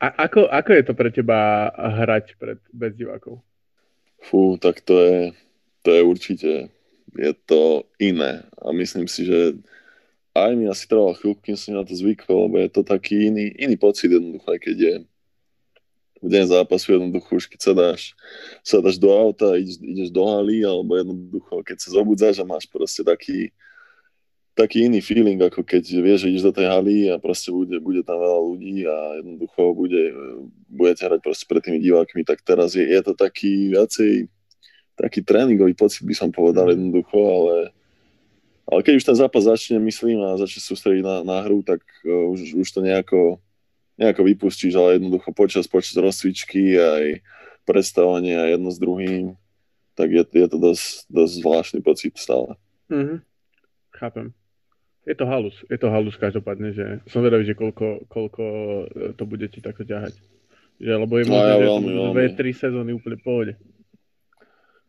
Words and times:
A 0.00 0.06
ako, 0.24 0.48
ako 0.48 0.70
je 0.72 0.84
to 0.88 0.92
pre 0.96 1.12
teba 1.12 1.68
hrať 1.76 2.40
pred, 2.40 2.56
bez 2.72 2.96
divákov? 2.96 3.44
Fú, 4.24 4.56
tak 4.56 4.80
to 4.80 4.96
je, 4.96 5.18
to 5.84 5.88
je 5.92 6.00
určite, 6.00 6.52
je 7.12 7.32
to 7.44 7.84
iné. 8.00 8.48
A 8.64 8.72
myslím 8.72 9.04
si, 9.04 9.28
že 9.28 9.60
aj 10.32 10.56
mi 10.56 10.64
asi 10.72 10.88
trvalo 10.88 11.12
chvíľku, 11.12 11.44
kým 11.44 11.58
som 11.58 11.76
na 11.76 11.84
to 11.84 11.92
zvykol, 11.92 12.48
lebo 12.48 12.56
je 12.64 12.70
to 12.72 12.80
taký 12.80 13.28
iný, 13.28 13.52
iný 13.60 13.76
pocit 13.76 14.08
jednoducho, 14.08 14.48
aj 14.48 14.60
keď 14.62 14.76
je 14.78 14.94
v 16.20 16.28
deň 16.28 16.44
zápasu 16.52 17.00
jednoducho 17.00 17.32
už 17.32 17.48
keď 17.48 17.60
sa 17.60 17.72
dáš, 17.72 18.12
sa 18.60 18.76
dáš 18.84 19.00
do 19.00 19.08
auta, 19.08 19.56
ideš, 19.56 19.80
ideš 19.80 20.08
do 20.12 20.24
haly, 20.28 20.60
alebo 20.64 20.96
jednoducho 20.96 21.64
keď 21.64 21.76
sa 21.80 21.88
zobudzáš 21.96 22.40
a 22.40 22.48
máš 22.48 22.68
proste 22.68 23.00
taký, 23.00 23.52
taký 24.54 24.90
iný 24.90 25.00
feeling, 25.00 25.40
ako 25.40 25.62
keď 25.62 25.84
vieš, 26.02 26.26
že 26.26 26.30
ideš 26.30 26.44
do 26.50 26.54
tej 26.54 26.66
haly 26.68 27.08
a 27.08 27.16
proste 27.16 27.48
bude, 27.54 27.78
bude 27.80 28.02
tam 28.02 28.20
veľa 28.20 28.40
ľudí 28.44 28.84
a 28.84 28.96
jednoducho 29.22 29.60
bude, 29.72 30.02
budete 30.68 31.02
hrať 31.06 31.20
proste 31.22 31.46
pred 31.48 31.62
tými 31.62 31.78
divákmi, 31.80 32.22
tak 32.26 32.42
teraz 32.42 32.74
je, 32.74 32.84
je 32.84 33.00
to 33.00 33.12
taký 33.16 33.72
viacej 33.72 34.28
taký 35.00 35.24
tréningový 35.24 35.72
pocit 35.72 36.04
by 36.04 36.12
som 36.12 36.28
povedal 36.28 36.68
mhm. 36.68 36.72
jednoducho, 36.76 37.18
ale, 37.18 37.56
ale 38.68 38.80
keď 38.84 38.94
už 39.00 39.04
ten 39.08 39.16
zápas 39.16 39.48
začne, 39.48 39.80
myslím, 39.80 40.20
a 40.20 40.36
začne 40.36 40.60
sústrediť 40.60 41.00
na, 41.00 41.16
na 41.24 41.36
hru, 41.40 41.64
tak 41.64 41.80
uh, 42.04 42.28
už, 42.28 42.60
už 42.60 42.68
to 42.68 42.84
nejako 42.84 43.40
nejako 44.00 44.24
vypustíš, 44.24 44.72
ale 44.80 44.96
jednoducho 44.96 45.28
počas, 45.36 45.68
počas 45.68 45.92
rozcvičky 45.92 46.80
aj 46.80 47.20
predstavovania 47.68 48.48
jedno 48.48 48.72
s 48.72 48.80
druhým, 48.80 49.36
tak 49.92 50.08
je, 50.08 50.24
je 50.24 50.48
to 50.48 50.56
dosť, 50.56 51.04
dosť 51.12 51.32
zvláštny 51.44 51.80
pocit 51.84 52.16
stále. 52.16 52.56
Mm-hmm. 52.88 53.20
Chápem. 54.00 54.32
Je 55.08 55.16
to 55.16 55.24
halus, 55.24 55.56
je 55.72 55.78
to 55.80 55.88
halus 55.88 56.16
každopádne, 56.20 56.76
že 56.76 56.86
som 57.08 57.24
vedavý, 57.24 57.48
že 57.48 57.56
koľko, 57.56 58.04
koľko 58.12 58.44
e, 58.84 58.84
to 59.16 59.24
bude 59.24 59.48
ti 59.48 59.64
takto 59.64 59.88
ťahať. 59.88 60.12
Že, 60.76 60.92
lebo 61.08 61.14
je 61.16 61.24
no, 61.24 61.30
možné, 61.32 61.48
ja 61.48 61.56
že 61.56 61.66
veľmi, 61.68 61.90
dve, 62.12 62.26
tri 62.36 62.50
sezóny 62.52 62.90
úplne 62.92 63.16
v 63.16 63.24
pohode. 63.24 63.52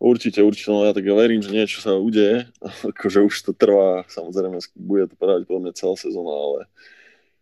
Určite, 0.01 0.41
určite, 0.41 0.73
no 0.73 0.83
ja 0.83 0.91
tak 0.91 1.05
verím, 1.05 1.45
že 1.45 1.53
niečo 1.55 1.79
sa 1.79 1.95
udeje, 1.95 2.49
akože 2.91 3.23
už 3.23 3.35
to 3.39 3.51
trvá, 3.55 4.03
samozrejme, 4.11 4.59
bude 4.75 5.11
to 5.11 5.15
pravdepodobne 5.15 5.71
celá 5.71 5.95
sezóna, 5.95 6.33
ale 6.35 6.59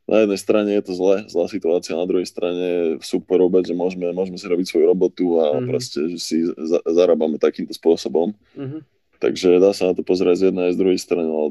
na 0.09 0.25
jednej 0.25 0.39
strane 0.41 0.69
je 0.73 0.83
to 0.89 0.93
zle, 0.97 1.15
zlá 1.29 1.45
situácia, 1.45 1.93
na 1.93 2.09
druhej 2.09 2.25
strane 2.25 2.97
super 3.05 3.37
vôbec, 3.45 3.61
že 3.65 3.77
môžeme, 3.77 4.09
môžeme 4.09 4.41
si 4.41 4.49
robiť 4.49 4.65
svoju 4.65 4.85
robotu 4.89 5.37
a 5.37 5.57
mm-hmm. 5.57 5.69
proste, 5.69 5.99
že 6.09 6.17
si 6.17 6.37
za, 6.49 6.81
zarábame 6.81 7.37
takýmto 7.37 7.77
spôsobom. 7.77 8.33
Mm-hmm. 8.57 8.81
Takže 9.21 9.61
dá 9.61 9.69
sa 9.69 9.91
na 9.91 9.93
to 9.93 10.01
pozrieť 10.01 10.35
z 10.41 10.43
jednej 10.49 10.71
aj 10.71 10.73
z 10.73 10.81
druhej 10.81 10.99
strany, 10.99 11.29
ale 11.29 11.47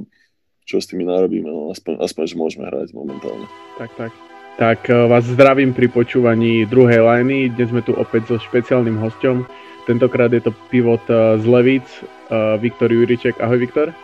čo 0.68 0.84
s 0.84 0.92
tými 0.92 1.08
narobíme, 1.08 1.48
no 1.48 1.72
aspoň, 1.72 2.04
aspoň, 2.04 2.24
že 2.28 2.36
môžeme 2.36 2.68
hrať 2.68 2.92
momentálne. 2.92 3.48
Tak, 3.80 3.88
tak. 3.96 4.12
Tak 4.60 4.84
eh, 4.92 5.08
vás 5.08 5.24
zdravím 5.24 5.72
pri 5.72 5.88
počúvaní 5.88 6.68
druhej 6.68 7.00
lajny. 7.00 7.48
Dnes 7.56 7.72
sme 7.72 7.80
tu 7.80 7.96
opäť 7.96 8.28
so 8.28 8.36
špeciálnym 8.36 9.00
hostom. 9.00 9.48
Tentokrát 9.88 10.28
je 10.28 10.44
to 10.44 10.52
pivot 10.68 11.00
eh, 11.08 11.40
z 11.40 11.44
Levíc, 11.48 11.88
eh, 12.28 12.60
Viktor 12.60 12.92
Juriček. 12.92 13.40
Ahoj 13.40 13.64
Viktor. 13.64 13.96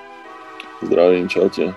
Zdravím, 0.80 1.28
čaute. 1.28 1.76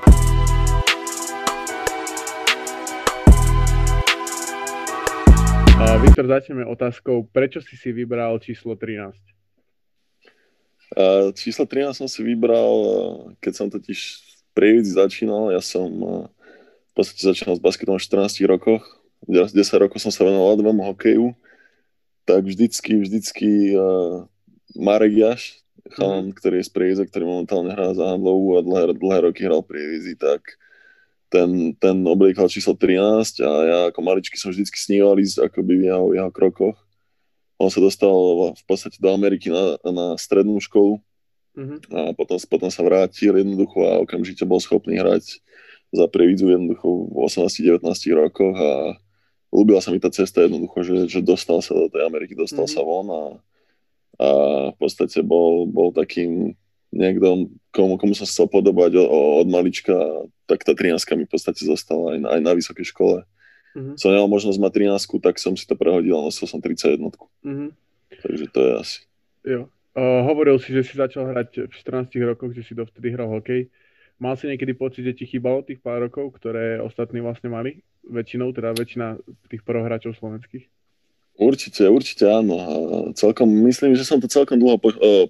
Viktor, 5.97 6.29
začneme 6.29 6.61
otázkou, 6.61 7.25
prečo 7.25 7.57
si 7.57 7.73
si 7.73 7.89
vybral 7.89 8.37
číslo 8.37 8.77
13? 8.77 9.17
Uh, 10.93 11.33
číslo 11.33 11.65
13 11.65 11.93
som 11.93 12.09
si 12.09 12.21
vybral, 12.21 12.69
keď 13.41 13.53
som 13.53 13.67
totiž 13.69 14.26
Prievidzi 14.57 14.97
začínal. 14.97 15.53
Ja 15.53 15.61
som 15.61 15.89
uh, 16.01 16.25
v 16.89 16.93
podstate 16.97 17.21
začínal 17.21 17.53
s 17.53 17.61
basketom 17.61 18.01
v 18.01 18.05
14 18.25 18.41
rokoch. 18.49 18.81
10 19.29 19.53
rokov 19.77 20.01
som 20.01 20.09
sa 20.09 20.25
venoval 20.25 20.57
dvom 20.57 20.81
hokeju. 20.81 21.37
Tak 22.25 22.41
vždycky, 22.41 22.97
vždycky 23.05 23.77
uh, 23.77 24.25
Marek 24.73 25.13
Jaš, 25.13 25.61
chalan, 25.93 26.33
mm. 26.33 26.35
ktorý 26.41 26.55
je 26.59 26.67
z 26.67 26.71
Prievidze, 26.73 27.03
ktorý 27.05 27.23
momentálne 27.29 27.69
hrá 27.69 27.93
za 27.93 28.09
Handlovú 28.09 28.57
a 28.57 28.65
dlhé, 28.65 28.97
dlhé 28.97 29.19
roky 29.29 29.45
hral 29.45 29.61
Prievidzi, 29.61 30.17
tak 30.17 30.57
ten, 31.29 31.75
ten 31.77 32.01
obliekal 32.07 32.49
číslo 32.49 32.73
13 32.73 33.43
a 33.43 33.51
ja 33.63 33.79
ako 33.91 33.99
maličky 33.99 34.39
som 34.39 34.49
vždycky 34.49 34.79
sníval 34.79 35.19
ísť 35.19 35.51
akoby 35.51 35.83
v 35.83 35.83
jeho, 35.91 36.05
jeho 36.15 36.31
krokoch. 36.31 36.77
On 37.59 37.69
sa 37.69 37.83
dostal 37.83 38.11
v 38.53 38.63
podstate 38.65 38.97
do 38.97 39.11
Ameriky 39.11 39.53
na, 39.53 39.77
na 39.85 40.05
strednú 40.15 40.57
školu 40.61 41.03
mm-hmm. 41.57 41.79
a 41.89 41.99
potom, 42.13 42.37
potom 42.45 42.69
sa 42.69 42.85
vrátil 42.85 43.33
jednoducho 43.33 43.81
a 43.81 43.99
okamžite 44.05 44.45
bol 44.45 44.61
schopný 44.61 45.01
hrať 45.01 45.41
za 45.91 46.05
Previdzu 46.05 46.53
jednoducho 46.53 47.09
v 47.09 47.17
18-19 47.25 47.81
rokoch 48.13 48.55
a 48.55 48.71
ľúbila 49.49 49.81
sa 49.81 49.89
mi 49.89 49.97
tá 49.97 50.13
cesta 50.13 50.45
jednoducho, 50.45 50.85
že, 50.85 50.95
že 51.09 51.19
dostal 51.25 51.63
sa 51.65 51.73
do 51.73 51.89
tej 51.89 52.05
Ameriky, 52.05 52.37
dostal 52.37 52.69
mm-hmm. 52.69 52.79
sa 52.79 52.87
von 52.87 53.07
a, 53.09 53.23
a 54.21 54.27
v 54.71 54.77
podstate 54.77 55.19
bol, 55.25 55.65
bol 55.65 55.89
takým 55.89 56.53
niekto, 56.91 57.51
komu, 57.71 57.99
komu 57.99 58.13
som 58.15 58.27
chcel 58.27 58.47
podobať 58.47 58.99
od, 58.99 59.07
od 59.43 59.47
malička, 59.47 59.95
tak 60.47 60.63
tá 60.63 60.71
13 60.75 60.99
mi 61.19 61.25
v 61.27 61.31
podstate 61.31 61.63
zostala 61.63 62.15
aj 62.15 62.19
na, 62.19 62.27
aj 62.35 62.41
na 62.43 62.51
vysokej 62.55 62.85
škole. 62.91 63.17
Mm-hmm. 63.75 63.95
Som 63.99 64.11
nemal 64.15 64.31
možnosť 64.31 64.59
mať 64.59 64.71
13, 64.89 65.23
tak 65.23 65.35
som 65.37 65.53
si 65.55 65.67
to 65.67 65.75
prehodil 65.75 66.17
a 66.19 66.25
nosil 66.25 66.47
som 66.47 66.59
31. 66.63 67.13
Mm-hmm. 67.43 67.69
Takže 68.23 68.45
to 68.49 68.59
je 68.59 68.71
asi. 68.79 68.99
Jo. 69.47 69.61
Uh, 69.97 70.21
hovoril 70.29 70.61
si, 70.61 70.77
že 70.77 70.85
si 70.85 70.93
začal 70.93 71.33
hrať 71.33 71.65
v 71.65 71.73
14 71.73 72.13
rokoch, 72.21 72.53
že 72.53 72.61
si 72.61 72.77
dovtedy 72.77 73.17
hral 73.17 73.33
hokej. 73.33 73.65
Mal 74.21 74.37
si 74.37 74.45
niekedy 74.45 74.77
pocit, 74.77 75.01
že 75.01 75.17
ti 75.17 75.25
chýbalo 75.25 75.65
tých 75.65 75.81
pár 75.81 76.05
rokov, 76.05 76.37
ktoré 76.37 76.77
ostatní 76.77 77.17
vlastne 77.17 77.49
mali? 77.49 77.81
Väčšinou, 78.05 78.53
teda 78.53 78.77
väčšina 78.77 79.17
tých 79.49 79.65
prohráčov 79.65 80.13
slovenských? 80.21 80.69
Určite, 81.41 81.89
určite 81.89 82.29
áno. 82.29 82.61
Celkom, 83.17 83.49
myslím, 83.65 83.97
že 83.97 84.05
som 84.05 84.21
to 84.21 84.29
celkom 84.29 84.61
dlho 84.61 84.77
po, 84.77 84.93
uh, 84.93 85.25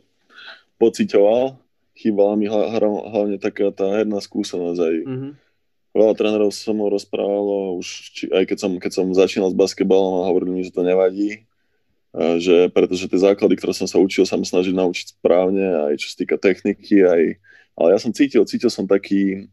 pocitoval. 0.75 1.55
Chýbala 1.95 2.35
mi 2.35 2.51
hlavne 2.51 3.39
taká 3.39 3.71
tá 3.71 3.87
herná 3.95 4.19
skúsenosť 4.19 4.79
aj. 4.83 4.95
Mm-hmm. 5.07 5.31
Veľa 5.95 6.13
trénerov 6.19 6.51
som 6.51 6.75
mnou 6.75 6.91
rozprávalo, 6.91 7.79
už 7.79 7.87
či, 8.11 8.23
aj 8.35 8.43
keď 8.51 8.57
som, 8.59 8.71
keď 8.75 8.91
som 8.91 9.07
začínal 9.15 9.47
s 9.47 9.55
basketbalom 9.55 10.21
a 10.21 10.27
hovorili 10.27 10.59
mi, 10.59 10.61
že 10.67 10.75
to 10.75 10.83
nevadí, 10.83 11.46
že 12.15 12.71
pretože 12.71 13.09
tie 13.09 13.19
základy, 13.19 13.59
ktoré 13.59 13.73
som 13.75 13.87
sa 13.89 13.99
učil, 13.99 14.23
sa 14.23 14.39
snažiť 14.39 14.73
naučiť 14.73 15.19
správne, 15.19 15.91
aj 15.91 15.95
čo 15.99 16.07
sa 16.13 16.17
týka 16.23 16.37
techniky, 16.39 17.03
aj, 17.03 17.21
ale 17.77 17.87
ja 17.93 17.99
som 17.99 18.15
cítil, 18.15 18.41
cítil 18.47 18.71
som 18.71 18.87
taký, 18.87 19.51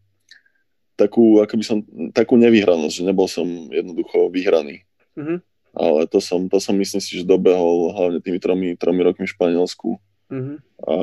takú, 0.95 1.43
ako 1.43 1.55
by 1.59 1.65
som, 1.65 1.79
takú 2.15 2.39
nevyhranosť, 2.39 2.95
že 3.03 3.07
nebol 3.07 3.27
som 3.27 3.47
jednoducho 3.69 4.31
vyhraný. 4.31 4.87
Mm-hmm. 5.19 5.39
Ale 5.75 6.07
to 6.07 6.23
som, 6.23 6.47
to 6.47 6.63
som 6.63 6.79
myslím 6.79 7.03
si, 7.03 7.19
že 7.19 7.27
dobehol 7.27 7.91
hlavne 7.91 8.23
tými 8.23 8.39
tromi, 8.39 8.79
tromi 8.79 9.03
rokmi 9.03 9.27
v 9.27 9.35
Španielsku 9.35 9.99
uh-huh. 10.31 10.57
a 10.87 10.95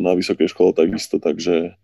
na 0.00 0.16
vysokej 0.16 0.48
škole 0.56 0.72
takisto, 0.72 1.20
takže 1.20 1.76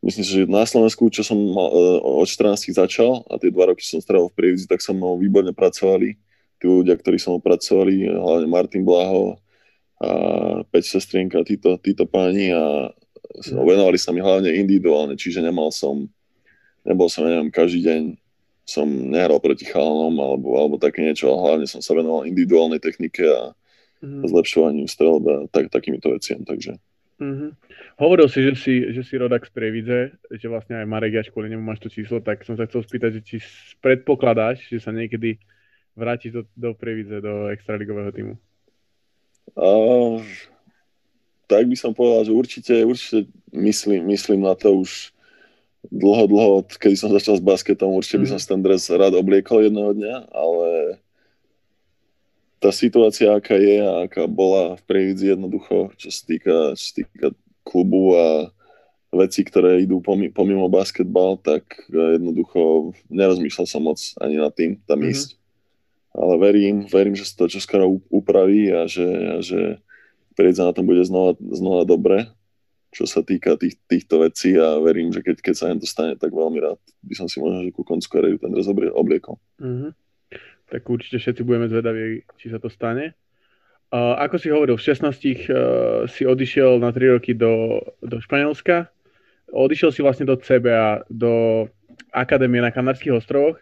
myslím 0.00 0.24
si, 0.24 0.32
že 0.40 0.48
na 0.48 0.64
Slovensku, 0.64 1.12
čo 1.12 1.20
som 1.20 1.36
mal, 1.36 1.68
e, 1.68 2.00
od 2.00 2.24
14 2.24 2.72
začal 2.72 3.28
a 3.28 3.36
tie 3.36 3.52
dva 3.52 3.68
roky 3.68 3.84
som 3.84 4.00
strávil 4.00 4.32
v 4.32 4.36
Prievidzi, 4.40 4.64
tak 4.64 4.80
som 4.80 4.96
mnou 4.96 5.20
výborne 5.20 5.52
pracovali. 5.52 6.16
Tí 6.60 6.68
ľudia, 6.68 6.94
ktorí 6.94 7.16
som 7.16 7.34
mnou 7.34 7.42
pracovali, 7.42 8.04
hlavne 8.04 8.46
Martin 8.46 8.84
Blaho 8.84 9.40
a 10.00 10.10
Peť 10.68 10.96
Sestrienka, 10.96 11.40
títo, 11.44 11.80
títo 11.80 12.04
páni 12.04 12.52
a 12.52 12.92
uh-huh. 12.92 13.64
venovali 13.64 13.96
sa 13.96 14.12
mi 14.12 14.20
hlavne 14.20 14.52
individuálne, 14.52 15.16
čiže 15.16 15.40
nemal 15.40 15.72
som, 15.72 16.04
nebol 16.84 17.08
som, 17.08 17.24
neviem, 17.24 17.48
každý 17.48 17.80
deň 17.84 18.02
som 18.68 18.86
nehral 18.86 19.42
proti 19.42 19.66
chalanom 19.66 20.14
alebo, 20.20 20.54
alebo 20.60 20.76
také 20.78 21.02
niečo, 21.02 21.32
ale 21.32 21.38
hlavne 21.42 21.66
som 21.66 21.82
sa 21.82 21.96
venoval 21.96 22.28
individuálnej 22.28 22.78
technike 22.78 23.24
a 23.24 23.50
mm-hmm. 24.04 24.28
zlepšovaniu 24.30 24.86
strelba, 24.86 25.50
tak, 25.50 25.72
takýmito 25.74 26.12
veciam, 26.12 26.44
takže. 26.46 26.78
Mm-hmm. 27.20 27.50
Hovoril 28.00 28.32
si 28.32 28.40
že, 28.40 28.52
si, 28.56 28.74
že 28.96 29.02
si 29.04 29.14
rodak 29.20 29.44
z 29.44 29.52
Prievidze, 29.52 30.00
že 30.32 30.46
vlastne 30.48 30.80
aj 30.80 30.88
Marek, 30.88 31.20
ja 31.20 31.22
kvôli 31.28 31.52
nemu 31.52 31.60
máš 31.60 31.84
to 31.84 31.92
číslo, 31.92 32.24
tak 32.24 32.46
som 32.48 32.56
sa 32.56 32.64
chcel 32.64 32.80
spýtať, 32.80 33.20
že 33.20 33.20
či 33.20 33.36
predpokladáš, 33.84 34.72
že 34.72 34.80
sa 34.80 34.88
niekedy 34.88 35.36
vrátiš 36.00 36.32
do, 36.32 36.42
do 36.56 36.72
Prievidze, 36.72 37.20
do 37.20 37.52
extraligového 37.52 38.08
týmu? 38.08 38.34
Uh, 39.52 40.24
tak 41.44 41.68
by 41.68 41.76
som 41.76 41.92
povedal, 41.92 42.24
že 42.24 42.32
určite, 42.32 42.74
určite 42.86 43.28
myslím, 43.52 44.08
myslím 44.08 44.40
na 44.46 44.56
to 44.56 44.72
už 44.72 45.12
dlho, 45.92 46.24
dlho, 46.30 46.54
kedy 46.64 46.96
som 46.96 47.12
začal 47.12 47.36
s 47.36 47.44
basketom, 47.44 47.92
určite 47.92 48.16
mm. 48.16 48.22
by 48.22 48.26
mhm. 48.26 48.32
som 48.32 48.40
ten 48.40 48.60
dres 48.64 48.84
rád 48.88 49.12
obliekol 49.18 49.64
jedného 49.64 49.92
dňa, 49.92 50.16
ale 50.32 50.68
tá 52.60 52.68
situácia, 52.68 53.32
aká 53.32 53.56
je 53.56 53.80
a 53.80 54.04
aká 54.04 54.28
bola 54.28 54.76
v 54.76 54.82
Prievidzi 54.84 55.32
jednoducho, 55.32 55.96
čo 55.96 56.12
sa 56.12 56.22
týka, 56.28 56.56
čo 56.76 56.84
sa 56.84 56.92
týka 57.00 57.28
klubu 57.64 58.12
a 58.12 58.52
veci, 59.10 59.42
ktoré 59.42 59.82
idú 59.82 59.98
pomimo 60.30 60.68
basketbal, 60.68 61.40
tak 61.40 61.64
jednoducho 61.90 62.92
nerozmýšľal 63.08 63.66
som 63.66 63.82
moc 63.82 63.98
ani 64.20 64.36
nad 64.38 64.52
tým 64.52 64.76
tam 64.84 65.00
mm-hmm. 65.00 65.12
ísť. 65.16 65.39
Ale 66.10 66.34
verím, 66.42 66.90
verím, 66.90 67.14
že 67.14 67.26
sa 67.26 67.44
to 67.44 67.52
čoskoro 67.52 68.02
upraví 68.10 68.70
a 68.74 68.90
že, 68.90 69.06
a 69.06 69.38
že 69.38 69.78
Prievidza 70.34 70.66
na 70.66 70.74
tom 70.74 70.86
bude 70.86 71.06
znova, 71.06 71.38
znova 71.38 71.86
dobre, 71.86 72.26
čo 72.90 73.06
sa 73.06 73.22
týka 73.22 73.54
tých, 73.54 73.78
týchto 73.86 74.26
vecí 74.26 74.58
a 74.58 74.78
verím, 74.82 75.14
že 75.14 75.22
keď, 75.22 75.36
keď 75.38 75.54
sa 75.54 75.70
to 75.78 75.86
stane, 75.86 76.18
tak 76.18 76.34
veľmi 76.34 76.58
rád 76.58 76.78
by 77.06 77.14
som 77.14 77.30
si 77.30 77.38
možno, 77.38 77.62
že 77.62 77.70
ku 77.70 77.86
koncu 77.86 78.06
kariéry 78.10 78.38
ten 78.42 78.50
dres 78.50 78.66
obliekol. 78.70 79.38
Mm-hmm. 79.62 79.90
tak 80.70 80.82
určite 80.86 81.18
všetci 81.18 81.42
budeme 81.42 81.66
zvedaví, 81.70 82.26
či 82.38 82.46
sa 82.50 82.58
to 82.58 82.70
stane. 82.70 83.14
Uh, 83.90 84.14
ako 84.22 84.38
si 84.38 84.54
hovoril, 84.54 84.78
v 84.78 84.86
16 84.86 85.02
uh, 85.02 86.06
si 86.06 86.22
odišiel 86.22 86.78
na 86.78 86.94
3 86.94 87.18
roky 87.18 87.34
do, 87.34 87.82
do 87.98 88.22
Španielska. 88.22 88.86
Odišiel 89.50 89.90
si 89.90 90.00
vlastne 90.02 90.30
do 90.30 90.38
CBA, 90.38 91.10
do 91.10 91.66
akadémie 92.14 92.62
na 92.62 92.70
Kanárských 92.70 93.18
ostrovoch. 93.18 93.58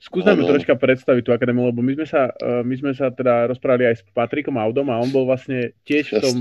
Skús 0.00 0.24
nám 0.24 0.40
troška 0.40 0.72
predstaviť 0.80 1.22
tú 1.28 1.30
akadémiu, 1.36 1.68
lebo 1.68 1.84
my 1.84 1.92
sme, 1.92 2.06
sa, 2.08 2.32
uh, 2.32 2.64
my 2.64 2.72
sme 2.72 2.96
sa 2.96 3.12
teda 3.12 3.52
rozprávali 3.52 3.92
aj 3.92 4.00
s 4.00 4.02
Patrikom 4.16 4.56
Audom 4.56 4.88
a 4.88 4.96
on 4.96 5.12
bol 5.12 5.28
vlastne 5.28 5.76
tiež 5.84 6.16
v 6.16 6.20
tom, 6.24 6.36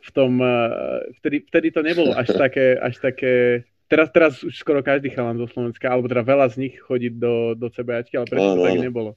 v 0.00 0.10
tom 0.16 0.32
uh, 0.40 1.04
vtedy, 1.20 1.44
vtedy 1.44 1.68
to 1.68 1.84
nebolo 1.84 2.16
až 2.16 2.32
také, 2.48 2.80
až 2.80 2.96
také 3.04 3.62
teraz, 3.92 4.08
teraz 4.08 4.32
už 4.40 4.56
skoro 4.56 4.80
každý 4.80 5.12
chalan 5.12 5.36
zo 5.36 5.44
Slovenska, 5.52 5.92
alebo 5.92 6.08
teda 6.08 6.24
veľa 6.24 6.48
z 6.48 6.56
nich 6.64 6.74
chodí 6.80 7.12
do, 7.12 7.52
do 7.52 7.68
CBAčky, 7.68 8.16
ale 8.16 8.24
predtým 8.24 8.56
to 8.56 8.64
tak 8.64 8.80
nebolo. 8.80 9.12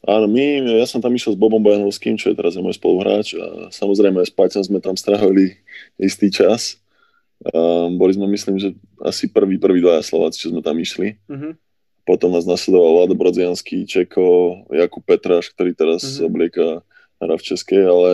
Áno, 0.00 0.24
my, 0.24 0.80
ja 0.80 0.88
som 0.88 1.04
tam 1.04 1.12
išiel 1.12 1.36
s 1.36 1.40
Bobom 1.40 1.60
Bojanovským, 1.60 2.16
čo 2.16 2.32
je 2.32 2.38
teraz 2.40 2.56
môj 2.56 2.72
spoluhráč 2.72 3.36
a 3.36 3.68
samozrejme 3.68 4.24
s 4.24 4.32
Paťom 4.32 4.64
sme 4.64 4.80
tam 4.80 4.96
strávili 4.96 5.60
istý 6.00 6.32
čas. 6.32 6.80
A 7.44 7.88
boli 7.92 8.16
sme, 8.16 8.24
myslím, 8.32 8.56
že 8.56 8.72
asi 9.04 9.28
prvý, 9.28 9.60
prvý 9.60 9.84
dvaja 9.84 10.00
Slováci, 10.00 10.40
čo 10.40 10.52
sme 10.52 10.64
tam 10.64 10.76
išli. 10.80 11.20
Uh-huh. 11.28 11.52
Potom 12.10 12.34
nás 12.34 12.42
nasledoval 12.42 13.06
Vlado 13.06 13.14
Brodzianský, 13.14 13.86
Čeko, 13.86 14.66
Jakub 14.74 15.06
Petráš, 15.06 15.54
ktorý 15.54 15.78
teraz 15.78 16.02
uh-huh. 16.02 16.26
oblieka 16.26 16.82
hra 17.22 17.38
v 17.38 17.46
Českej, 17.46 17.86
ale 17.86 18.12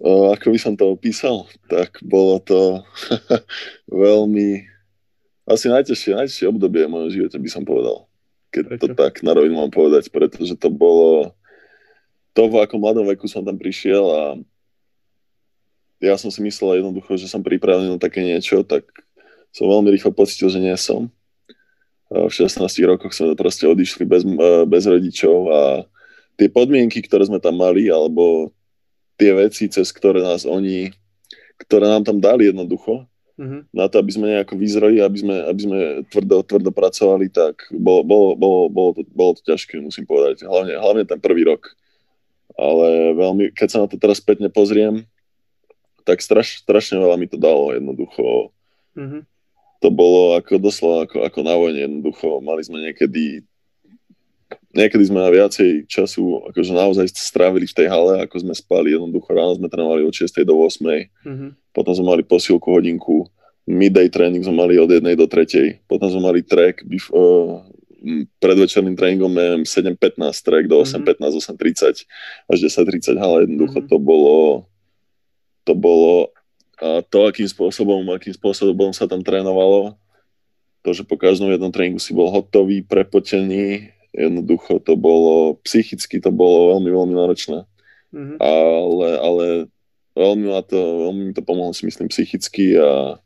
uh, 0.00 0.32
ako 0.32 0.48
by 0.48 0.58
som 0.58 0.72
to 0.72 0.88
opísal, 0.88 1.44
tak 1.68 2.00
bolo 2.00 2.40
to 2.40 2.80
veľmi 3.92 4.64
asi 5.44 5.68
najťažšie, 5.68 6.16
najťažšie 6.16 6.48
obdobie 6.48 6.88
v 6.88 6.92
mojom 6.96 7.10
živote, 7.12 7.36
by 7.36 7.50
som 7.52 7.68
povedal 7.68 8.08
keď 8.54 8.64
Prečo? 8.70 8.80
to 8.80 8.86
tak 8.94 9.14
na 9.26 9.34
rovinu 9.34 9.58
mám 9.58 9.72
povedať, 9.74 10.06
pretože 10.14 10.54
to 10.54 10.70
bolo 10.70 11.34
to, 12.30 12.46
v 12.46 12.62
akom 12.62 12.78
mladom 12.78 13.10
veku 13.10 13.26
som 13.26 13.42
tam 13.42 13.58
prišiel 13.58 14.04
a 14.06 14.22
ja 15.98 16.14
som 16.14 16.30
si 16.30 16.38
myslel 16.46 16.78
jednoducho, 16.82 17.18
že 17.18 17.26
som 17.26 17.42
pripravený 17.42 17.90
na 17.90 17.98
také 17.98 18.22
niečo, 18.22 18.62
tak 18.62 18.86
som 19.50 19.66
veľmi 19.66 19.90
rýchlo 19.90 20.14
pocitil, 20.14 20.50
že 20.50 20.62
nie 20.62 20.74
som. 20.78 21.10
V 22.14 22.30
16 22.30 22.62
rokoch 22.86 23.10
sme 23.10 23.34
proste 23.34 23.66
odišli 23.66 24.06
bez, 24.06 24.22
bez 24.70 24.84
rodičov 24.86 25.38
a 25.50 25.60
tie 26.38 26.46
podmienky, 26.46 27.02
ktoré 27.02 27.26
sme 27.26 27.42
tam 27.42 27.58
mali, 27.58 27.90
alebo 27.90 28.54
tie 29.18 29.34
veci, 29.34 29.66
cez 29.66 29.90
ktoré 29.90 30.22
nás 30.22 30.46
oni, 30.46 30.94
ktoré 31.58 31.90
nám 31.90 32.06
tam 32.06 32.22
dali 32.22 32.50
jednoducho, 32.50 33.06
mm-hmm. 33.38 33.60
na 33.74 33.86
to, 33.90 33.98
aby 33.98 34.10
sme 34.14 34.30
nejako 34.30 34.54
vyzreli, 34.58 34.98
aby 35.02 35.18
sme, 35.18 35.36
aby 35.46 35.60
sme 35.62 35.78
tvrdo, 36.10 36.42
tvrdo 36.46 36.70
pracovali, 36.70 37.30
tak 37.30 37.66
bolo, 37.70 38.02
bolo, 38.06 38.28
bolo, 38.38 38.60
bolo, 38.70 38.90
to, 38.94 39.02
bolo 39.10 39.32
to 39.38 39.42
ťažké, 39.46 39.78
musím 39.82 40.06
povedať. 40.06 40.46
Hlavne, 40.46 40.74
hlavne 40.78 41.04
ten 41.06 41.18
prvý 41.18 41.46
rok. 41.46 41.74
Ale 42.54 43.18
veľmi, 43.18 43.50
keď 43.50 43.68
sa 43.70 43.78
na 43.82 43.90
to 43.90 43.98
teraz 43.98 44.22
spätne 44.22 44.46
pozriem, 44.46 45.02
tak 46.06 46.22
straš, 46.22 46.62
strašne 46.62 47.00
veľa 47.00 47.16
mi 47.18 47.26
to 47.26 47.34
dalo 47.40 47.74
jednoducho. 47.74 48.54
Mm-hmm. 48.94 49.22
To 49.84 49.88
bolo 49.92 50.40
ako 50.40 50.56
doslova 50.56 51.04
ako, 51.04 51.28
ako 51.28 51.38
na 51.44 51.54
vojne 51.60 51.84
jednoducho. 51.84 52.40
Mali 52.40 52.64
sme 52.64 52.80
niekedy 52.80 53.44
niekedy 54.72 55.04
sme 55.06 55.20
na 55.22 55.30
viacej 55.30 55.86
času 55.86 56.48
akože 56.50 56.72
naozaj 56.72 57.06
strávili 57.12 57.68
v 57.68 57.76
tej 57.76 57.86
hale, 57.92 58.24
ako 58.24 58.40
sme 58.40 58.54
spali. 58.56 58.96
Jednoducho 58.96 59.28
ráno 59.30 59.52
sme 59.54 59.68
trénovali 59.68 60.02
od 60.02 60.14
6. 60.16 60.40
do 60.42 60.56
8. 60.56 60.80
Mm-hmm 61.28 61.50
potom 61.74 61.90
sme 61.90 62.06
mali 62.14 62.22
posilku 62.22 62.70
hodinku, 62.70 63.26
midday 63.66 64.06
tréning 64.06 64.46
sme 64.46 64.54
mali 64.54 64.78
od 64.78 64.86
1 64.86 65.02
do 65.18 65.26
3, 65.26 65.82
potom 65.90 66.06
sme 66.06 66.22
mali 66.30 66.40
track, 66.46 66.86
bif, 66.86 67.10
uh, 67.10 67.66
predvečerným 68.38 68.94
tréningom 68.94 69.34
neviem, 69.34 69.66
7.15 69.66 70.46
track 70.46 70.64
do 70.70 70.78
8.15, 70.86 71.34
8.30 71.50 72.06
až 72.46 72.58
10.30, 72.62 73.18
ale 73.18 73.50
jednoducho 73.50 73.82
mm-hmm. 73.82 73.90
to 73.90 73.96
bolo 73.98 74.36
to 75.66 75.72
bolo 75.74 76.30
to, 77.08 77.18
akým 77.24 77.48
spôsobom, 77.48 78.04
akým 78.12 78.34
spôsobom 78.34 78.92
sa 78.92 79.08
tam 79.08 79.24
trénovalo, 79.24 79.96
to, 80.84 80.92
že 80.92 81.08
po 81.08 81.16
každom 81.16 81.48
jednom 81.48 81.72
tréningu 81.72 81.96
si 81.96 82.12
bol 82.12 82.28
hotový, 82.28 82.84
prepotený, 82.84 83.94
jednoducho 84.12 84.78
to 84.84 84.94
bolo, 84.94 85.56
psychicky 85.64 86.20
to 86.20 86.28
bolo 86.28 86.76
veľmi, 86.76 86.90
veľmi 86.92 87.14
náročné. 87.16 87.58
Mm-hmm. 88.14 88.38
Ale, 88.38 89.08
ale 89.18 89.44
veľmi, 90.14 90.46
ma 90.52 90.62
to, 90.62 90.78
veľmi 91.10 91.22
mi 91.30 91.32
to 91.34 91.42
pomohlo 91.42 91.72
si 91.74 91.88
myslím 91.88 92.06
psychicky 92.12 92.78
a 92.78 93.18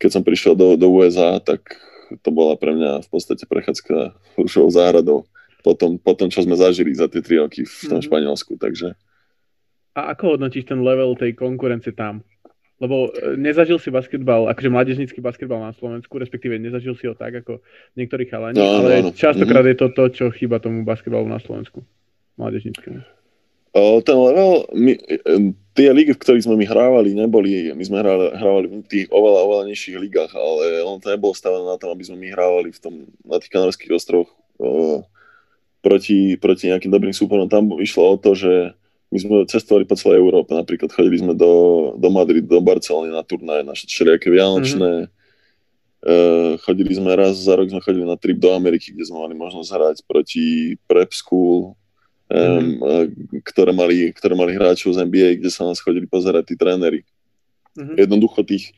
keď 0.00 0.10
som 0.10 0.26
prišiel 0.26 0.58
do, 0.58 0.74
do 0.74 0.90
USA, 0.90 1.38
tak 1.38 1.78
to 2.24 2.28
bola 2.34 2.58
pre 2.58 2.74
mňa 2.74 3.06
v 3.06 3.08
podstate 3.08 3.46
prechádzka 3.46 4.16
rušovou 4.34 4.72
záhradou 4.74 5.28
po 5.62 5.72
tom, 5.72 5.96
po 5.96 6.12
tom, 6.12 6.28
čo 6.28 6.42
sme 6.44 6.58
zažili 6.58 6.92
za 6.92 7.06
tie 7.06 7.22
tri 7.22 7.38
roky 7.38 7.64
v 7.64 7.70
tom 7.86 8.00
mm-hmm. 8.00 8.08
Španielsku, 8.08 8.58
takže... 8.58 8.98
A 9.94 10.10
ako 10.10 10.34
hodnotíš 10.34 10.66
ten 10.66 10.82
level 10.82 11.14
tej 11.14 11.38
konkurence 11.38 11.94
tam? 11.94 12.26
Lebo 12.84 13.08
e, 13.16 13.40
nezažil 13.40 13.80
si 13.80 13.88
basketbal, 13.88 14.52
akože 14.52 14.68
mládežnícky 14.68 15.24
basketbal 15.24 15.64
na 15.64 15.72
Slovensku, 15.72 16.20
respektíve 16.20 16.60
nezažil 16.60 16.92
si 17.00 17.08
ho 17.08 17.16
tak, 17.16 17.40
ako 17.40 17.64
niektorí 17.96 18.28
chalani, 18.28 18.60
no, 18.60 18.84
ale 18.84 19.00
no, 19.00 19.08
no. 19.08 19.16
častokrát 19.16 19.64
mm-hmm. 19.64 19.80
je 19.80 19.80
to 19.80 19.88
to, 19.96 20.04
čo 20.12 20.24
chýba 20.36 20.60
tomu 20.60 20.84
basketbalu 20.84 21.24
na 21.24 21.40
Slovensku, 21.40 21.80
mládežníckému. 22.36 23.00
ten 24.04 24.16
level, 24.20 24.68
my, 24.76 24.92
tie 25.72 25.88
ligy, 25.96 26.12
v 26.12 26.20
ktorých 26.20 26.44
sme 26.44 26.60
my 26.60 26.66
hrávali, 26.68 27.16
neboli, 27.16 27.72
my 27.72 27.84
sme 27.88 28.04
hrávali, 28.04 28.30
hrávali 28.36 28.66
v 28.68 28.76
tých 28.84 29.06
oveľa, 29.08 29.40
oveľa 29.48 29.64
nižších 29.72 29.96
ligách, 29.96 30.32
ale 30.36 30.84
on 30.84 31.00
to 31.00 31.08
nebolo 31.08 31.32
stavené 31.32 31.64
na 31.64 31.80
tom, 31.80 31.88
aby 31.88 32.04
sme 32.04 32.20
my 32.20 32.28
hrávali 32.36 32.68
v 32.68 32.80
tom, 32.84 32.94
na 33.24 33.40
tých 33.40 33.48
kanárských 33.48 33.96
ostrovoch 33.96 34.30
proti, 35.82 36.36
proti 36.36 36.68
nejakým 36.68 36.92
dobrým 36.92 37.16
súporom. 37.16 37.50
Tam 37.50 37.74
išlo 37.80 38.14
o 38.14 38.16
to, 38.20 38.36
že 38.36 38.76
my 39.14 39.18
sme 39.22 39.36
cestovali 39.46 39.86
po 39.86 39.94
celej 39.94 40.18
Európe, 40.18 40.50
napríklad 40.50 40.90
chodili 40.90 41.22
sme 41.22 41.38
do, 41.38 41.94
do 41.94 42.08
Madrid, 42.10 42.42
do 42.42 42.58
Barcelony 42.58 43.14
na 43.14 43.22
turnaje, 43.22 43.62
naše 43.62 43.86
všelijaké 43.86 44.26
vianočné, 44.26 45.06
mm-hmm. 45.06 45.22
Uh, 46.04 46.60
chodili 46.60 46.92
sme 46.92 47.16
raz 47.16 47.32
za 47.32 47.56
rok, 47.56 47.72
sme 47.72 47.80
chodili 47.80 48.04
na 48.04 48.12
trip 48.20 48.36
do 48.36 48.52
Ameriky, 48.52 48.92
kde 48.92 49.08
sme 49.08 49.24
mali 49.24 49.32
možnosť 49.32 49.72
hrať 49.72 49.96
proti 50.04 50.76
Prep 50.84 51.08
School, 51.16 51.72
mm-hmm. 52.28 53.40
ktoré, 53.40 53.72
mali, 53.72 54.12
ktoré 54.12 54.36
mali 54.36 54.52
hráčov 54.52 54.92
z 54.92 55.00
NBA, 55.00 55.40
kde 55.40 55.48
sa 55.48 55.64
nás 55.64 55.80
chodili 55.80 56.04
pozerať 56.04 56.52
tí 56.52 56.60
tréneri. 56.60 57.08
Mm-hmm. 57.72 57.96
Jednoducho 57.96 58.44
tých, 58.44 58.76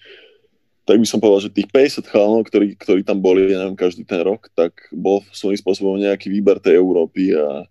tak 0.86 1.02
by 1.02 1.06
som 1.10 1.18
povedal, 1.18 1.50
že 1.50 1.56
tých 1.58 1.66
50 1.66 2.06
chalanov, 2.06 2.46
ktorí, 2.46 2.78
ktorí 2.78 3.02
tam 3.02 3.18
boli, 3.18 3.50
ja 3.50 3.58
neviem, 3.58 3.74
každý 3.74 4.06
ten 4.06 4.22
rok, 4.22 4.46
tak 4.54 4.86
bol 4.94 5.26
svojím 5.34 5.58
spôsobom 5.58 5.98
nejaký 5.98 6.30
výber 6.30 6.62
tej 6.62 6.78
Európy 6.78 7.34
a, 7.34 7.66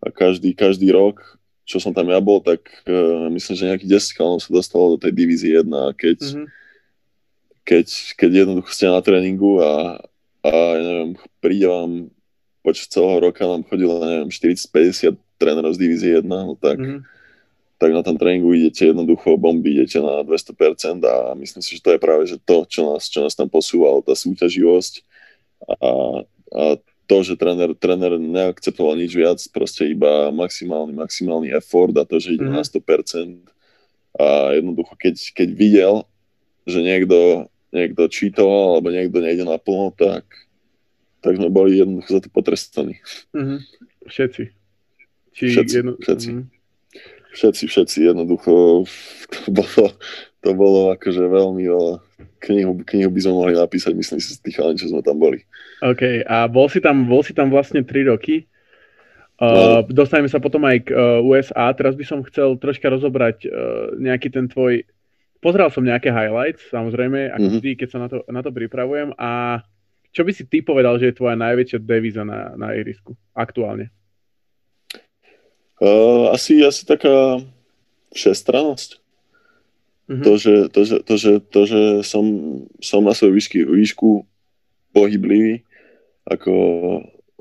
a 0.00 0.06
každý, 0.08 0.56
každý 0.56 0.88
rok, 0.96 1.20
čo 1.64 1.80
som 1.80 1.96
tam 1.96 2.12
ja 2.12 2.20
bol, 2.20 2.44
tak 2.44 2.60
uh, 2.84 3.32
myslím, 3.32 3.54
že 3.56 3.68
nejakých 3.72 3.92
10 4.12 4.16
chalanov 4.20 4.40
sa 4.44 4.52
dostalo 4.52 4.94
do 4.94 4.98
tej 5.00 5.12
divízie 5.16 5.56
1 5.56 5.64
a 5.72 5.96
keď, 5.96 6.18
mm-hmm. 6.20 6.46
keď, 7.64 7.86
keď 8.20 8.30
jednoducho 8.44 8.70
ste 8.70 8.92
na 8.92 9.00
tréningu 9.00 9.64
a, 9.64 10.04
a 10.44 10.52
ja 10.52 10.82
neviem, 10.84 11.10
príde 11.40 11.64
vám 11.64 12.12
počas 12.60 12.88
celého 12.88 13.28
roka 13.28 13.44
nám 13.48 13.64
chodilo, 13.64 14.00
neviem, 14.04 14.28
40-50 14.28 15.16
trénerov 15.40 15.72
z 15.72 15.80
divízie 15.80 16.10
1, 16.20 16.28
no 16.28 16.56
tak, 16.60 16.76
mm-hmm. 16.76 17.00
tak 17.80 17.90
na 17.96 18.04
tom 18.04 18.20
tréningu 18.20 18.52
idete 18.52 18.92
jednoducho 18.92 19.40
bomby, 19.40 19.80
idete 19.80 20.04
na 20.04 20.20
200% 20.20 21.00
a 21.00 21.32
myslím 21.32 21.62
si, 21.64 21.80
že 21.80 21.84
to 21.84 21.96
je 21.96 22.00
práve 22.00 22.28
že 22.28 22.36
to, 22.44 22.68
čo 22.68 22.92
nás, 22.92 23.08
čo 23.08 23.24
nás 23.24 23.32
tam 23.32 23.48
posúvalo, 23.48 24.04
tá 24.04 24.12
súťaživosť 24.12 25.00
a, 25.64 25.88
a 26.52 26.62
to, 27.04 27.16
že 27.20 27.36
tréner, 27.36 27.76
tréner 27.76 28.16
neakceptoval 28.16 28.96
nič 28.96 29.12
viac, 29.12 29.38
proste 29.52 29.92
iba 29.92 30.32
maximálny, 30.32 30.96
maximálny 30.96 31.48
effort 31.52 31.92
a 32.00 32.08
to, 32.08 32.16
že 32.16 32.36
ide 32.36 32.48
mm-hmm. 32.48 32.58
na 32.58 33.46
100% 33.46 33.52
a 34.14 34.26
jednoducho, 34.54 34.94
keď, 34.94 35.14
keď 35.34 35.48
videl, 35.52 35.94
že 36.64 36.80
niekto, 36.80 37.50
niekto 37.74 38.06
čítoval 38.06 38.78
alebo 38.78 38.94
niekto 38.94 39.18
nejde 39.18 39.42
naplno, 39.42 39.90
tak 39.92 40.24
tak 41.24 41.40
sme 41.40 41.48
boli 41.48 41.80
jednoducho 41.80 42.08
za 42.12 42.20
to 42.20 42.28
potrestaní. 42.28 43.00
Mm-hmm. 43.32 43.58
Všetci. 44.12 44.42
Či 45.32 45.44
všetci, 45.56 45.74
jedno... 45.80 45.92
všetci. 45.96 46.28
Mm-hmm. 46.28 46.46
Všetci, 47.34 47.64
všetci, 47.66 47.98
jednoducho 48.04 48.84
to 49.32 49.40
bolo, 49.48 49.86
to 50.44 50.50
bolo 50.52 50.80
akože 50.92 51.24
veľmi 51.24 51.64
veľa 51.64 51.96
knihu, 52.44 52.84
knihu 52.84 53.10
by 53.10 53.20
sme 53.24 53.32
mohli 53.32 53.54
napísať, 53.56 53.92
myslím 53.96 54.20
si, 54.20 54.36
z 54.36 54.40
tých 54.44 54.60
chalín, 54.60 54.76
čo 54.76 54.92
sme 54.92 55.00
tam 55.00 55.16
boli. 55.16 55.40
OK, 55.80 56.28
a 56.28 56.44
bol 56.44 56.68
si 56.68 56.84
tam, 56.84 57.08
bol 57.08 57.24
si 57.24 57.32
tam 57.32 57.48
vlastne 57.48 57.80
3 57.80 58.12
roky. 58.12 58.44
Uh, 59.40 59.82
no. 59.82 59.90
Dostaneme 59.90 60.30
sa 60.30 60.38
potom 60.38 60.62
aj 60.62 60.86
k 60.86 60.88
uh, 60.94 61.18
USA. 61.24 61.72
Teraz 61.74 61.98
by 61.98 62.04
som 62.06 62.22
chcel 62.28 62.54
troška 62.60 62.86
rozobrať 62.86 63.48
uh, 63.48 63.52
nejaký 63.98 64.30
ten 64.30 64.46
tvoj... 64.46 64.86
Pozrel 65.42 65.68
som 65.68 65.84
nejaké 65.84 66.08
highlights, 66.08 66.64
samozrejme, 66.72 67.32
ako 67.34 67.40
mm-hmm. 67.40 67.58
vždy, 67.60 67.70
keď 67.76 67.88
sa 67.90 67.98
na 68.00 68.08
to, 68.08 68.24
na 68.30 68.40
to 68.40 68.48
pripravujem 68.48 69.12
a 69.20 69.60
čo 70.14 70.22
by 70.22 70.30
si 70.30 70.46
ty 70.46 70.62
povedal, 70.62 70.96
že 70.96 71.10
je 71.10 71.18
tvoja 71.18 71.34
najväčšia 71.34 71.82
devíza 71.82 72.22
na, 72.22 72.54
na 72.54 72.72
ihrisku 72.72 73.18
aktuálne? 73.34 73.90
Uh, 75.82 76.30
asi, 76.30 76.62
asi 76.62 76.86
taká 76.86 77.42
všestrannosť. 78.14 79.03
Mm-hmm. 80.04 80.24
To, 80.24 80.32
že, 80.36 80.54
to, 80.68 80.80
že, 80.84 80.96
to, 81.00 81.14
že, 81.16 81.32
to, 81.48 81.60
že 81.64 81.80
som, 82.04 82.24
som 82.82 83.00
na 83.00 83.16
svojej 83.16 83.34
výšky, 83.40 83.58
výšku 83.64 84.28
pohyblivý, 84.92 85.64
ako 86.28 86.52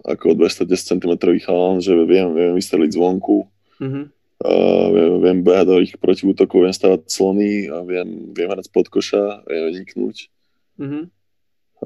ako 0.03 0.35
210 0.35 0.99
cm 0.99 1.13
chalán, 1.39 1.79
že 1.79 1.95
viem, 1.95 2.27
viem 2.35 2.53
vystreliť 2.59 2.91
zvonku, 2.91 3.47
mm-hmm. 3.79 4.05
a 4.43 4.53
viem, 4.91 5.11
viem 5.23 5.39
behať 5.39 5.65
do 5.71 5.75
ich 5.79 5.95
protiútokov, 5.95 6.67
viem 6.67 6.75
stavať 6.75 7.07
slony 7.07 7.71
a 7.71 7.79
viem, 7.87 8.35
viem 8.35 8.49
hrať 8.51 8.67
spod 8.67 8.91
koša, 8.91 9.47
viem 9.47 9.63
vyniknúť. 9.71 10.27
Mm-hmm. 10.75 11.03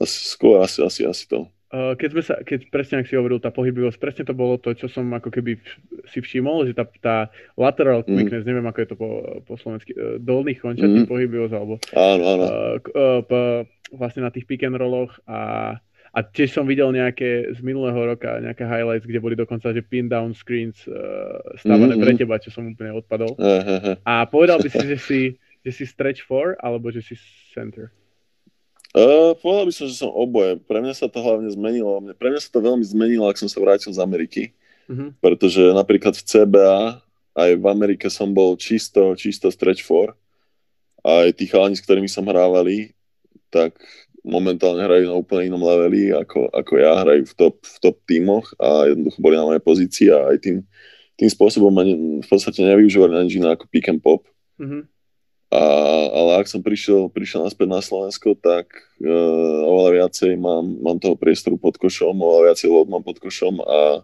Asi, 0.02 0.18
skôr 0.34 0.66
asi, 0.66 0.82
asi, 0.82 1.06
asi 1.06 1.30
to. 1.30 1.46
Keď, 1.68 2.10
sme 2.16 2.24
sa, 2.24 2.40
keď 2.48 2.72
presne, 2.72 3.04
ak 3.04 3.12
si 3.12 3.20
hovoril, 3.20 3.44
tá 3.44 3.52
pohybivosť, 3.52 4.00
presne 4.00 4.24
to 4.24 4.32
bolo 4.32 4.56
to, 4.56 4.72
čo 4.72 4.88
som 4.88 5.04
ako 5.12 5.28
keby 5.28 5.60
si 6.08 6.24
všimol, 6.24 6.64
že 6.64 6.72
tá, 6.72 6.88
tá 7.04 7.18
lateral 7.60 8.08
mhm. 8.08 8.16
quickness, 8.16 8.48
mm. 8.48 8.50
neviem 8.50 8.68
ako 8.72 8.80
je 8.80 8.88
to 8.88 8.96
po, 8.96 9.10
po 9.44 9.54
slovensky, 9.60 9.92
e, 9.92 10.16
dolných 10.24 10.64
končatín 10.64 11.04
mm. 11.04 11.12
pohybivosť, 11.12 11.54
alebo 11.60 11.76
áno, 11.92 12.24
áno. 12.24 12.46
Uh, 12.48 13.20
uh, 13.28 13.62
vlastne 13.92 14.24
na 14.24 14.32
tých 14.32 14.48
pick 14.48 14.64
and 14.64 14.80
rolloch 14.80 15.20
a 15.28 15.76
a 16.16 16.26
tiež 16.26 16.50
som 16.56 16.66
videl 16.66 16.90
nejaké 16.90 17.54
z 17.54 17.60
minulého 17.62 17.94
roka, 17.94 18.42
nejaké 18.42 18.66
highlights, 18.66 19.06
kde 19.06 19.22
boli 19.22 19.38
dokonca, 19.38 19.70
že 19.70 19.86
pin 19.86 20.10
down 20.10 20.34
screens 20.34 20.82
uh, 20.90 21.38
stávané 21.62 21.94
mm-hmm. 21.94 22.02
pre 22.02 22.12
teba, 22.18 22.42
čo 22.42 22.50
som 22.50 22.66
úplne 22.66 22.90
odpadol. 22.96 23.38
Uh-huh. 23.38 23.94
A 24.02 24.26
povedal 24.26 24.58
by 24.58 24.66
si, 24.66 24.82
že 24.96 24.98
si, 24.98 25.22
že 25.62 25.72
si 25.76 25.84
stretch 25.86 26.26
for, 26.26 26.58
alebo 26.58 26.90
že 26.90 27.06
si 27.06 27.14
center? 27.54 27.94
Uh, 28.98 29.38
povedal 29.38 29.70
by 29.70 29.74
som, 29.78 29.86
že 29.86 30.02
som 30.02 30.10
oboje. 30.10 30.58
Pre 30.66 30.82
mňa 30.82 30.98
sa 30.98 31.06
to 31.06 31.22
hlavne 31.22 31.46
zmenilo. 31.54 32.02
Pre 32.18 32.30
mňa 32.34 32.42
sa 32.42 32.50
to 32.50 32.66
veľmi 32.66 32.82
zmenilo, 32.82 33.30
ak 33.30 33.38
som 33.38 33.46
sa 33.46 33.62
vrátil 33.62 33.94
z 33.94 34.02
Ameriky. 34.02 34.58
Uh-huh. 34.90 35.14
Pretože 35.22 35.62
napríklad 35.78 36.18
v 36.18 36.26
CBA 36.26 36.98
aj 37.38 37.52
v 37.62 37.66
Amerike 37.70 38.10
som 38.10 38.34
bol 38.34 38.58
čisto, 38.58 39.14
čisto 39.14 39.54
stretch 39.54 39.86
for. 39.86 40.18
Aj 41.06 41.30
tí 41.30 41.46
chalani, 41.46 41.78
s 41.78 41.86
ktorými 41.86 42.10
som 42.10 42.26
hrávali, 42.26 42.98
tak 43.54 43.78
momentálne 44.26 44.82
hrajú 44.84 45.06
na 45.08 45.16
úplne 45.16 45.54
inom 45.54 45.62
leveli, 45.62 46.12
ako, 46.12 46.50
ako 46.50 46.74
ja, 46.82 46.98
hrajú 47.06 47.30
v 47.30 47.34
top, 47.38 47.56
v 47.64 47.78
top 47.80 47.98
tímoch 48.10 48.50
a 48.60 48.90
jednoducho 48.92 49.20
boli 49.22 49.36
na 49.38 49.46
mojej 49.48 49.64
pozícii 49.64 50.08
a 50.12 50.34
aj 50.34 50.38
tým, 50.44 50.58
tým 51.16 51.30
spôsobom 51.32 51.72
ma 51.72 51.86
ne, 51.86 52.20
v 52.20 52.28
podstate 52.28 52.66
nevyužívali 52.66 53.14
na 53.14 53.24
nič 53.24 53.38
ako 53.40 53.70
pick 53.72 53.88
and 53.88 54.02
pop. 54.02 54.26
Mm-hmm. 54.60 54.82
A, 55.48 55.64
ale 56.12 56.44
ak 56.44 56.52
som 56.52 56.60
prišiel, 56.60 57.08
prišiel 57.08 57.48
naspäť 57.48 57.68
na 57.72 57.80
Slovensko, 57.80 58.36
tak 58.36 58.68
uh, 59.00 59.64
oveľa 59.64 60.04
viacej 60.04 60.36
mám, 60.36 60.66
mám 60.84 61.00
toho 61.00 61.16
priestoru 61.16 61.56
pod 61.56 61.80
košom, 61.80 62.12
oveľa 62.20 62.52
viacej 62.52 62.68
load 62.68 62.92
mám 62.92 63.00
pod 63.00 63.16
košom 63.24 63.64
a, 63.64 64.04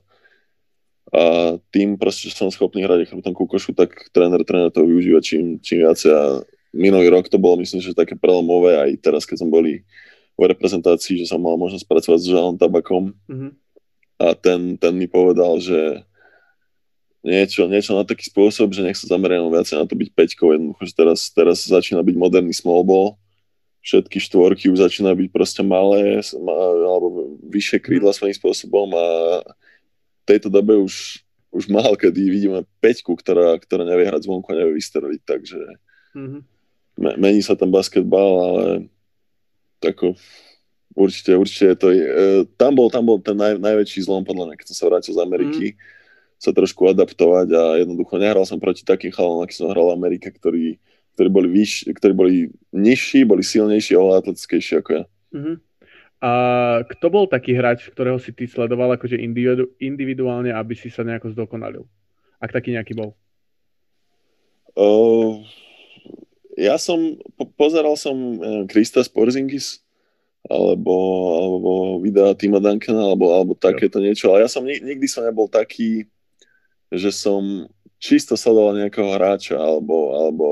a 1.12 1.24
tým 1.68 2.00
proste, 2.00 2.32
že 2.32 2.40
som 2.40 2.48
schopný 2.48 2.88
hrať 2.88 3.12
chrbtom 3.12 3.36
ku 3.36 3.44
košu, 3.44 3.76
tak 3.76 3.92
tréner, 4.16 4.40
tréner 4.48 4.72
to 4.72 4.88
využíva 4.88 5.20
čím, 5.20 5.60
čím 5.60 5.84
viacej 5.84 6.12
a 6.16 6.48
minulý 6.72 7.12
rok 7.12 7.28
to 7.28 7.36
bolo 7.36 7.60
myslím, 7.60 7.84
že 7.84 7.92
také 7.92 8.16
prelomové 8.16 8.80
aj 8.80 9.04
teraz, 9.04 9.28
keď 9.28 9.44
som 9.44 9.52
boli 9.52 9.84
v 10.40 10.44
reprezentácii, 10.48 11.20
že 11.20 11.30
som 11.30 11.44
mal 11.44 11.60
možnosť 11.60 11.86
pracovať 11.86 12.20
s 12.24 12.32
Žalom 12.32 12.56
Tabakom 12.56 13.12
mm-hmm. 13.28 13.52
a 14.24 14.28
ten, 14.34 14.80
ten 14.80 14.94
mi 14.96 15.12
povedal, 15.12 15.60
že 15.60 16.08
niečo, 17.24 17.65
niečo 17.72 17.96
na 17.96 18.03
taký 18.03 18.27
spôsob, 18.27 18.75
že 18.75 18.84
nech 18.84 19.00
sa 19.00 19.08
zameriam 19.08 19.48
viacej 19.48 19.80
na 19.80 19.88
to 19.88 19.96
byť 19.96 20.10
peťkou, 20.12 20.51
jednoducho, 20.51 20.84
že 20.84 20.94
teraz, 20.94 21.20
teraz 21.32 21.58
začína 21.63 22.03
byť 22.03 22.15
moderný 22.20 22.51
small 22.51 22.84
ball, 22.84 23.15
všetky 23.80 24.20
štvorky 24.20 24.68
už 24.68 24.84
začína 24.84 25.15
byť 25.15 25.27
proste 25.32 25.63
malé, 25.63 26.20
alebo 26.84 27.39
vyššie 27.48 27.80
krídla 27.80 28.12
mm. 28.12 28.18
svojím 28.20 28.36
spôsobom 28.36 28.88
a 28.96 29.08
v 29.44 30.24
tejto 30.27 30.51
dobe 30.51 30.75
už, 30.80 31.24
už 31.51 31.68
málo 31.72 31.96
kedy 31.96 32.27
vidíme 32.27 32.68
peťku, 32.84 33.15
ktorá, 33.15 33.56
ktorá 33.60 33.88
nevie 33.88 34.08
hrať 34.08 34.27
zvonku 34.27 34.48
a 34.51 34.60
nevie 34.60 34.80
vystreliť, 34.80 35.22
takže 35.24 35.60
mm-hmm. 36.15 36.42
mení 37.20 37.44
sa 37.44 37.56
ten 37.56 37.72
basketbal, 37.72 38.32
ale 38.39 38.63
ako 39.84 40.15
určite, 40.96 41.36
určite 41.36 41.75
to 41.75 41.92
je, 41.92 42.03
e, 42.03 42.13
tam 42.56 42.72
bol, 42.75 42.88
tam 42.88 43.03
bol 43.03 43.20
ten 43.20 43.36
naj, 43.36 43.60
najväčší 43.60 44.08
zlom 44.08 44.24
podľa 44.24 44.51
mňa, 44.51 44.56
keď 44.60 44.65
som 44.72 44.77
sa 44.80 44.88
vrátil 44.88 45.12
z 45.12 45.20
Ameriky, 45.20 45.65
mm. 45.75 46.02
Sa 46.44 46.52
trošku 46.52 46.92
adaptovať 46.92 47.48
a 47.56 47.64
jednoducho 47.80 48.20
nehral 48.20 48.44
som 48.44 48.60
proti 48.60 48.84
takým 48.84 49.16
chalom, 49.16 49.40
aký 49.40 49.56
som 49.56 49.72
hral 49.72 49.96
v 49.96 49.96
Amerike, 49.96 50.28
ktorí, 50.28 50.76
ktorí 51.16 51.30
boli 51.32 51.48
vyš, 51.48 51.88
ktorí 51.96 52.12
boli 52.12 52.36
nižší, 52.76 53.24
boli 53.24 53.48
silnejší, 53.48 53.96
oveľa 53.96 54.28
atletickejší 54.28 54.84
ako 54.84 54.90
ja. 54.92 55.04
Mm-hmm. 55.32 55.56
A 56.24 56.32
kto 56.88 57.06
bol 57.08 57.26
taký 57.32 57.56
hráč, 57.56 57.88
ktorého 57.88 58.20
si 58.20 58.36
ty 58.36 58.44
sledoval 58.48 58.96
akože 59.00 59.16
individu, 59.16 59.72
individuálne, 59.80 60.52
aby 60.52 60.76
si 60.76 60.92
sa 60.92 61.08
nejako 61.08 61.32
zdokonalil? 61.32 61.88
Ak 62.44 62.52
taký 62.52 62.76
nejaký 62.76 62.96
bol? 62.96 63.16
Uh, 64.76 65.44
ja 66.60 66.76
som, 66.76 67.20
po, 67.40 67.48
pozeral 67.56 67.96
som 67.96 68.16
Krista 68.68 69.00
Porzingis, 69.08 69.84
alebo, 70.48 70.96
alebo 71.40 71.72
videa 72.04 72.36
Tima 72.36 72.60
Duncana, 72.60 73.12
alebo, 73.12 73.32
alebo 73.32 73.54
takéto 73.56 74.04
niečo, 74.04 74.28
ale 74.32 74.44
ja 74.44 74.50
som 74.52 74.64
nikdy 74.64 75.08
som 75.08 75.24
nebol 75.24 75.48
taký, 75.48 76.08
že 76.94 77.10
som 77.10 77.66
čisto 77.98 78.38
sledoval 78.38 78.78
nejakého 78.78 79.10
hráča, 79.18 79.58
alebo, 79.58 80.14
alebo 80.14 80.48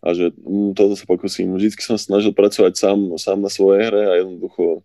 a 0.00 0.16
že 0.16 0.32
mm, 0.32 0.72
toto 0.72 0.96
sa 0.96 1.04
pokúsim. 1.04 1.50
Vždycky 1.52 1.84
som 1.84 2.00
snažil 2.00 2.32
pracovať 2.32 2.72
sám, 2.72 2.98
sám 3.20 3.44
na 3.44 3.52
svojej 3.52 3.92
hre 3.92 4.02
a 4.08 4.14
jednoducho 4.24 4.80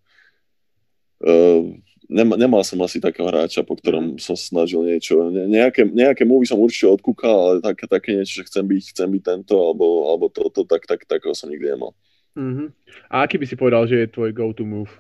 uh, 1.24 1.64
nema, 2.10 2.38
nemal 2.38 2.62
som 2.62 2.78
asi 2.86 3.02
takého 3.02 3.28
hráča, 3.28 3.66
po 3.66 3.76
ktorom 3.76 4.16
mhm. 4.16 4.22
som 4.22 4.38
snažil 4.38 4.86
niečo. 4.86 5.30
Ne, 5.30 5.50
nejaké, 5.50 5.86
nejaké 5.88 6.24
movie 6.28 6.50
som 6.50 6.62
určite 6.62 6.90
odkúkal, 6.90 7.36
ale 7.36 7.56
také, 7.64 7.86
také 7.90 8.10
niečo, 8.14 8.42
že 8.42 8.48
chcem 8.48 8.66
byť, 8.66 8.84
chcem 8.94 9.10
byť 9.10 9.22
tento, 9.24 9.56
alebo, 9.58 10.12
alebo 10.12 10.26
toto, 10.30 10.64
tak, 10.68 10.86
tak, 10.86 11.08
takého 11.08 11.34
som 11.34 11.50
nikdy 11.50 11.74
nemal. 11.74 11.92
Mm-hmm. 12.36 12.68
A 13.10 13.24
aký 13.24 13.40
by 13.40 13.46
si 13.48 13.56
povedal, 13.56 13.88
že 13.88 14.06
je 14.06 14.12
tvoj 14.12 14.36
go-to 14.36 14.68
move? 14.68 14.92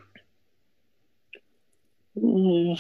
Mm, 2.16 2.80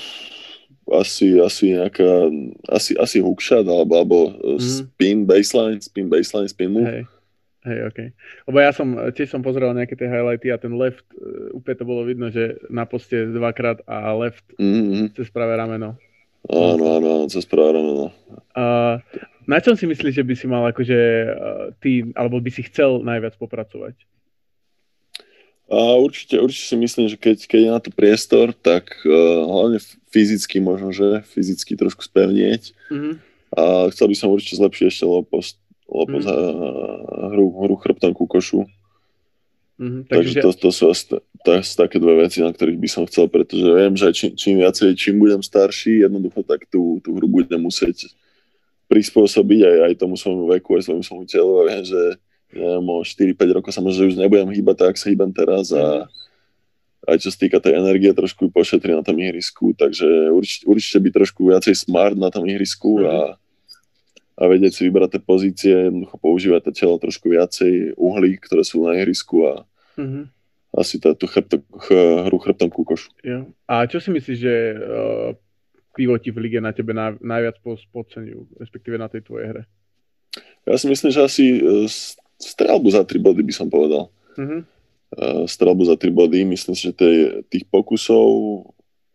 asi, 0.90 1.42
asi 1.42 1.74
nejaká, 1.74 2.30
asi, 2.70 2.94
asi 3.02 3.18
hookshot, 3.22 3.66
alebo, 3.66 3.94
alebo 3.98 4.18
mm-hmm. 4.38 4.60
spin 4.62 5.18
baseline, 5.26 5.82
spin 5.82 6.08
baseline, 6.10 6.50
spin 6.50 6.70
move. 6.70 6.86
Hey. 6.86 7.04
Hej, 7.66 7.90
OK. 7.90 8.00
Lebo 8.46 8.58
ja 8.62 8.70
som, 8.70 8.94
tiež 8.94 9.34
som 9.34 9.42
pozrel 9.42 9.74
nejaké 9.74 9.98
tie 9.98 10.06
highlighty 10.06 10.54
a 10.54 10.62
ten 10.62 10.78
left, 10.78 11.02
uh, 11.18 11.50
úplne 11.50 11.76
to 11.82 11.86
bolo 11.90 12.06
vidno, 12.06 12.30
že 12.30 12.62
na 12.70 12.86
poste 12.86 13.26
dvakrát 13.34 13.82
a 13.90 14.14
left 14.14 14.46
mm-hmm. 14.62 15.18
cez 15.18 15.34
pravé 15.34 15.58
rameno. 15.58 15.98
Áno, 16.46 16.84
áno, 16.94 17.08
áno, 17.10 17.26
cez 17.26 17.42
pravé 17.50 17.82
rameno. 17.82 18.14
Uh, 18.54 19.02
na 19.50 19.58
čom 19.58 19.74
si 19.74 19.90
myslíš, 19.90 20.22
že 20.22 20.26
by 20.26 20.34
si 20.38 20.46
mal 20.46 20.62
akože 20.70 21.00
uh, 21.26 21.74
ty, 21.82 22.06
alebo 22.14 22.38
by 22.38 22.54
si 22.54 22.62
chcel 22.70 23.02
najviac 23.02 23.34
popracovať? 23.42 23.98
A 25.66 25.98
určite, 25.98 26.38
určite 26.38 26.66
si 26.70 26.78
myslím, 26.78 27.10
že 27.10 27.18
keď, 27.18 27.38
keď 27.50 27.60
je 27.60 27.72
na 27.74 27.82
to 27.82 27.90
priestor, 27.90 28.54
tak 28.54 28.94
uh, 29.02 29.12
hlavne 29.50 29.82
fyzicky 30.14 30.62
možno, 30.62 30.94
že 30.94 31.26
fyzicky 31.34 31.74
trošku 31.74 32.06
spevnieť. 32.06 32.78
Mm-hmm. 32.94 33.14
A 33.56 33.64
chcel 33.90 34.08
by 34.12 34.16
som 34.16 34.30
určite 34.30 34.62
zlepšiť 34.62 34.86
ešte 34.86 35.06
low 35.10 35.26
post, 35.26 35.58
lebo 35.90 36.22
mm. 36.22 36.24
za 36.24 36.36
hru, 37.34 37.46
hru 37.66 37.76
chrbtom 37.82 38.14
ku 38.14 38.30
košu. 38.30 38.70
Mm-hmm, 39.82 40.02
takže... 40.08 40.40
takže 40.40 40.46
to, 40.46 40.50
to 40.54 40.70
sú 40.70 40.84
asi 40.94 41.04
to 41.46 41.50
sú 41.62 41.74
také 41.78 42.02
dve 42.02 42.26
veci, 42.26 42.42
na 42.42 42.50
ktorých 42.50 42.82
by 42.82 42.90
som 42.90 43.04
chcel, 43.06 43.30
pretože 43.30 43.62
viem, 43.62 43.94
že 43.94 44.10
čím, 44.18 44.32
čím 44.34 44.56
viacej, 44.66 44.98
čím 44.98 45.22
budem 45.22 45.46
starší, 45.46 46.10
jednoducho 46.10 46.42
tak 46.42 46.66
tú, 46.74 46.98
tú 47.06 47.14
hru 47.14 47.30
budem 47.30 47.62
musieť 47.62 48.10
prispôsobiť 48.90 49.62
aj, 49.62 49.78
aj 49.90 49.94
tomu 50.02 50.18
svojmu 50.18 50.50
veku, 50.58 50.78
aj 50.78 50.90
svojmu 50.90 51.04
svojmu 51.06 51.26
telu 51.30 51.54
a 51.62 51.64
viem, 51.70 51.84
že 51.86 52.02
neviem, 52.56 52.88
o 52.88 53.04
4-5 53.04 53.56
rokov 53.62 53.72
sa 53.76 53.84
možno, 53.84 54.08
že 54.08 54.10
už 54.16 54.20
nebudem 54.20 54.50
hýbať 54.50 54.76
tak, 54.88 54.96
sa 54.96 55.12
hýbem 55.12 55.32
teraz 55.36 55.70
a 55.76 56.08
aj 57.06 57.22
čo 57.22 57.30
sa 57.30 57.38
týka 57.38 57.62
tej 57.62 57.78
energie, 57.78 58.10
trošku 58.10 58.50
pošetri 58.50 58.98
na 58.98 59.06
tom 59.06 59.20
ihrisku, 59.22 59.78
takže 59.78 60.34
určite, 60.34 60.66
určite 60.66 60.98
by 60.98 61.10
trošku 61.14 61.42
viacej 61.54 61.76
smart 61.78 62.18
na 62.18 62.34
tom 62.34 62.50
ihrisku 62.50 62.98
mm-hmm. 62.98 63.12
a 63.12 63.18
mhm 63.38 63.44
a 64.36 64.42
vedieť 64.52 64.72
si 64.76 64.82
vybrať 64.88 65.16
tie 65.16 65.22
pozície, 65.24 65.76
jednoducho 65.88 66.20
používať 66.20 66.68
to 66.68 66.72
telo 66.76 66.96
trošku 67.00 67.32
viacej 67.32 67.96
uhlí, 67.96 68.36
ktoré 68.44 68.68
sú 68.68 68.84
na 68.84 69.00
ihrisku 69.00 69.48
a 69.48 69.54
mm-hmm. 69.96 70.24
asi 70.76 71.00
tá, 71.00 71.16
tú 71.16 71.24
chrbto, 71.32 71.64
ch, 71.64 71.90
hru 72.28 72.38
chrbtom 72.44 72.68
ku 72.68 72.84
košu. 72.84 73.16
Ja. 73.24 73.48
A 73.64 73.88
čo 73.88 74.04
si 74.04 74.12
myslíš, 74.12 74.38
že 74.38 74.56
uh, 74.76 75.32
pivoti 75.96 76.36
v 76.36 76.38
lige 76.44 76.60
na 76.60 76.76
tebe 76.76 76.92
na, 76.92 77.16
najviac 77.16 77.64
podceňujú, 77.64 78.60
respektíve 78.60 79.00
na 79.00 79.08
tej 79.08 79.24
tvojej 79.24 79.56
hre? 79.56 79.64
Ja 80.68 80.76
si 80.76 80.92
myslím, 80.92 81.16
že 81.16 81.24
asi 81.24 81.64
uh, 81.64 81.88
strelbu 82.40 82.88
za 82.92 83.04
tri 83.08 83.20
body 83.20 83.42
by 83.44 83.54
som 83.54 83.68
povedal. 83.68 84.12
Mm-hmm. 84.36 84.62
Strelbu 85.48 85.84
za 85.88 85.96
tri 85.96 86.12
body, 86.12 86.44
myslím 86.44 86.76
si, 86.76 86.92
že 86.92 86.94
tej, 86.94 87.16
tých 87.48 87.64
pokusov 87.72 88.28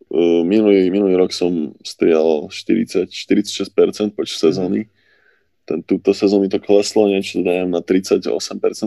uh, 0.09 0.41
minulý, 0.41 0.89
minulý 0.89 1.13
rok 1.19 1.29
som 1.29 1.77
strial 1.85 2.49
40, 2.49 3.05
46% 3.11 4.17
počas 4.17 4.37
sezóny. 4.41 4.85
Mm-hmm 4.87 4.99
ten, 5.65 5.79
túto 5.85 6.11
sezónu 6.11 6.49
to 6.49 6.59
kleslo 6.59 7.07
niečo, 7.07 7.39
neviem, 7.39 7.71
na 7.71 7.79
38% 7.79 8.27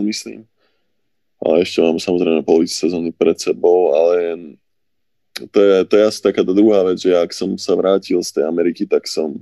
myslím. 0.05 0.45
Ale 1.41 1.65
ešte 1.65 1.81
mám 1.81 1.97
samozrejme 1.97 2.45
polovicu 2.45 2.75
sezóny 2.75 3.09
pred 3.09 3.37
sebou, 3.41 3.97
ale 3.97 4.15
to 5.51 5.59
je, 5.59 5.73
to 5.89 5.93
je 5.99 6.03
asi 6.07 6.19
taká 6.23 6.45
tá 6.45 6.53
druhá 6.55 6.85
vec, 6.87 7.01
že 7.01 7.11
ak 7.11 7.31
som 7.35 7.59
sa 7.59 7.75
vrátil 7.75 8.21
z 8.23 8.39
tej 8.39 8.45
Ameriky, 8.47 8.87
tak 8.87 9.03
som 9.09 9.35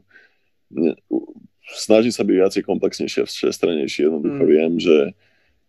ne, 0.73 0.97
snažím 1.71 2.11
sa 2.11 2.27
byť 2.27 2.35
viacej 2.35 2.61
komplexnejšie 2.67 3.19
a 3.23 3.29
všestranejší. 3.29 4.07
Jednoducho 4.07 4.43
mm. 4.43 4.49
viem, 4.51 4.73
že 4.79 4.97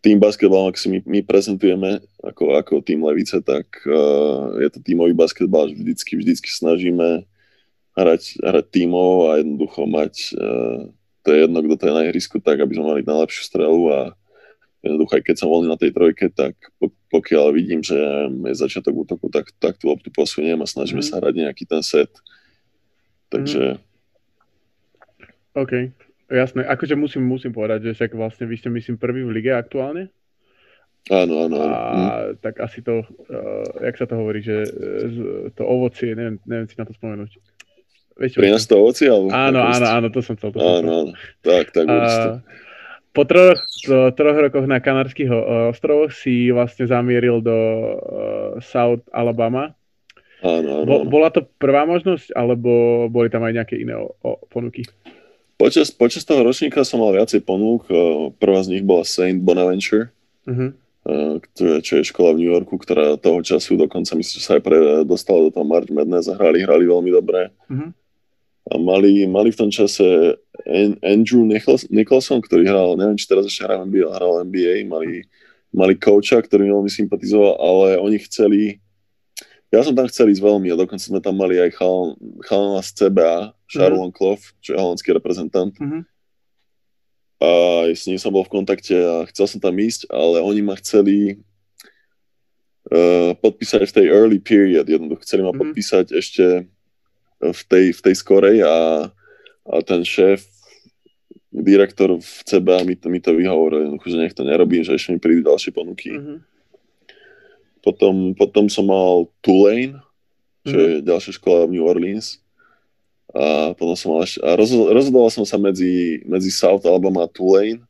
tým 0.05 0.21
basketbalom, 0.21 0.69
ak 0.69 0.77
si 0.77 0.93
my, 0.93 1.01
my 1.09 1.21
prezentujeme 1.25 2.05
ako, 2.21 2.61
ako 2.61 2.85
tým 2.85 3.01
Levice, 3.01 3.41
tak 3.41 3.65
uh, 3.89 4.61
je 4.61 4.69
to 4.69 4.85
tímový 4.85 5.17
basketbal, 5.17 5.73
vždycky, 5.73 6.21
vždycky 6.21 6.53
snažíme 6.53 7.25
hrať, 7.97 8.43
hrať 8.45 8.67
tímov 8.69 9.33
a 9.33 9.41
jednoducho 9.41 9.89
mať, 9.89 10.15
uh, 10.37 10.93
to 11.25 11.29
je 11.33 11.39
jedno, 11.49 11.59
kto 11.65 11.75
to 11.81 11.85
je 11.89 11.97
na 11.97 12.03
ihrisku, 12.05 12.37
tak 12.37 12.61
aby 12.61 12.77
sme 12.77 12.85
mali 12.85 13.01
najlepšiu 13.01 13.43
strelu 13.49 13.81
a 13.97 14.01
jednoducho 14.85 15.13
aj 15.17 15.25
keď 15.25 15.37
som 15.41 15.49
voľný 15.49 15.73
na 15.73 15.81
tej 15.81 15.97
trojke, 15.97 16.29
tak 16.29 16.53
pokiaľ 17.09 17.47
vidím, 17.57 17.81
že 17.81 17.97
je 18.29 18.55
začiatok 18.61 19.09
útoku, 19.09 19.33
tak, 19.33 19.57
tak 19.57 19.81
tú 19.81 19.89
loptu 19.89 20.13
posuniem 20.13 20.61
a 20.61 20.69
snažíme 20.69 21.01
mm. 21.01 21.09
sa 21.09 21.17
hrať 21.17 21.35
nejaký 21.49 21.65
ten 21.65 21.81
set. 21.81 22.13
Takže... 23.33 23.81
Mm. 23.81 23.94
OK, 25.55 25.73
jasné. 26.31 26.67
Akože 26.67 26.99
musím, 26.99 27.31
musím 27.31 27.55
povedať, 27.55 27.91
že 27.91 27.95
však 27.95 28.19
vlastne 28.19 28.51
vy 28.51 28.59
ste 28.59 28.69
myslím 28.75 28.99
prvý 28.99 29.23
v 29.23 29.35
lige 29.35 29.55
aktuálne? 29.55 30.11
Áno, 31.13 31.47
áno, 31.47 31.57
áno. 31.61 31.75
A 31.77 31.83
mm. 31.93 32.41
tak 32.41 32.65
asi 32.65 32.81
to, 32.81 33.05
uh, 33.05 33.65
jak 33.85 33.95
sa 34.01 34.09
to 34.09 34.17
hovorí, 34.17 34.41
že 34.41 34.65
uh, 34.65 35.53
to 35.53 35.63
ovocie, 35.63 36.17
neviem, 36.17 36.41
neviem 36.49 36.65
si 36.65 36.81
na 36.81 36.89
to 36.89 36.97
spomenúť. 36.97 37.37
Vieš, 38.19 38.41
Prináš 38.41 38.65
to 38.65 38.81
ovocie? 38.81 39.07
Alebo 39.13 39.29
áno, 39.31 39.61
áno, 39.63 39.87
áno, 39.87 40.07
to 40.09 40.25
som 40.25 40.35
chcel. 40.41 40.55
To 40.55 40.59
áno, 40.59 40.91
áno, 41.07 41.13
tak, 41.45 41.77
tak 41.77 41.85
určite. 41.85 42.31
Uh, 42.31 42.73
po 43.15 43.23
troch, 43.29 43.63
troch 44.19 44.39
rokoch 44.43 44.67
na 44.67 44.83
Kanárských 44.83 45.31
ostrovoch 45.71 46.11
si 46.11 46.51
vlastne 46.51 46.91
zamieril 46.91 47.39
do 47.39 47.55
uh, 47.55 47.95
South 48.59 49.07
Alabama. 49.15 49.77
Áno, 50.43 50.83
áno, 50.83 50.89
Bo, 50.89 50.97
bola 51.09 51.31
to 51.31 51.47
prvá 51.47 51.87
možnosť, 51.87 52.33
alebo 52.35 53.07
boli 53.09 53.31
tam 53.31 53.45
aj 53.47 53.55
nejaké 53.61 53.81
iné 53.81 53.97
o, 53.97 54.13
o, 54.21 54.41
ponuky? 54.49 54.85
Počas, 55.55 55.95
počas 55.95 56.27
toho 56.27 56.43
ročníka 56.43 56.83
som 56.83 56.99
mal 56.99 57.15
viacej 57.15 57.47
ponúk. 57.47 57.87
Prvá 58.43 58.61
z 58.67 58.75
nich 58.75 58.83
bola 58.83 59.07
Saint 59.07 59.39
Bonaventure, 59.39 60.11
ktoré, 61.41 61.79
čo 61.79 62.03
je 62.03 62.11
škola 62.11 62.35
v 62.35 62.43
New 62.43 62.51
Yorku, 62.51 62.75
ktorá 62.75 63.15
toho 63.15 63.39
času 63.39 63.79
dokonca 63.79 64.19
myslím, 64.19 64.35
že 64.35 64.43
sa 64.43 64.59
aj 64.59 64.63
pre, 64.67 64.79
dostala 65.07 65.47
do 65.47 65.51
toho 65.55 65.63
March 65.63 65.95
Madness 65.95 66.27
a 66.27 66.35
hrali, 66.35 66.67
hrali 66.67 66.91
veľmi 66.91 67.11
dobre. 67.15 67.55
Uh-huh. 67.71 67.95
A 68.65 68.75
mali, 68.81 69.29
mali 69.29 69.53
v 69.53 69.61
tom 69.61 69.71
čase 69.71 70.03
Andrew 71.05 71.45
Nicholson, 71.93 72.41
ktorý 72.41 72.65
hral, 72.65 72.97
neviem, 72.97 73.21
či 73.21 73.29
teraz 73.29 73.45
ešte 73.45 73.63
hral 73.63 73.85
NBA, 73.85 74.09
hral 74.09 74.43
NBA, 74.49 74.89
mali, 74.89 75.29
mali 75.71 75.95
coacha, 76.01 76.41
ktorý 76.41 76.67
mi 76.67 76.73
veľmi 76.73 76.91
sympatizoval, 76.91 77.61
ale 77.61 77.89
oni 78.01 78.17
chceli, 78.25 78.81
ja 79.69 79.85
som 79.85 79.93
tam 79.93 80.09
chcel 80.09 80.33
ísť 80.33 80.41
veľmi 80.41 80.73
a 80.73 80.81
dokonca 80.81 81.05
sme 81.05 81.21
tam 81.21 81.37
mali 81.37 81.61
aj 81.61 81.77
chalana 82.49 82.81
z 82.81 82.91
CBA, 82.97 83.53
Charlon 83.75 84.11
mm-hmm. 84.11 84.17
Clough, 84.17 84.45
čo 84.63 84.69
je 84.75 84.79
holandský 84.79 85.11
reprezentant. 85.13 85.75
Mm-hmm. 85.75 86.03
A 87.45 87.51
s 87.93 88.07
ním 88.09 88.17
som 88.17 88.33
bol 88.33 88.47
v 88.47 88.55
kontakte 88.55 88.95
a 88.95 89.27
chcel 89.29 89.47
som 89.51 89.61
tam 89.61 89.77
ísť, 89.77 90.09
ale 90.09 90.41
oni 90.41 90.63
ma 90.65 90.79
chceli 90.81 91.43
uh, 92.89 93.37
podpísať 93.37 93.85
v 93.85 93.97
tej 94.01 94.07
early 94.09 94.39
period, 94.41 94.89
jednoducho 94.89 95.27
chceli 95.27 95.43
ma 95.45 95.53
mm-hmm. 95.53 95.61
podpísať 95.61 96.07
ešte 96.15 96.45
v 97.45 97.63
tej, 97.69 97.93
v 97.93 98.01
tej 98.01 98.15
skorej 98.17 98.65
a, 98.65 99.11
a 99.69 99.75
ten 99.85 100.01
šéf, 100.01 100.47
direktor 101.55 102.19
v 102.19 102.35
CBA 102.43 102.83
mi 102.83 102.95
to, 102.99 103.07
mi 103.07 103.21
to 103.23 103.31
vyhovoril, 103.31 103.95
že 104.03 104.19
nech 104.19 104.35
to 104.35 104.43
nerobím, 104.43 104.83
že 104.83 104.99
ešte 104.99 105.15
mi 105.15 105.23
prídu 105.23 105.47
ďalšie 105.47 105.71
ponuky. 105.71 106.11
Mm-hmm. 106.11 106.39
Potom, 107.85 108.33
potom 108.35 108.67
som 108.67 108.89
mal 108.89 109.29
Tulane, 109.45 110.01
čo 110.65 110.75
mm-hmm. 110.75 110.93
je 110.99 111.07
ďalšia 111.07 111.33
škola 111.37 111.69
v 111.69 111.79
New 111.79 111.87
Orleans. 111.87 112.41
A 113.33 113.73
potom 113.73 113.97
som 113.97 114.15
mal 114.15 114.29
ešte, 114.29 114.43
a 114.45 114.59
rozhodol, 114.59 114.93
rozhodoval 114.93 115.31
som 115.33 115.47
sa 115.49 115.57
medzi, 115.57 116.23
medzi 116.29 116.53
South 116.53 116.85
Alabama 116.85 117.25
a 117.25 117.31
Tulane 117.31 117.83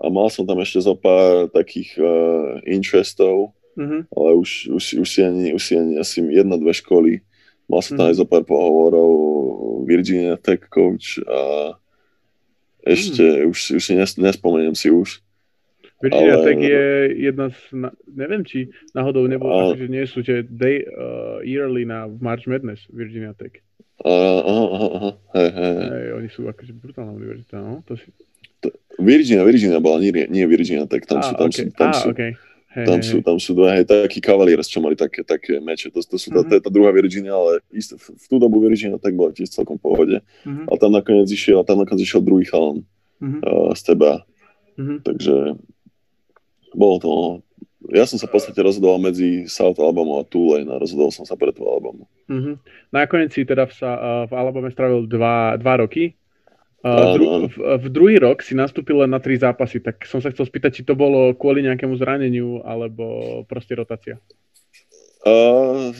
a 0.00 0.06
mal 0.12 0.28
som 0.28 0.44
tam 0.44 0.60
ešte 0.60 0.84
zo 0.84 0.94
pár 0.96 1.48
takých 1.52 1.96
uh, 2.00 2.60
interestov, 2.68 3.56
mm-hmm. 3.76 4.12
ale 4.12 4.30
už, 4.36 4.72
už, 4.72 4.84
už, 5.00 5.08
si 5.08 5.20
ani, 5.24 5.52
už 5.56 5.62
si 5.62 5.74
ani 5.76 5.94
asi 5.96 6.20
jedna, 6.22 6.60
dve 6.60 6.76
školy 6.76 7.24
Mal 7.70 7.80
som 7.86 7.94
tam 7.94 8.10
mm. 8.10 8.10
aj 8.10 8.16
zo 8.18 8.26
pár 8.26 8.42
pohovorov, 8.42 9.10
Virginia 9.86 10.34
Tech 10.34 10.66
coach 10.66 11.22
a 11.22 11.72
ešte, 12.82 13.22
mm. 13.22 13.46
už, 13.46 13.58
už 13.78 13.82
si 13.86 13.94
nes, 13.94 14.10
nespomeniem 14.18 14.74
si 14.74 14.90
už. 14.90 15.22
Virginia 16.00 16.36
ale... 16.40 16.44
Tech 16.48 16.60
je 16.64 16.84
jedna 17.28 17.46
z, 17.52 17.60
neviem, 18.08 18.42
či 18.44 18.72
náhodou 18.96 19.28
nebolo 19.28 19.52
a... 19.52 19.60
tak, 19.72 19.84
že 19.84 19.88
nie 19.92 20.04
sú 20.08 20.24
tie 20.24 20.40
day, 20.42 20.82
uh, 20.88 21.44
yearly 21.44 21.84
na 21.84 22.08
March 22.08 22.48
Madness 22.48 22.88
Virginia 22.88 23.36
Tech. 23.36 23.60
Aha, 24.00 24.40
aha, 24.40 25.10
aha, 25.36 25.68
oni 26.16 26.28
sú 26.32 26.48
akože 26.48 26.72
brutálna 26.72 27.12
univerzita, 27.12 27.60
no, 27.60 27.84
to 27.84 28.00
si... 28.00 28.08
Virginia, 28.96 29.44
Virginia 29.44 29.76
bola, 29.76 30.00
nie, 30.00 30.12
nie 30.28 30.44
Virginia 30.48 30.88
Tech, 30.88 31.04
tam 31.04 31.20
a, 31.20 31.28
sú, 31.28 31.32
tam 31.36 31.48
okay. 31.52 31.60
sú, 31.60 31.64
tam 31.76 31.92
sú, 31.92 32.08
okay. 32.16 32.32
Hey, 32.70 32.86
tam, 32.86 33.02
sú, 33.02 33.18
tam 33.18 33.36
sú 33.42 33.50
dva, 33.58 33.74
hej, 33.74 33.82
takí 33.82 34.22
Cavaliers, 34.22 34.70
čo 34.70 34.78
mali 34.78 34.94
také, 34.94 35.26
také 35.26 35.58
meče. 35.58 35.90
To, 35.90 36.06
to, 36.06 36.14
sú, 36.14 36.30
uh-huh. 36.30 36.46
to 36.46 36.54
je 36.54 36.62
tá 36.62 36.70
druhá 36.70 36.94
Virginia, 36.94 37.34
ale 37.34 37.66
isté, 37.74 37.98
v, 37.98 38.14
tú 38.14 38.38
dobu 38.38 38.62
Virginia 38.62 38.94
tak 38.94 39.18
bola 39.18 39.34
tiež 39.34 39.50
celkom 39.50 39.74
pohode. 39.74 40.22
Uh-huh. 40.46 40.70
Ale 40.70 40.76
tam 40.78 40.94
nakoniec 40.94 41.26
išiel, 41.26 41.66
tam 41.66 41.82
nakoniec 41.82 42.06
išiel 42.06 42.22
druhý 42.22 42.46
chalan 42.46 42.86
uh-huh. 43.18 43.42
uh, 43.42 43.70
z 43.74 43.82
teba. 43.90 44.22
Uh-huh. 44.78 45.02
Takže 45.02 45.58
bolo 46.72 46.96
to, 47.00 47.12
ja 47.90 48.06
som 48.06 48.20
sa 48.20 48.28
v 48.28 48.34
podstate 48.38 48.60
rozhodoval 48.60 49.02
medzi 49.02 49.48
South 49.50 49.78
Alabama 49.80 50.22
a 50.22 50.28
Tulane 50.28 50.70
a 50.70 50.80
rozhodoval 50.80 51.10
som 51.10 51.24
sa 51.26 51.34
pre 51.34 51.50
tú 51.50 51.66
Alabamu. 51.66 52.04
Uh-huh. 52.30 52.56
Nakoniec 52.94 53.34
si 53.34 53.42
teda 53.42 53.66
v, 53.66 53.74
v 54.28 54.32
Alabame 54.36 54.70
strávil 54.70 55.06
dva, 55.10 55.58
dva 55.58 55.82
roky 55.82 56.14
Uh, 56.80 57.12
dru- 57.12 57.44
v, 57.44 57.56
v 57.76 57.86
druhý 57.92 58.16
rok 58.16 58.40
si 58.40 58.56
nastúpil 58.56 59.04
len 59.04 59.12
na 59.12 59.20
tri 59.20 59.36
zápasy, 59.36 59.84
tak 59.84 60.00
som 60.08 60.16
sa 60.16 60.32
chcel 60.32 60.48
spýtať, 60.48 60.80
či 60.80 60.82
to 60.88 60.96
bolo 60.96 61.36
kvôli 61.36 61.60
nejakému 61.60 61.92
zraneniu, 62.00 62.64
alebo 62.64 63.04
proste 63.44 63.76
rotácia. 63.76 64.16
Uh, 65.20 65.92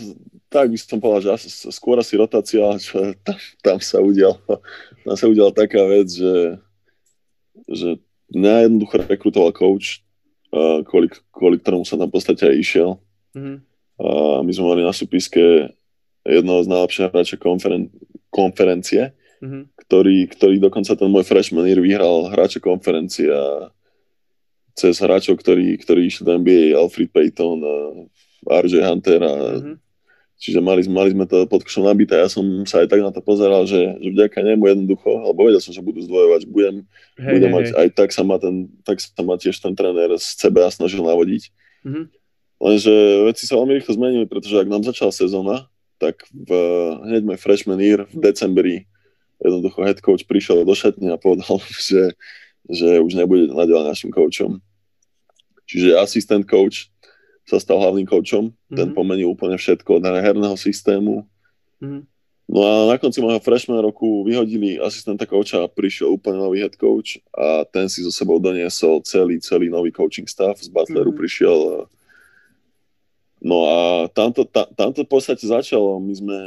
tak 0.49 0.73
by 0.73 0.77
som 0.81 0.97
povedal, 0.97 1.37
že 1.37 1.53
skôr 1.69 2.01
asi 2.01 2.17
rotácia, 2.17 2.65
čo 2.81 3.13
tam, 3.21 3.37
tam 3.61 3.77
sa 3.85 4.01
udial, 4.01 4.41
tam 5.05 5.15
sa 5.21 5.29
udiala 5.29 5.53
taká 5.53 5.85
vec, 5.85 6.17
že, 6.17 6.57
že 7.69 7.89
najjednoducho 8.33 9.05
rekrutoval 9.05 9.53
coach, 9.53 10.01
kvôli, 10.87 11.07
kvôli 11.31 11.57
ktorému 11.63 11.87
sa 11.87 11.95
tam 11.95 12.11
v 12.11 12.15
podstate 12.19 12.43
aj 12.47 12.57
išiel. 12.59 12.91
Mm-hmm. 13.35 13.57
Uh, 14.01 14.39
my 14.43 14.51
sme 14.51 14.67
mali 14.75 14.83
na 14.83 14.91
súpiske 14.91 15.71
jednoho 16.27 16.61
z 16.65 16.69
najlepších 16.69 17.11
hráčov 17.13 17.39
konferen- 17.39 17.93
konferencie, 18.33 19.15
mm-hmm. 19.43 19.63
ktorý, 19.87 20.17
ktorý 20.31 20.57
dokonca 20.59 20.93
ten 20.97 21.09
môj 21.11 21.25
freshman 21.27 21.69
year 21.69 21.79
vyhral 21.79 22.33
hráča 22.33 22.59
konferencia 22.59 23.35
cez 24.75 24.99
hráčov, 24.99 25.39
ktorí, 25.39 25.77
ktorí 25.79 26.09
išli 26.09 26.25
do 26.25 26.33
NBA, 26.41 26.75
Alfred 26.75 27.11
Payton, 27.13 27.59
RJ 28.49 28.75
Hunter 28.87 29.21
a 29.21 29.35
mm-hmm. 29.37 29.77
Čiže 30.41 30.65
mali, 30.65 30.81
mali 30.89 31.13
sme 31.13 31.29
to 31.29 31.45
pod 31.45 31.69
košom 31.69 31.85
nabité. 31.85 32.17
Ja 32.17 32.33
som 32.33 32.65
sa 32.65 32.81
aj 32.81 32.89
tak 32.89 33.05
na 33.05 33.13
to 33.13 33.21
pozeral, 33.21 33.69
že, 33.69 34.01
že 34.01 34.09
vďaka 34.09 34.41
nemu 34.41 34.65
jednoducho, 34.73 35.21
alebo 35.21 35.45
vedel 35.45 35.61
som, 35.61 35.77
že 35.77 35.85
budú 35.85 36.01
zdvojovať, 36.01 36.49
budem, 36.49 36.89
hey, 37.21 37.37
budem 37.37 37.51
hey, 37.53 37.57
mať, 37.61 37.67
hey. 37.69 37.77
aj 37.77 37.89
tak 37.93 38.09
sa, 38.17 38.25
ma 38.25 38.41
ten, 38.41 38.73
tak 38.81 39.05
sa 39.05 39.21
ma 39.21 39.37
tiež 39.37 39.61
ten 39.61 39.77
tréner 39.77 40.17
z 40.17 40.27
CBA 40.41 40.73
snažil 40.73 41.05
navodiť. 41.05 41.53
Mm-hmm. 41.85 42.05
Lenže 42.57 42.95
veci 43.29 43.45
sa 43.45 43.61
veľmi 43.61 43.73
rýchlo 43.77 43.93
zmenili, 43.93 44.25
pretože 44.25 44.57
ak 44.57 44.73
nám 44.73 44.81
začala 44.81 45.13
sezóna, 45.13 45.69
tak 46.01 46.25
v, 46.33 46.51
hneď 47.05 47.23
môj 47.29 47.37
freshman 47.37 47.77
year 47.77 48.09
v 48.09 48.17
decembri 48.25 48.89
jednoducho 49.45 49.85
head 49.85 50.01
coach 50.01 50.25
prišiel 50.25 50.65
do 50.65 50.73
šatne 50.73 51.13
a 51.13 51.21
povedal, 51.21 51.61
že, 51.89 52.17
že 52.65 53.01
už 53.01 53.13
nebude 53.13 53.53
naďalej 53.53 53.93
našim 53.93 54.09
coachom. 54.09 54.65
Čiže 55.69 56.01
asistent 56.01 56.49
coach 56.49 56.89
sa 57.51 57.59
stal 57.59 57.83
hlavným 57.83 58.07
coachom, 58.07 58.55
mm-hmm. 58.55 58.77
ten 58.79 58.89
mhm. 58.91 58.95
pomenil 58.95 59.29
úplne 59.35 59.59
všetko 59.59 59.99
od 59.99 60.05
herného 60.07 60.55
systému. 60.55 61.27
Mm-hmm. 61.83 62.03
No 62.51 62.59
a 62.67 62.73
na 62.91 62.97
konci 62.99 63.23
môjho 63.23 63.39
freshman 63.39 63.79
roku 63.79 64.27
vyhodili 64.27 64.75
asistenta 64.83 65.23
coacha 65.23 65.63
a 65.63 65.71
prišiel 65.71 66.19
úplne 66.19 66.43
nový 66.43 66.59
head 66.59 66.75
coach 66.75 67.23
a 67.31 67.63
ten 67.63 67.87
si 67.87 68.03
so 68.03 68.11
sebou 68.11 68.43
doniesol 68.43 69.07
celý, 69.07 69.39
celý 69.39 69.71
nový 69.71 69.95
coaching 69.95 70.27
staff. 70.27 70.59
Z 70.59 70.67
Butleru 70.67 71.15
mm-hmm. 71.15 71.23
prišiel 71.23 71.59
No 73.41 73.65
a 73.65 73.79
tamto, 74.13 74.45
tam, 74.45 74.69
tamto 74.77 75.01
v 75.01 75.09
podstate 75.09 75.49
začalo. 75.49 75.97
My 75.97 76.13
sme 76.13 76.39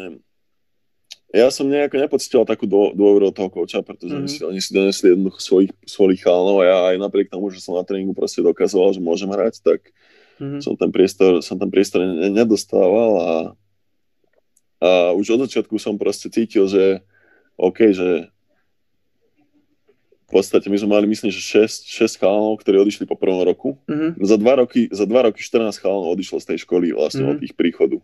ja 1.34 1.50
som 1.50 1.66
nejako 1.66 1.98
nepocitoval 1.98 2.46
takú 2.46 2.70
dôveru 2.70 3.34
od 3.34 3.36
toho 3.36 3.50
kouča, 3.50 3.82
pretože 3.82 4.14
mm-hmm. 4.14 4.30
oni, 4.30 4.30
si, 4.30 4.42
oni 4.46 4.62
si 4.62 4.70
donesli 4.70 5.18
jednoducho 5.18 5.42
svojich, 5.42 5.74
svojich 5.82 6.22
chálnov 6.22 6.62
a 6.62 6.70
ja 6.70 6.78
aj 6.94 6.98
napriek 7.02 7.34
tomu, 7.34 7.50
že 7.50 7.58
som 7.58 7.74
na 7.74 7.82
tréningu 7.82 8.14
proste 8.14 8.46
dokazoval, 8.46 8.94
že 8.94 9.02
môžem 9.02 9.26
hrať, 9.34 9.66
tak 9.66 9.90
mm-hmm. 10.40 10.62
som 10.62 10.74
ten 10.78 10.90
priestor, 10.90 11.42
som 11.44 11.58
ten 11.58 11.70
priestor 11.70 12.06
nedostával 12.08 13.12
a, 13.20 13.32
a 14.82 14.90
už 15.14 15.38
od 15.38 15.50
začiatku 15.50 15.76
som 15.78 16.00
proste 16.00 16.32
cítil, 16.32 16.70
že 16.70 17.02
OK, 17.60 17.94
že 17.94 18.34
v 20.24 20.42
podstate 20.42 20.66
my 20.66 20.78
sme 20.82 20.90
mali, 20.98 21.06
myslím, 21.06 21.30
že 21.30 21.38
6, 21.38 21.86
6 21.86 22.18
chalanov, 22.18 22.58
ktorí 22.66 22.82
odišli 22.82 23.06
po 23.06 23.14
prvom 23.14 23.46
roku. 23.46 23.78
Mm-hmm. 23.86 24.18
Za, 24.18 24.38
dva 24.42 24.54
roky, 24.66 24.90
za 24.90 25.06
dva 25.06 25.30
roky 25.30 25.46
14 25.46 25.78
chalanov 25.78 26.18
odišlo 26.18 26.42
z 26.42 26.48
tej 26.50 26.58
školy 26.66 26.90
vlastne 26.90 27.30
mm-hmm. 27.30 27.38
od 27.38 27.46
ich 27.46 27.54
príchodu. 27.54 28.02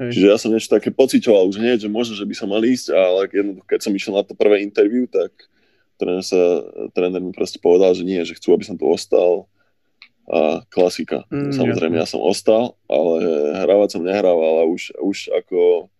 Hej. 0.00 0.16
Čiže 0.16 0.26
ja 0.28 0.36
som 0.40 0.52
niečo 0.52 0.72
také 0.72 0.88
pocitoval 0.88 1.48
už 1.48 1.60
hneď, 1.60 1.84
že 1.84 1.88
možno, 1.92 2.16
že 2.16 2.24
by 2.24 2.34
som 2.36 2.48
mal 2.48 2.64
ísť, 2.64 2.96
ale 2.96 3.28
keď 3.68 3.80
som 3.84 3.92
išiel 3.92 4.16
na 4.16 4.24
to 4.24 4.32
prvé 4.32 4.64
interview, 4.64 5.04
tak 5.04 5.32
tréner, 6.00 6.24
sa, 6.24 6.64
tréner 6.96 7.20
mi 7.20 7.32
proste 7.32 7.60
povedal, 7.60 7.92
že 7.92 8.04
nie, 8.04 8.20
že 8.24 8.36
chcú, 8.36 8.56
aby 8.56 8.64
som 8.64 8.76
tu 8.80 8.88
ostal. 8.88 9.44
A 10.30 10.62
klasika. 10.70 11.26
Mm, 11.28 11.50
Samozrejme, 11.50 11.98
ja 11.98 12.06
som 12.06 12.22
ostal, 12.22 12.78
ale 12.86 13.14
hrávať 13.66 13.98
som 13.98 14.06
nehrával, 14.06 14.62
ale 14.62 14.70
už, 14.70 14.94
už 15.02 15.18
ako 15.34 15.90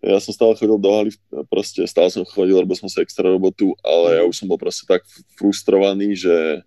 ja 0.00 0.16
som 0.16 0.32
stále 0.32 0.56
chodil 0.56 0.80
do 0.80 0.90
haly, 0.96 1.12
proste 1.52 1.84
stále 1.84 2.08
som 2.08 2.24
chodil, 2.24 2.56
lebo 2.56 2.72
som 2.72 2.88
sa 2.88 3.04
extra 3.04 3.28
robotu, 3.28 3.76
ale 3.84 4.16
ja 4.16 4.22
už 4.24 4.32
som 4.32 4.48
bol 4.48 4.56
proste 4.56 4.88
tak 4.88 5.04
frustrovaný, 5.36 6.16
že, 6.16 6.64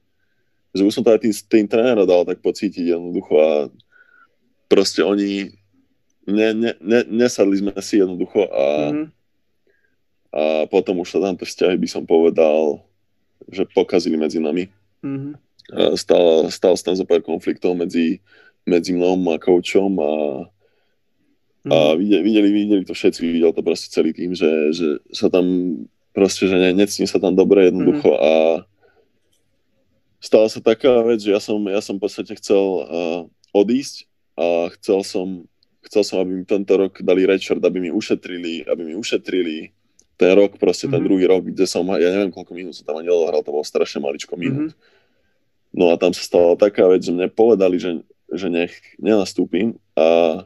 že 0.70 0.86
už 0.86 0.94
som 0.94 1.02
to 1.02 1.10
aj 1.10 1.22
tým, 1.26 1.34
tým 1.34 1.66
trénera 1.66 2.06
dal 2.06 2.30
tak 2.30 2.46
pocítiť 2.46 2.94
jednoducho 2.94 3.34
a 3.42 3.52
proste 4.70 5.02
oni 5.02 5.50
ne, 6.30 6.48
ne, 6.54 6.72
ne, 6.78 7.00
nesadli 7.10 7.58
sme 7.58 7.74
si 7.82 7.98
jednoducho 7.98 8.46
a, 8.46 8.66
mm-hmm. 8.94 9.06
a 10.30 10.44
potom 10.70 11.02
už 11.02 11.18
sa 11.18 11.20
tam 11.26 11.34
tie 11.34 11.50
vzťahy 11.50 11.76
by 11.82 11.90
som 11.90 12.06
povedal, 12.06 12.86
že 13.50 13.66
pokazili 13.74 14.14
medzi 14.14 14.38
nami. 14.38 14.70
Mm-hmm. 15.02 15.34
Stal, 15.72 16.52
stal 16.52 16.74
sa 16.76 16.84
tam 16.92 16.96
zo 17.00 17.06
pár 17.08 17.24
konfliktov 17.24 17.74
medzi, 17.80 18.20
medzi 18.68 18.92
mnou 18.92 19.16
a 19.32 19.40
koučom 19.40 19.96
a, 20.00 20.14
a 21.72 21.78
mhm. 21.96 21.96
videli, 22.00 22.22
videli, 22.24 22.50
videli 22.52 22.84
to 22.84 22.92
všetci, 22.92 23.20
videl 23.24 23.56
to 23.56 23.64
proste 23.64 23.88
celý 23.92 24.12
tým, 24.12 24.36
že, 24.36 24.76
že 24.76 24.88
sa 25.16 25.32
tam 25.32 25.78
proste, 26.14 26.46
že 26.46 26.56
ne, 26.56 26.76
necní 26.76 27.08
sa 27.10 27.18
tam 27.18 27.34
dobre 27.34 27.74
jednoducho 27.74 28.06
mm. 28.06 28.22
a 28.22 28.34
stala 30.22 30.48
sa 30.48 30.62
taká 30.62 31.02
vec, 31.02 31.20
že 31.26 31.34
ja 31.34 31.42
som, 31.42 31.58
ja 31.66 31.82
som 31.82 31.98
v 31.98 32.06
podstate 32.06 32.38
chcel 32.38 32.62
uh, 32.62 33.22
odísť 33.50 34.06
a 34.38 34.70
chcel 34.78 35.02
som, 35.02 35.50
chcel 35.90 36.04
som, 36.06 36.22
aby 36.22 36.32
mi 36.38 36.46
tento 36.46 36.78
rok 36.78 37.02
dali 37.02 37.26
redshirt, 37.26 37.60
aby 37.66 37.82
mi 37.82 37.90
ušetrili, 37.90 38.70
aby 38.70 38.94
mi 38.94 38.94
ušetrili 38.94 39.74
ten 40.16 40.32
rok, 40.38 40.62
proste 40.62 40.86
ten 40.86 41.02
mhm. 41.02 41.08
druhý 41.10 41.26
rok, 41.26 41.50
kde 41.50 41.66
som, 41.66 41.84
ja 41.98 42.14
neviem, 42.14 42.30
koľko 42.30 42.54
minút 42.54 42.78
som 42.78 42.86
tam 42.86 43.02
ani 43.02 43.10
nedohral, 43.10 43.42
to 43.42 43.50
bolo 43.50 43.66
strašne 43.66 44.00
maličko 44.00 44.38
minút. 44.38 44.72
Mm-hmm. 44.72 45.02
No 45.74 45.90
a 45.90 45.98
tam 45.98 46.14
sa 46.14 46.22
stala 46.22 46.54
taká 46.54 46.86
vec, 46.86 47.02
že 47.02 47.10
mne 47.10 47.34
povedali, 47.34 47.82
že, 47.82 48.06
že 48.30 48.48
nech 48.48 48.74
nenastúpim 49.02 49.74
a 49.98 50.42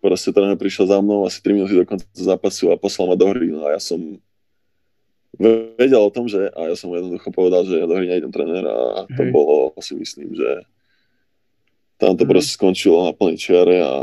proste 0.00 0.32
tréner 0.32 0.56
prišiel 0.56 0.88
za 0.88 0.98
mnou 0.98 1.28
asi 1.28 1.44
3 1.44 1.54
minúty 1.54 1.76
do 1.76 1.84
konca 1.84 2.08
zápasu 2.16 2.72
a 2.72 2.80
poslal 2.80 3.12
ma 3.12 3.16
do 3.20 3.28
hry. 3.28 3.52
No 3.52 3.68
a 3.68 3.76
ja 3.76 3.80
som 3.80 4.00
vedel 5.76 6.00
o 6.00 6.10
tom, 6.10 6.26
že 6.26 6.48
a 6.56 6.72
ja 6.72 6.76
som 6.76 6.88
mu 6.88 6.96
jednoducho 6.96 7.28
povedal, 7.30 7.68
že 7.68 7.78
ja 7.78 7.86
do 7.86 7.94
hry 7.94 8.08
nejdem 8.08 8.32
tréner 8.32 8.64
a 8.64 9.04
to 9.12 9.22
Hej. 9.22 9.30
bolo, 9.30 9.76
si 9.78 9.92
myslím, 9.92 10.32
že 10.34 10.64
tam 12.00 12.16
to 12.16 12.24
mm. 12.24 12.30
proste 12.32 12.56
skončilo 12.56 13.06
na 13.06 13.12
plnej 13.14 13.38
čiare 13.38 13.76
a 13.78 13.94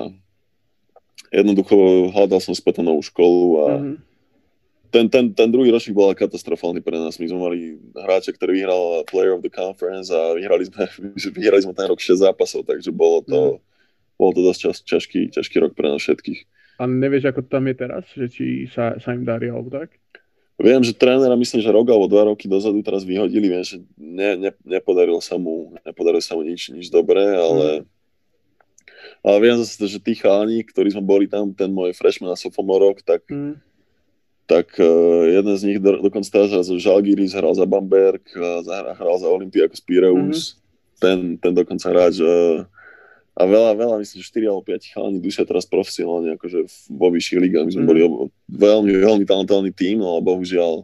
jednoducho 1.34 2.10
hľadal 2.14 2.40
som 2.40 2.54
späť 2.54 2.86
novú 2.86 3.02
školu 3.02 3.42
a 3.58 3.68
mm 3.78 4.09
ten, 4.90 5.06
ten, 5.10 5.30
ten 5.34 5.50
druhý 5.54 5.70
ročník 5.70 5.94
bol 5.94 6.10
katastrofálny 6.18 6.82
pre 6.82 6.98
nás. 6.98 7.22
My 7.22 7.30
sme 7.30 7.40
mali 7.40 7.60
hráča, 7.94 8.34
ktorý 8.34 8.58
vyhral 8.58 8.82
Player 9.06 9.38
of 9.38 9.46
the 9.46 9.54
Conference 9.54 10.10
a 10.10 10.34
vyhrali 10.34 10.66
sme, 10.66 10.90
vyhrali 11.40 11.62
sme 11.62 11.74
ten 11.78 11.88
rok 11.88 12.02
6 12.02 12.26
zápasov, 12.26 12.66
takže 12.66 12.90
bolo 12.90 13.22
to, 13.22 13.40
mm. 13.40 14.18
bolo 14.18 14.32
to 14.34 14.42
dosť 14.42 14.60
čas, 14.60 14.76
ťažký, 14.82 15.22
ťažký 15.38 15.56
rok 15.62 15.78
pre 15.78 15.94
nás 15.94 16.02
všetkých. 16.02 16.40
A 16.82 16.90
nevieš, 16.90 17.30
ako 17.30 17.46
to 17.46 17.50
tam 17.54 17.70
je 17.70 17.76
teraz? 17.76 18.04
Že 18.16 18.26
či 18.34 18.46
sa, 18.72 18.98
sa 18.98 19.14
im 19.14 19.28
darí 19.28 19.54
alebo 19.54 19.70
tak? 19.70 19.94
Viem, 20.60 20.84
že 20.84 20.92
trénera 20.92 21.40
myslím, 21.40 21.64
že 21.64 21.72
rok 21.72 21.88
alebo 21.88 22.12
dva 22.12 22.28
roky 22.28 22.52
dozadu 22.52 22.84
teraz 22.84 23.08
vyhodili, 23.08 23.48
viem, 23.48 23.64
že 23.64 23.80
ne, 23.96 24.36
ne, 24.36 24.52
nepodarilo 24.68 25.24
sa 25.24 25.40
mu, 25.40 25.72
nepodarilo 25.88 26.20
sa 26.20 26.36
mu 26.36 26.44
nič, 26.44 26.76
nič 26.76 26.92
dobré, 26.92 27.24
ale, 27.24 27.68
mm. 27.80 29.24
ale 29.24 29.38
viem 29.40 29.56
zase, 29.56 29.80
že 29.88 30.04
tí 30.04 30.20
chalani, 30.20 30.60
ktorí 30.68 30.92
sme 30.92 31.00
boli 31.00 31.32
tam, 31.32 31.56
ten 31.56 31.72
môj 31.72 31.96
freshman 31.96 32.36
a 32.36 32.40
sophomore 32.40 32.92
rok, 32.92 33.00
tak 33.06 33.24
mm 33.32 33.69
tak 34.50 34.74
uh, 34.82 35.30
jeden 35.30 35.54
z 35.54 35.62
nich 35.70 35.78
do, 35.78 36.02
dokonca 36.02 36.26
hral 36.26 36.66
za 36.66 36.74
Žalgiris, 36.74 37.38
hral 37.38 37.54
za 37.54 37.70
Bamberg, 37.70 38.26
uh, 38.34 38.66
hral 38.98 39.18
za 39.22 39.30
Olympiakos 39.30 39.78
Pireus, 39.86 40.58
mm-hmm. 40.58 40.98
ten, 40.98 41.18
ten 41.38 41.54
dokonca 41.54 41.86
hráč 41.94 42.18
uh, 42.18 42.66
a 43.40 43.48
veľa, 43.48 43.72
veľa, 43.80 43.96
myslím, 44.04 44.20
že 44.20 44.36
4 44.36 44.52
alebo 44.52 44.68
5 44.68 44.92
chalani 44.92 45.20
dušia 45.24 45.48
teraz 45.48 45.64
profesionálne, 45.64 46.36
akože 46.36 46.60
vo 46.92 47.08
vyšších 47.08 47.40
ligách. 47.40 47.66
My 47.70 47.72
sme 47.72 47.84
mm. 47.88 47.90
boli 47.90 48.00
veľmi, 48.52 48.92
veľmi 49.00 49.24
talentovaný 49.24 49.72
tým, 49.72 50.04
ale 50.04 50.20
bohužiaľ 50.20 50.84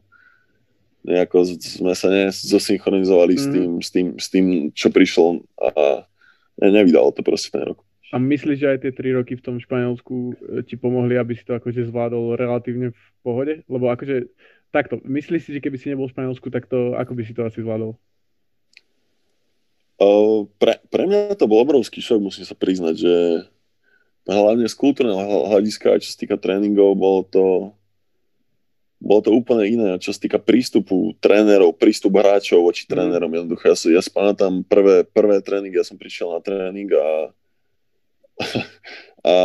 nejako 1.04 1.38
sme 1.60 1.92
sa 1.92 2.08
nezosynchronizovali 2.08 3.36
mm. 3.36 3.42
s, 3.44 3.46
tým, 3.52 3.70
s, 3.76 3.90
tým, 3.92 4.08
s 4.16 4.28
tým, 4.32 4.46
čo 4.72 4.88
prišlo 4.88 5.44
a 5.60 6.08
ne, 6.64 6.68
nevydalo 6.80 7.12
to 7.12 7.28
proste 7.28 7.52
ten 7.52 7.76
rok. 7.76 7.84
A 8.14 8.22
myslíš, 8.22 8.58
že 8.62 8.70
aj 8.70 8.80
tie 8.86 8.92
3 8.94 9.18
roky 9.18 9.34
v 9.34 9.46
tom 9.46 9.58
Španielsku 9.58 10.16
e, 10.16 10.34
ti 10.62 10.78
pomohli, 10.78 11.18
aby 11.18 11.34
si 11.34 11.42
to 11.42 11.58
akože 11.58 11.90
zvládol 11.90 12.38
relatívne 12.38 12.94
v 12.94 13.02
pohode? 13.26 13.54
Lebo 13.66 13.90
akože 13.90 14.30
takto, 14.70 15.02
myslíš 15.02 15.42
si, 15.42 15.52
že 15.58 15.64
keby 15.64 15.78
si 15.82 15.90
nebol 15.90 16.06
v 16.06 16.14
Španielsku, 16.14 16.54
tak 16.54 16.70
to, 16.70 16.94
ako 16.94 17.18
by 17.18 17.24
si 17.26 17.34
to 17.34 17.42
asi 17.42 17.66
zvládol? 17.66 17.98
Uh, 19.96 20.46
pre, 20.60 20.78
pre 20.92 21.08
mňa 21.08 21.40
to 21.40 21.48
bol 21.48 21.64
obrovský 21.64 22.04
šok, 22.04 22.20
musím 22.20 22.44
sa 22.44 22.52
priznať, 22.52 22.96
že 23.00 23.14
hlavne 24.28 24.68
z 24.68 24.76
kultúrneho 24.76 25.48
hľadiska, 25.48 26.04
čo 26.04 26.10
sa 26.12 26.18
týka 26.20 26.36
tréningov, 26.36 27.00
bolo 27.00 27.24
to, 27.24 27.46
bolo 29.00 29.22
to 29.24 29.32
úplne 29.32 29.64
iné, 29.70 29.90
čo 30.04 30.12
sa 30.12 30.20
týka 30.20 30.42
prístupu 30.42 31.16
trénerov, 31.24 31.80
prístup 31.80 32.20
hráčov 32.20 32.66
voči 32.66 32.84
mhm. 32.84 32.92
trénerom. 32.92 33.32
Jednoducho, 33.32 33.64
ja, 33.72 33.76
si, 33.78 33.88
ja 33.96 34.02
spamätám 34.04 34.68
prvé, 34.68 35.08
prvé 35.08 35.40
tréningy, 35.40 35.80
ja 35.80 35.88
som 35.88 35.96
prišiel 35.96 36.36
na 36.36 36.44
tréning 36.44 36.92
a 36.92 37.32
a 39.26 39.36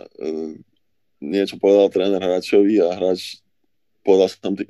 e, 0.00 0.30
niečo 1.20 1.58
povedal 1.58 1.90
tréner 1.90 2.22
hráčovi 2.22 2.80
a 2.80 2.94
hráč 2.94 3.42
povedal, 4.06 4.28
tam, 4.38 4.54
e, 4.54 4.64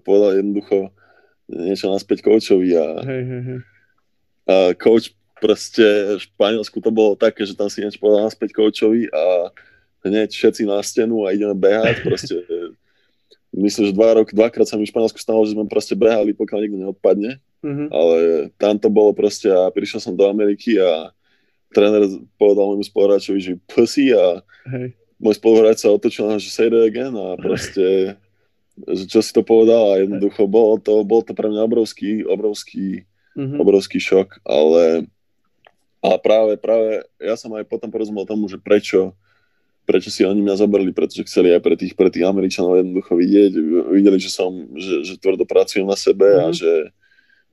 povedal 0.00 0.40
jednoducho 0.40 0.88
niečo 1.52 1.92
naspäť 1.92 2.24
koučovi 2.24 2.72
a, 2.72 2.86
hej, 3.04 3.22
hej, 3.28 3.42
hej. 3.44 3.60
a 4.48 4.56
coach 4.80 5.12
proste 5.36 5.84
v 6.16 6.20
Španielsku 6.24 6.80
to 6.80 6.88
bolo 6.88 7.12
také, 7.12 7.44
že 7.44 7.52
tam 7.52 7.68
si 7.68 7.84
niečo 7.84 8.00
povedal 8.00 8.24
naspäť 8.24 8.56
koučovi 8.56 9.12
a 9.12 9.52
hneď 10.08 10.32
všetci 10.32 10.64
na 10.64 10.80
stenu 10.80 11.28
a 11.28 11.36
ideme 11.36 11.52
behať, 11.52 12.00
proste 12.00 12.40
myslím, 13.52 13.92
že 13.92 13.96
dva 13.96 14.16
rok, 14.16 14.32
dvakrát 14.32 14.64
sa 14.64 14.80
mi 14.80 14.88
v 14.88 14.92
Španielsku 14.92 15.20
stalo, 15.20 15.44
že 15.44 15.52
sme 15.52 15.68
proste 15.68 15.92
behali, 15.92 16.32
pokiaľ 16.32 16.58
nikto 16.64 16.78
neodpadne, 16.80 17.36
mm-hmm. 17.60 17.88
ale 17.92 18.16
tam 18.56 18.80
to 18.80 18.88
bolo 18.88 19.12
proste 19.12 19.52
a 19.52 19.68
prišiel 19.68 20.00
som 20.00 20.16
do 20.16 20.24
Ameriky 20.24 20.80
a 20.80 21.12
tréner 21.74 22.06
povedal 22.38 22.70
môjmu 22.70 22.86
spoluhráčovi, 22.86 23.40
že 23.42 23.52
pussy 23.66 24.14
a 24.14 24.40
Hej. 24.70 24.94
môj 25.18 25.34
spoluhráč 25.36 25.82
sa 25.82 25.90
otočil 25.90 26.30
na, 26.30 26.38
že 26.38 26.54
say 26.54 26.70
that 26.70 26.86
again 26.86 27.12
a 27.18 27.34
proste, 27.34 28.14
že 28.96 29.04
čo 29.10 29.18
si 29.18 29.34
to 29.34 29.42
povedal 29.42 29.98
a 29.98 30.00
jednoducho 30.00 30.46
bol 30.46 30.78
to, 30.78 31.02
bol 31.02 31.26
to 31.26 31.34
pre 31.34 31.50
mňa 31.50 31.66
obrovský, 31.66 32.22
obrovský, 32.22 33.02
mm-hmm. 33.34 33.58
obrovský 33.58 33.98
šok, 33.98 34.46
ale 34.46 35.10
a 36.04 36.20
práve, 36.20 36.60
práve 36.60 37.00
ja 37.16 37.32
som 37.32 37.48
aj 37.56 37.64
potom 37.64 37.88
porozumel 37.88 38.28
tomu, 38.28 38.44
že 38.44 38.60
prečo, 38.60 39.16
prečo 39.88 40.12
si 40.12 40.20
oni 40.20 40.36
mňa 40.44 40.60
zobrali, 40.60 40.92
pretože 40.92 41.24
chceli 41.24 41.56
aj 41.56 41.64
pre 41.64 41.80
tých, 41.80 41.96
pre 41.96 42.12
tých 42.12 42.28
Američanov 42.28 42.76
jednoducho 42.76 43.16
vidieť, 43.16 43.52
videli, 43.88 44.18
že 44.20 44.28
som, 44.28 44.52
že, 44.76 45.00
že 45.00 45.16
tvrdo 45.16 45.48
pracujem 45.48 45.88
na 45.88 45.96
sebe 45.96 46.28
mm-hmm. 46.28 46.44
a 46.44 46.48
mhm. 46.52 46.56
že, 46.60 46.72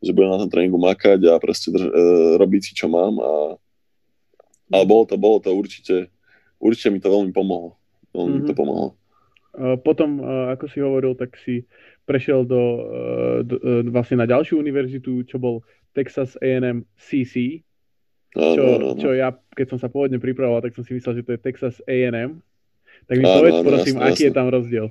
že 0.04 0.12
budem 0.12 0.36
na 0.36 0.42
tom 0.44 0.52
tréningu 0.52 0.76
makať 0.76 1.32
a 1.32 1.40
proste 1.40 1.72
drž, 1.72 1.88
e, 1.88 1.94
robiť 2.36 2.62
si, 2.68 2.72
čo 2.76 2.92
mám 2.92 3.16
a 3.24 3.34
ale 4.72 4.84
bolo 4.88 5.04
to, 5.06 5.16
bolo 5.20 5.38
to 5.44 5.52
určite, 5.52 6.08
určite 6.58 6.90
mi 6.90 7.00
to 7.04 7.12
veľmi 7.12 7.36
pomohlo. 7.36 7.76
Veľmi 8.16 8.42
mm-hmm. 8.42 8.50
to 8.50 8.54
mhm. 8.56 8.60
pomohlo. 8.60 8.90
Potom, 9.84 10.24
ako 10.24 10.66
si 10.72 10.80
hovoril, 10.80 11.12
tak 11.12 11.36
si 11.36 11.68
prešiel 12.08 12.48
do, 12.48 12.64
do, 13.44 13.60
vlastne 13.92 14.24
na 14.24 14.28
ďalšiu 14.28 14.56
univerzitu, 14.56 15.28
čo 15.28 15.44
bol 15.44 15.60
Texas 15.92 16.40
A&M 16.40 16.88
CC, 16.96 17.60
čo, 18.32 18.64
áno, 18.64 18.96
áno. 18.96 19.00
čo 19.00 19.12
ja, 19.12 19.36
keď 19.52 19.76
som 19.76 19.80
sa 19.80 19.92
pôvodne 19.92 20.16
pripravoval, 20.16 20.64
tak 20.64 20.72
som 20.72 20.88
si 20.88 20.96
myslel, 20.96 21.20
že 21.20 21.26
to 21.28 21.36
je 21.36 21.44
Texas 21.44 21.84
A&M. 21.84 22.40
Tak 23.12 23.16
mi 23.20 23.28
povedz, 23.28 23.60
prosím, 23.60 23.96
jasné, 24.00 24.08
aký 24.08 24.24
jasné. 24.24 24.28
je 24.32 24.38
tam 24.40 24.48
rozdiel? 24.48 24.88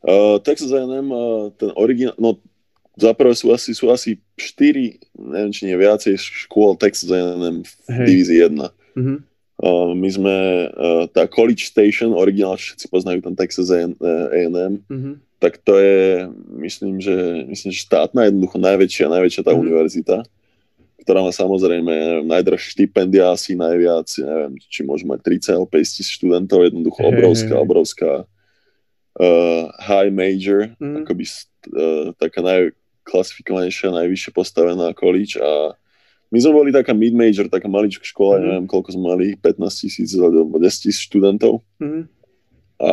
Uh, 0.00 0.40
Texas 0.40 0.72
A&M, 0.72 1.12
uh, 1.12 1.52
ten 1.60 1.68
originál, 1.76 2.16
no 2.16 2.40
zaprvé 3.00 3.32
sú 3.32 3.50
asi, 3.50 3.72
sú 3.72 3.88
asi 3.88 4.20
4, 4.36 5.00
neviem, 5.16 5.52
či 5.52 5.64
nie 5.64 5.76
viacej 5.76 6.14
škôl 6.20 6.76
Texas 6.76 7.08
A&M 7.08 7.64
v 7.64 7.70
hey. 7.88 8.06
divízii 8.06 8.38
1. 8.46 8.60
Mm-hmm. 8.60 9.18
Uh, 9.60 9.92
my 9.92 10.08
sme, 10.08 10.36
uh, 10.72 11.04
tá 11.12 11.28
College 11.28 11.68
Station, 11.68 12.16
originál, 12.16 12.56
všetci 12.56 12.88
poznajú 12.88 13.20
ten 13.20 13.36
Texas 13.36 13.68
A&M, 13.68 14.80
mm-hmm. 14.88 15.14
tak 15.36 15.60
to 15.60 15.76
je, 15.76 16.32
myslím, 16.64 16.96
že, 16.96 17.44
myslím, 17.44 17.68
že 17.68 17.84
štátna, 17.84 18.32
jednoducho 18.32 18.56
najväčšia, 18.56 19.12
najväčšia 19.12 19.42
tá 19.44 19.52
mm-hmm. 19.52 19.64
univerzita, 19.68 20.16
ktorá 21.04 21.20
má 21.24 21.32
samozrejme 21.32 22.24
najdražšie 22.24 22.72
štipendia, 22.72 23.32
asi 23.32 23.52
najviac, 23.56 24.08
neviem, 24.20 24.52
či 24.68 24.80
môžu 24.84 25.08
mať 25.08 25.20
30 25.28 25.56
alebo 25.56 25.68
50 25.72 26.08
študentov, 26.08 26.58
jednoducho 26.64 27.00
obrovská, 27.04 27.54
hey, 27.56 27.64
obrovská 27.64 28.12
uh, 29.20 29.64
high 29.80 30.12
major, 30.12 30.72
mm. 30.76 31.04
akoby 31.04 31.24
uh, 31.28 32.16
taká 32.16 32.40
naj, 32.40 32.72
klasifikovanejšia, 33.10 33.90
najvyššie 33.90 34.30
postavená 34.30 34.94
college 34.94 35.36
a 35.42 35.74
my 36.30 36.38
sme 36.38 36.54
boli 36.54 36.70
taká 36.70 36.94
mid-major, 36.94 37.50
taká 37.50 37.66
maličká 37.66 38.06
škola, 38.06 38.38
mm. 38.38 38.42
neviem, 38.46 38.66
koľko 38.70 38.94
sme 38.94 39.04
mali, 39.10 39.26
15 39.34 39.82
tisíc 39.82 40.14
alebo 40.14 40.62
10 40.62 40.62
tisíc 40.62 41.02
študentov. 41.02 41.66
Mm. 41.82 42.06
A 42.78 42.92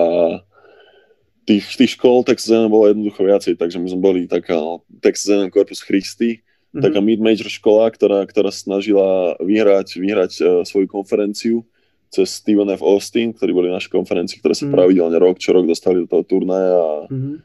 tých, 1.46 1.64
tých 1.78 1.96
škol 1.96 2.26
Texas 2.26 2.50
A&M 2.50 2.68
bolo 2.68 2.90
jednoducho 2.90 3.22
viacej, 3.24 3.56
takže 3.56 3.78
my 3.78 3.88
sme 3.94 4.02
boli 4.02 4.22
taká 4.26 4.58
no, 4.58 4.82
Texas 5.00 5.32
A&M 5.32 5.54
Corpus 5.54 5.86
Christi 5.86 6.42
mm-hmm. 6.42 6.84
taká 6.84 7.00
mid-major 7.00 7.48
škola, 7.48 7.88
ktorá, 7.88 8.26
ktorá 8.28 8.52
snažila 8.52 9.40
vyhrať, 9.40 9.98
vyhrať 9.98 10.32
uh, 10.44 10.48
svoju 10.68 10.92
konferenciu 10.92 11.64
cez 12.12 12.40
Steven 12.40 12.68
F. 12.72 12.84
Austin, 12.84 13.32
ktorí 13.32 13.52
boli 13.52 13.68
naše 13.72 13.88
konferencii, 13.92 14.40
ktoré 14.40 14.56
sa 14.56 14.68
mm-hmm. 14.68 14.76
pravidelne 14.76 15.18
rok 15.20 15.40
čo 15.40 15.56
rok 15.56 15.68
dostali 15.68 16.04
do 16.04 16.08
toho 16.08 16.24
turnaja 16.24 16.76
a 16.76 16.94
mm-hmm. 17.08 17.36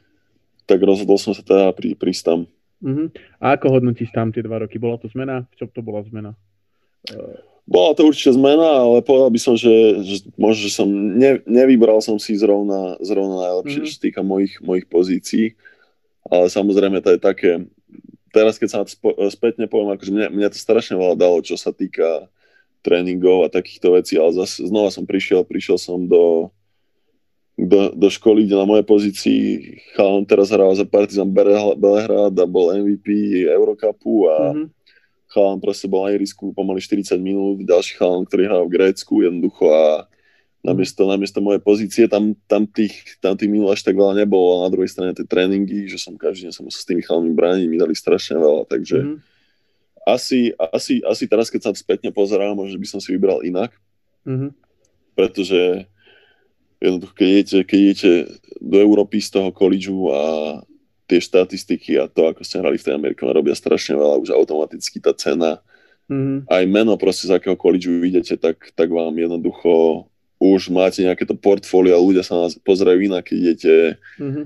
tak 0.67 0.79
rozhodol 0.83 1.15
som 1.15 1.31
sa 1.31 1.43
teda 1.43 1.71
pri, 1.71 1.95
prísť 1.95 2.23
tam. 2.27 2.39
Mm-hmm. 2.83 3.07
A 3.39 3.55
ako 3.55 3.79
hodnotíš 3.79 4.11
tam 4.11 4.35
tie 4.35 4.43
dva 4.43 4.59
roky? 4.59 4.75
Bola 4.75 4.99
to 4.99 5.07
zmena? 5.07 5.47
V 5.55 5.63
čom 5.63 5.71
to 5.71 5.79
bola 5.79 6.03
zmena? 6.03 6.35
Uh... 7.07 7.39
Bola 7.63 7.95
to 7.95 8.03
určite 8.03 8.35
zmena, 8.35 8.83
ale 8.83 8.99
povedal 8.99 9.31
by 9.31 9.39
som, 9.39 9.55
že, 9.55 10.03
že 10.03 10.27
možno, 10.35 10.67
že 10.67 10.71
som 10.75 10.87
ne, 10.91 11.39
nevybral 11.47 12.03
som 12.03 12.19
si 12.19 12.35
zrovna, 12.35 12.99
zrovna 12.99 13.39
najlepšie, 13.39 13.79
mm-hmm. 13.79 13.87
čo 13.87 13.95
sa 13.95 14.03
týka 14.03 14.19
mojich, 14.19 14.59
mojich 14.59 14.83
pozícií. 14.91 15.55
Ale 16.27 16.51
samozrejme 16.51 16.99
to 16.99 17.15
je 17.15 17.19
také, 17.23 17.63
teraz 18.35 18.59
keď 18.59 18.67
sa 18.67 18.77
na 18.83 18.85
to 18.87 18.91
spätne 19.31 19.71
poviem, 19.71 19.95
akože 19.95 20.11
mne, 20.11 20.27
mne 20.35 20.47
to 20.51 20.59
strašne 20.59 20.99
veľa 20.99 21.15
dalo, 21.15 21.39
čo 21.39 21.55
sa 21.55 21.71
týka 21.71 22.27
tréningov 22.83 23.47
a 23.47 23.53
takýchto 23.53 23.95
vecí, 23.95 24.19
ale 24.19 24.35
zase 24.35 24.67
znova 24.67 24.91
som 24.91 25.07
prišiel, 25.07 25.47
prišiel 25.47 25.79
som 25.79 26.03
do, 26.03 26.51
do, 27.63 27.95
do 27.95 28.07
školy, 28.11 28.43
kde 28.43 28.55
na 28.59 28.67
mojej 28.67 28.85
pozícii 28.85 29.41
chalan 29.95 30.27
teraz 30.27 30.51
hral 30.51 30.75
za 30.75 30.83
Partizan 30.83 31.31
Belehrad 31.31 32.35
a 32.35 32.45
bol 32.45 32.75
MVP 32.75 33.07
Eurocupu 33.47 34.27
a 34.27 34.51
mm-hmm. 34.51 34.67
chalan 35.31 35.57
proste 35.63 35.87
bol 35.87 36.05
na 36.05 36.11
ihrisku 36.11 36.51
pomaly 36.51 36.83
40 36.83 37.15
minút, 37.23 37.63
ďalší 37.63 37.95
chalan, 37.95 38.27
ktorý 38.27 38.43
hral 38.47 38.63
v 38.67 38.73
Grécku 38.75 39.23
jednoducho 39.23 39.71
a 39.71 40.05
namiesto, 40.63 41.07
namiesto 41.07 41.39
mojej 41.39 41.59
pozície 41.63 42.05
tam, 42.07 42.35
tam, 42.47 42.67
tých, 42.67 43.19
tam 43.19 43.35
tých 43.35 43.51
minút 43.51 43.75
až 43.75 43.83
tak 43.83 43.95
veľa 43.95 44.15
nebolo 44.15 44.59
a 44.59 44.67
na 44.67 44.69
druhej 44.71 44.91
strane 44.91 45.15
tie 45.15 45.27
tréningy, 45.27 45.87
že 45.87 45.99
som 45.99 46.19
každý 46.19 46.47
deň 46.47 46.53
som 46.55 46.63
musel 46.67 46.81
s 46.83 46.87
tými 46.87 47.03
chalami 47.03 47.31
brániť, 47.31 47.65
mi 47.67 47.79
dali 47.79 47.95
strašne 47.95 48.39
veľa, 48.39 48.67
takže 48.67 48.99
mm-hmm 48.99 49.31
asi, 50.03 50.51
asi, 50.59 50.99
asi 51.03 51.23
teraz, 51.27 51.47
keď 51.47 51.61
sa 51.63 51.71
spätne 51.71 52.11
pozerám, 52.11 52.59
možno 52.59 52.75
by 52.75 52.87
som 52.87 52.99
si 52.99 53.15
vybral 53.15 53.39
inak. 53.43 53.71
Mm-hmm. 54.27 54.51
Pretože 55.15 55.87
jednoducho, 56.83 57.13
keď 57.15 57.27
idete, 57.31 57.57
keď 57.63 57.79
idete 57.79 58.11
do 58.59 58.77
Európy 58.83 59.23
z 59.23 59.29
toho 59.31 59.49
kolížu 59.55 60.11
a 60.11 60.21
tie 61.07 61.19
štatistiky 61.19 61.99
a 61.99 62.11
to, 62.11 62.27
ako 62.27 62.43
ste 62.43 62.59
hrali 62.59 62.75
v 62.75 62.85
tej 62.85 62.95
Amerike, 62.95 63.23
robia 63.23 63.55
strašne 63.55 63.95
veľa, 63.95 64.23
už 64.23 64.35
automaticky 64.35 64.99
tá 64.99 65.15
cena, 65.15 65.63
mm-hmm. 66.11 66.51
aj 66.51 66.63
meno 66.67 66.95
proste 66.99 67.31
z 67.31 67.39
akého 67.39 67.55
kolížu 67.55 67.95
vidíte, 67.99 68.35
tak, 68.35 68.71
tak 68.75 68.91
vám 68.91 69.15
jednoducho 69.15 70.05
už 70.43 70.75
máte 70.75 70.99
nejaké 70.99 71.23
to 71.23 71.39
portfólio 71.39 71.95
a 71.95 72.03
ľudia 72.03 72.23
sa 72.23 72.35
nás 72.35 72.59
pozerajú 72.59 72.99
inak, 72.99 73.31
keď 73.31 73.37
idete 73.39 73.73
mm-hmm. 74.19 74.45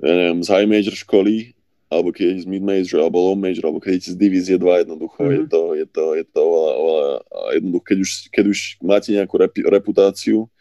neviem, 0.00 0.38
z 0.40 0.48
high 0.48 0.68
major 0.68 0.96
školy 0.96 1.52
alebo 1.88 2.12
keď 2.12 2.44
z 2.44 2.46
mid-major, 2.52 3.00
alebo 3.00 3.32
low-major, 3.32 3.64
alebo 3.64 3.80
keď 3.80 3.96
je 3.96 4.12
z 4.12 4.20
divízie 4.20 4.60
2, 4.60 4.84
jednoducho 4.84 5.24
mm-hmm. 5.24 5.36
je 5.40 5.42
to, 5.48 5.62
je 5.72 5.86
to, 5.88 6.04
je 6.20 6.24
to 6.28 6.40
oveľa, 6.44 6.72
oveľa, 6.76 7.12
jednoducho, 7.56 7.84
keď 7.88 7.98
už, 8.04 8.10
keď 8.28 8.44
už 8.44 8.58
máte 8.84 9.08
nejakú 9.16 9.34
reputáciu 9.72 10.52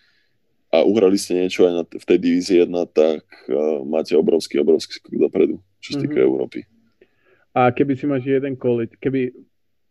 a 0.68 0.84
uhrali 0.84 1.16
ste 1.16 1.40
niečo 1.40 1.64
aj 1.64 1.74
na, 1.74 1.84
v 1.88 2.06
tej 2.06 2.18
divízii 2.20 2.58
1, 2.68 2.72
tak 2.92 3.24
uh, 3.48 3.82
máte 3.88 4.14
obrovský, 4.14 4.60
obrovský 4.60 5.00
skok 5.00 5.16
dopredu, 5.16 5.64
čo 5.80 5.96
sa 5.96 6.04
týka 6.04 6.20
mm-hmm. 6.20 6.28
Európy. 6.28 6.60
A 7.56 7.72
keby 7.72 7.94
si 7.96 8.06
máš 8.06 8.28
jeden 8.28 8.60
college, 8.60 9.00
keby 9.00 9.34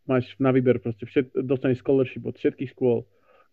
máš 0.06 0.30
na 0.38 0.54
výber 0.54 0.78
proste, 0.78 1.08
všet, 1.08 1.34
dostaneš 1.42 1.82
scholarship 1.82 2.22
od 2.28 2.38
všetkých 2.38 2.76
škôl, 2.76 3.02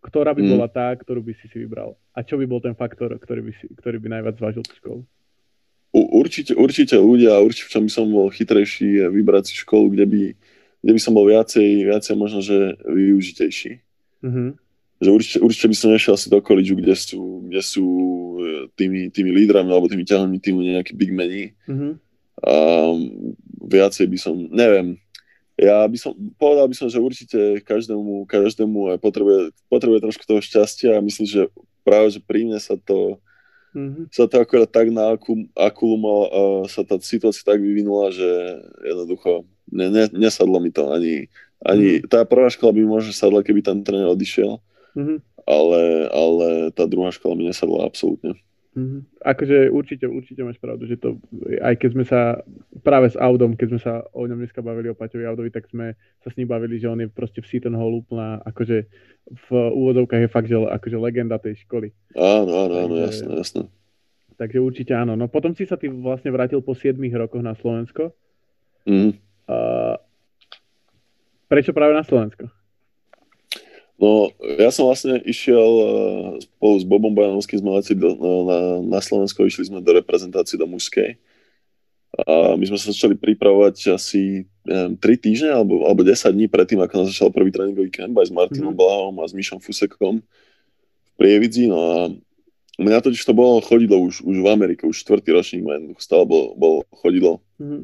ktorá 0.04 0.36
by 0.36 0.44
mm. 0.44 0.52
bola 0.54 0.68
tá, 0.68 0.92
ktorú 0.94 1.24
by 1.24 1.34
si 1.40 1.48
si 1.50 1.64
vybral? 1.64 1.96
A 2.14 2.22
čo 2.22 2.36
by 2.36 2.46
bol 2.46 2.60
ten 2.60 2.76
faktor, 2.76 3.16
ktorý 3.16 3.50
by, 3.50 3.52
si, 3.56 3.66
ktorý 3.74 3.98
by 4.04 4.08
najviac 4.20 4.36
zvážil 4.38 4.64
školu? 4.84 5.08
určite, 5.94 6.58
určite 6.58 6.98
ľudia, 6.98 7.38
určite 7.38 7.70
v 7.70 7.74
čom 7.78 7.84
by 7.86 7.92
som 7.94 8.06
bol 8.10 8.28
chytrejší, 8.34 8.88
je 8.98 9.06
vybrať 9.14 9.54
si 9.54 9.54
školu, 9.62 9.94
kde 9.94 10.06
by, 10.10 10.22
kde 10.82 10.92
by 10.92 11.00
som 11.02 11.14
bol 11.14 11.30
viacej, 11.30 11.86
viacej 11.86 12.16
možno, 12.18 12.42
že 12.42 12.82
využitejší. 12.82 13.72
Mm-hmm. 14.26 14.50
Že 15.04 15.12
určite, 15.12 15.38
určite 15.44 15.68
by 15.68 15.76
som 15.76 15.90
nešiel 15.92 16.14
asi 16.16 16.32
do 16.32 16.40
college, 16.40 16.72
kde 16.72 16.96
sú, 16.96 17.44
kde 17.52 17.62
sú 17.62 17.86
e, 18.40 18.72
tými, 18.80 19.12
tými 19.12 19.36
lídrami 19.36 19.68
alebo 19.68 19.92
tými 19.92 20.08
ťahami 20.08 20.40
týmu 20.40 20.64
nejakí 20.64 20.96
big 20.96 21.12
meni. 21.12 21.52
Mm-hmm. 21.68 21.92
A 22.44 22.56
viacej 23.68 24.08
by 24.08 24.18
som, 24.18 24.36
neviem, 24.50 24.96
ja 25.60 25.86
by 25.86 25.98
som, 26.00 26.18
povedal 26.40 26.66
by 26.66 26.76
som, 26.76 26.88
že 26.90 27.04
určite 27.04 27.62
každému, 27.62 28.26
každému 28.26 28.98
potrebuje, 28.98 29.54
potrebuje 29.70 30.00
trošku 30.02 30.24
toho 30.26 30.42
šťastia 30.42 30.98
a 30.98 31.06
myslím, 31.06 31.28
že 31.30 31.42
práve, 31.86 32.18
že 32.18 32.20
pri 32.24 32.48
mne 32.48 32.58
sa 32.58 32.80
to 32.80 33.22
Mm-hmm. 33.74 34.14
Sa 34.14 34.30
to 34.30 34.38
akorát 34.38 34.70
tak 34.70 34.94
naakulumovalo, 34.94 36.26
uh, 36.30 36.64
sa 36.70 36.86
tá 36.86 36.94
situácia 37.02 37.42
tak 37.42 37.58
vyvinula, 37.58 38.14
že 38.14 38.30
jednoducho 38.86 39.50
ne, 39.66 39.90
ne, 39.90 40.06
nesadlo 40.14 40.62
mi 40.62 40.70
to 40.70 40.94
ani, 40.94 41.26
ani 41.58 41.98
mm-hmm. 41.98 42.10
tá 42.10 42.22
prvá 42.22 42.54
škola 42.54 42.70
by 42.70 42.86
možno 42.86 43.10
sadla, 43.18 43.42
keby 43.42 43.66
ten 43.66 43.82
tréner 43.82 44.14
odišiel, 44.14 44.62
mm-hmm. 44.96 45.18
ale, 45.46 45.82
ale 46.10 46.48
tá 46.74 46.88
druhá 46.90 47.14
škola 47.14 47.38
mi 47.38 47.50
nesadla 47.50 47.86
absolútne. 47.86 48.38
Mm-hmm. 48.74 49.22
Akože 49.22 49.70
určite, 49.70 50.10
určite 50.10 50.42
máš 50.42 50.58
pravdu, 50.58 50.90
že 50.90 50.98
to, 50.98 51.22
aj 51.62 51.78
keď 51.78 51.90
sme 51.94 52.06
sa 52.10 52.42
práve 52.82 53.14
s 53.14 53.18
Audom, 53.22 53.54
keď 53.54 53.68
sme 53.70 53.82
sa 53.82 53.94
o 54.18 54.26
ňom 54.26 54.42
dneska 54.42 54.66
bavili, 54.66 54.90
o 54.90 54.98
Paťovi 54.98 55.30
Audovi, 55.30 55.54
tak 55.54 55.70
sme 55.70 55.94
sa 56.26 56.34
s 56.34 56.38
ním 56.42 56.50
bavili, 56.50 56.82
že 56.82 56.90
on 56.90 56.98
je 56.98 57.06
proste 57.06 57.46
v 57.46 57.50
Seaton 57.54 57.78
Hall 57.78 58.02
úplná, 58.02 58.42
akože 58.42 58.90
v 59.30 59.48
úvodovkách 59.54 60.26
je 60.26 60.34
fakt, 60.34 60.50
že 60.50 60.58
akože 60.58 60.98
legenda 60.98 61.38
tej 61.38 61.62
školy. 61.70 61.94
Áno, 62.18 62.50
áno, 62.66 62.76
áno, 62.90 62.96
jasné, 62.98 63.30
jasné. 63.38 63.62
Takže 64.42 64.58
určite 64.58 64.98
áno. 64.98 65.14
No 65.14 65.30
potom 65.30 65.54
si 65.54 65.70
sa 65.70 65.78
ty 65.78 65.86
vlastne 65.86 66.34
vrátil 66.34 66.58
po 66.66 66.74
7 66.74 66.98
rokoch 67.14 67.46
na 67.46 67.54
Slovensko. 67.54 68.10
Mm. 68.90 69.14
Uh, 69.46 69.96
prečo 71.46 71.78
práve 71.78 71.94
na 71.94 72.02
Slovensko? 72.02 72.50
No, 74.04 74.36
ja 74.60 74.68
som 74.68 74.92
vlastne 74.92 75.24
išiel 75.24 75.64
uh, 75.80 76.36
spolu 76.44 76.76
s 76.76 76.84
Bobom 76.84 77.16
Bojanovským 77.16 77.64
sme 77.64 77.80
leteli 77.80 78.04
do, 78.04 78.12
na, 78.20 78.60
na 78.84 79.00
Slovensko, 79.00 79.48
išli 79.48 79.72
sme 79.72 79.80
do 79.80 79.96
reprezentácie 79.96 80.60
do 80.60 80.68
mužskej. 80.68 81.16
A 82.14 82.60
my 82.60 82.68
sme 82.68 82.76
sa 82.76 82.92
začali 82.92 83.16
pripravovať 83.16 83.96
asi 83.96 84.44
neviem, 84.68 84.94
3 85.00 85.24
týždne 85.24 85.50
alebo, 85.56 85.88
alebo 85.88 86.04
10 86.04 86.20
dní 86.36 86.52
predtým, 86.52 86.84
ako 86.84 86.94
nás 87.00 87.16
začal 87.16 87.32
prvý 87.32 87.50
tréningový 87.50 87.90
kemp 87.90 88.14
aj 88.20 88.28
s 88.28 88.36
Martinom 88.36 88.76
mm-hmm. 88.76 88.84
Blahom 88.84 89.16
a 89.24 89.26
s 89.26 89.34
Mišom 89.34 89.64
Fusekom 89.64 90.20
v 90.20 91.12
Prievidzi. 91.16 91.72
No 91.72 91.80
a 91.80 91.96
mňa 92.78 93.02
totiž 93.02 93.24
to 93.24 93.34
bolo 93.34 93.64
chodidlo 93.64 94.04
už, 94.04 94.20
už 94.20 94.36
v 94.36 94.48
Amerike, 94.52 94.84
už 94.86 95.00
štvrtý 95.00 95.32
ročník 95.32 95.64
ma 95.64 95.80
jednoducho 95.80 96.04
stále 96.04 96.28
bol, 96.28 96.54
bol 96.60 96.76
chodidlo. 96.92 97.40
Mm-hmm. 97.58 97.82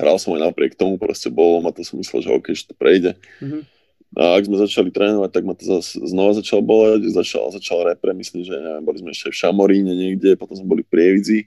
Hral 0.00 0.16
som 0.16 0.34
aj 0.34 0.50
napriek 0.50 0.74
tomu, 0.74 0.96
proste 0.96 1.28
bolo 1.28 1.60
ma 1.60 1.70
to 1.70 1.84
som 1.84 2.00
myslel, 2.00 2.24
že 2.24 2.30
OK, 2.32 2.46
že 2.56 2.64
to 2.64 2.74
prejde. 2.74 3.20
Mm-hmm 3.44 3.79
a 4.10 4.34
ak 4.34 4.42
sme 4.42 4.58
začali 4.58 4.90
trénovať, 4.90 5.30
tak 5.30 5.46
ma 5.46 5.54
to 5.54 5.62
zase 5.62 5.94
znova 6.02 6.34
začal 6.34 6.58
boleť, 6.66 7.14
začal, 7.14 7.54
začal 7.54 7.86
repre, 7.86 8.10
myslím, 8.10 8.42
že 8.42 8.58
neviem, 8.58 8.82
boli 8.82 8.98
sme 8.98 9.14
ešte 9.14 9.30
v 9.30 9.38
Šamoríne 9.38 9.94
niekde, 9.94 10.34
potom 10.34 10.58
sme 10.58 10.66
boli 10.66 10.82
v 10.82 10.90
Prievidzi. 10.90 11.40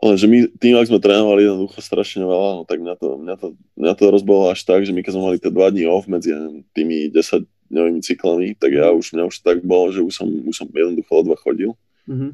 Lenže 0.00 0.28
my 0.28 0.38
tým, 0.60 0.76
ak 0.76 0.92
sme 0.92 1.00
trénovali 1.00 1.48
jednoducho 1.48 1.80
strašne 1.80 2.24
veľa, 2.24 2.60
no, 2.60 2.62
tak 2.68 2.84
mňa 2.84 2.94
to, 3.00 3.08
mňa, 3.16 3.34
to, 3.40 3.46
mňa 3.80 3.92
to 3.96 4.04
rozbolo 4.12 4.52
až 4.52 4.60
tak, 4.64 4.84
že 4.84 4.92
my 4.92 5.00
keď 5.00 5.12
sme 5.16 5.24
mali 5.24 5.36
tie 5.40 5.52
dva 5.52 5.72
dní 5.72 5.88
off 5.88 6.04
medzi 6.04 6.36
neviem, 6.36 6.64
tými 6.76 7.08
10 7.08 7.48
dňovými 7.48 8.00
cyklami, 8.04 8.48
tak 8.60 8.76
ja 8.76 8.92
už, 8.92 9.16
mňa 9.16 9.24
už 9.24 9.36
tak 9.40 9.64
bolo, 9.64 9.92
že 9.92 10.04
už 10.04 10.12
som, 10.12 10.28
už 10.28 10.52
som 10.52 10.68
jednoducho 10.68 11.12
o 11.16 11.24
dva 11.24 11.36
chodil. 11.40 11.72
Mm-hmm. 12.04 12.32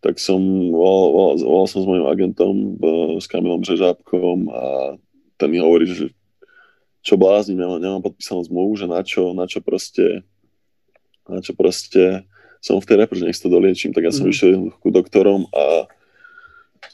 Tak 0.00 0.16
som, 0.16 0.40
volal, 0.72 1.06
volal, 1.12 1.34
volal 1.44 1.68
som 1.68 1.80
s 1.84 1.88
mojim 1.88 2.06
agentom, 2.08 2.54
s 3.20 3.28
Kamilom 3.28 3.62
Žežábkom 3.62 4.48
a 4.48 4.64
ten 5.36 5.48
mi 5.52 5.60
hovorí, 5.60 5.92
že 5.92 6.12
čo 7.02 7.18
bláznim, 7.18 7.58
nemám, 7.58 7.82
nemám 7.82 8.02
podpísanú 8.02 8.46
zmluvu, 8.46 8.78
že 8.78 8.86
na 8.86 9.02
čo, 9.02 9.34
na 9.34 9.44
čo 9.50 9.58
proste, 9.58 10.22
na 11.26 11.42
čo 11.42 11.52
proste 11.52 12.22
som 12.62 12.78
v 12.78 12.86
tej 12.86 12.96
repre, 13.02 13.18
že 13.18 13.26
nech 13.26 13.42
to 13.42 13.50
doliečím, 13.50 13.90
tak 13.90 14.06
ja 14.06 14.14
som 14.14 14.30
mm. 14.30 14.32
išiel 14.32 14.70
ku 14.78 14.94
doktorom 14.94 15.50
a 15.50 15.90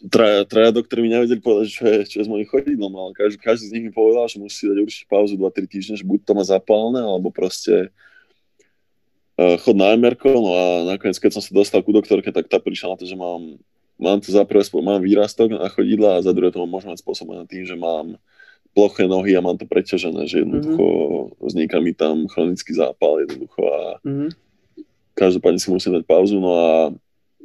traja, 0.08 0.48
traja 0.48 0.70
doktori 0.72 1.04
mi 1.04 1.12
nevedeli 1.12 1.44
povedať, 1.44 1.68
čo 1.68 1.82
je, 1.84 1.98
čo 2.08 2.16
je 2.20 2.24
s 2.24 2.30
mojím 2.30 2.48
chodidlom, 2.48 2.92
ale 2.96 3.10
každý, 3.12 3.36
každý 3.36 3.64
z 3.68 3.72
nich 3.76 3.84
mi 3.84 3.92
povedal, 3.92 4.24
že 4.32 4.40
musí 4.40 4.64
dať 4.64 4.78
určite 4.80 5.04
pauzu 5.12 5.36
2-3 5.36 5.68
týždne, 5.68 5.94
že 6.00 6.08
buď 6.08 6.24
to 6.24 6.32
má 6.32 6.44
zapálne, 6.44 7.04
alebo 7.04 7.28
proste 7.28 7.92
uh, 9.36 9.60
chod 9.60 9.76
na 9.76 9.92
mr 9.92 10.16
no 10.24 10.52
a 10.56 10.64
nakoniec, 10.96 11.20
keď 11.20 11.36
som 11.36 11.42
sa 11.44 11.52
dostal 11.52 11.84
ku 11.84 11.92
doktorke, 11.92 12.32
tak 12.32 12.48
tá 12.48 12.56
prišla 12.56 12.94
na 12.94 12.96
to, 12.96 13.04
že 13.04 13.16
mám, 13.16 13.60
mám 14.00 14.24
to 14.24 14.32
za 14.32 14.48
prvé, 14.48 14.64
mám 14.80 15.04
výrastok 15.04 15.52
na 15.52 15.68
chodidla 15.68 16.16
a 16.16 16.24
za 16.24 16.32
druhé 16.32 16.48
to 16.48 16.64
môžem 16.64 16.96
mať 16.96 17.04
spôsobené 17.04 17.44
tým, 17.44 17.68
že 17.68 17.76
mám 17.76 18.16
ploché 18.78 19.10
nohy 19.10 19.34
a 19.34 19.42
mám 19.42 19.58
to 19.58 19.66
preťažené, 19.66 20.30
že 20.30 20.46
jednoducho 20.46 20.78
mm-hmm. 20.86 21.42
vzniká 21.42 21.82
mi 21.82 21.90
tam 21.90 22.30
chronický 22.30 22.78
zápal 22.78 23.26
jednoducho 23.26 23.58
a 23.66 23.80
mm-hmm. 24.06 24.30
každopádne 25.18 25.58
si 25.58 25.66
musím 25.74 25.98
dať 25.98 26.06
pauzu, 26.06 26.38
no 26.38 26.54
a 26.54 26.70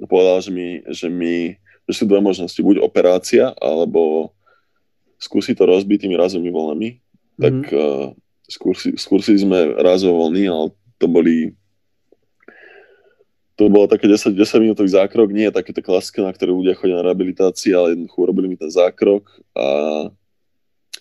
povedal, 0.06 0.46
že 0.46 0.54
mi, 0.54 0.86
že 0.93 1.10
mi 1.10 1.58
že 1.89 2.00
sú 2.00 2.04
dve 2.06 2.22
možnosti, 2.22 2.56
buď 2.62 2.80
operácia, 2.80 3.50
alebo 3.60 4.32
skúsiť 5.17 5.58
to 5.58 5.65
rozbiť 5.65 6.06
tými 6.06 6.15
razovými 6.15 6.54
voľnami, 6.54 6.89
mm-hmm. 7.02 7.41
tak 7.41 7.56
uh, 7.74 8.13
skúsi, 8.46 8.93
skúsili 8.93 9.41
sme 9.41 9.74
razové 9.82 10.13
voľny, 10.13 10.43
ale 10.54 10.69
to 11.02 11.10
boli 11.10 11.58
to 13.54 13.69
bolo 13.69 13.86
také 13.86 14.10
10, 14.10 14.34
10 14.34 14.65
minútový 14.65 14.89
zákrok, 14.89 15.30
nie 15.30 15.46
je 15.50 15.58
takéto 15.58 15.82
klasické, 15.82 16.26
na 16.26 16.34
ktoré 16.34 16.50
ľudia 16.50 16.74
chodia 16.74 16.98
na 16.98 17.06
rehabilitácii, 17.06 17.74
ale 17.74 17.93
jednoducho 17.93 18.17
urobili 18.22 18.48
mi 18.50 18.58
ten 18.58 18.69
zákrok 18.69 19.30
a 19.54 19.65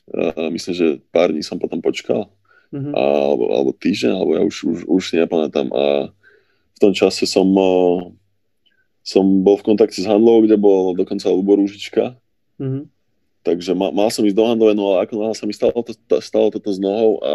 Uh, 0.09 0.50
myslím, 0.52 0.74
že 0.74 0.87
pár 1.14 1.31
dní 1.31 1.44
som 1.44 1.61
potom 1.61 1.78
počkal. 1.78 2.28
Uh-huh. 2.72 2.92
A, 2.96 3.02
alebo, 3.28 3.44
alebo 3.52 3.70
týždeň, 3.76 4.12
alebo 4.16 4.33
ja 4.35 4.42
už, 4.42 4.57
už, 4.64 4.78
už 4.88 5.02
si 5.05 5.14
nepamätám. 5.20 5.68
A 5.72 6.09
v 6.74 6.78
tom 6.81 6.92
čase 6.96 7.28
som, 7.28 7.46
uh, 7.52 8.11
som 9.05 9.24
bol 9.44 9.61
v 9.61 9.66
kontakte 9.72 10.00
s 10.00 10.09
Handlou, 10.09 10.42
kde 10.42 10.57
bol 10.57 10.96
dokonca 10.96 11.31
Lubor 11.31 11.61
Rúžička. 11.61 12.16
Uh-huh. 12.59 12.88
Takže 13.42 13.74
ma, 13.74 13.90
mal 13.90 14.09
som 14.09 14.22
ísť 14.22 14.38
do 14.38 14.46
Handlove, 14.46 14.74
no 14.78 14.94
ale 14.94 15.07
ako 15.07 15.12
náhle 15.18 15.37
sa 15.37 15.46
mi 15.46 15.55
stalo, 15.55 15.74
to, 15.83 15.92
stalo 16.22 16.46
toto 16.55 16.70
s 16.70 16.78
nohou 16.78 17.18
a 17.22 17.35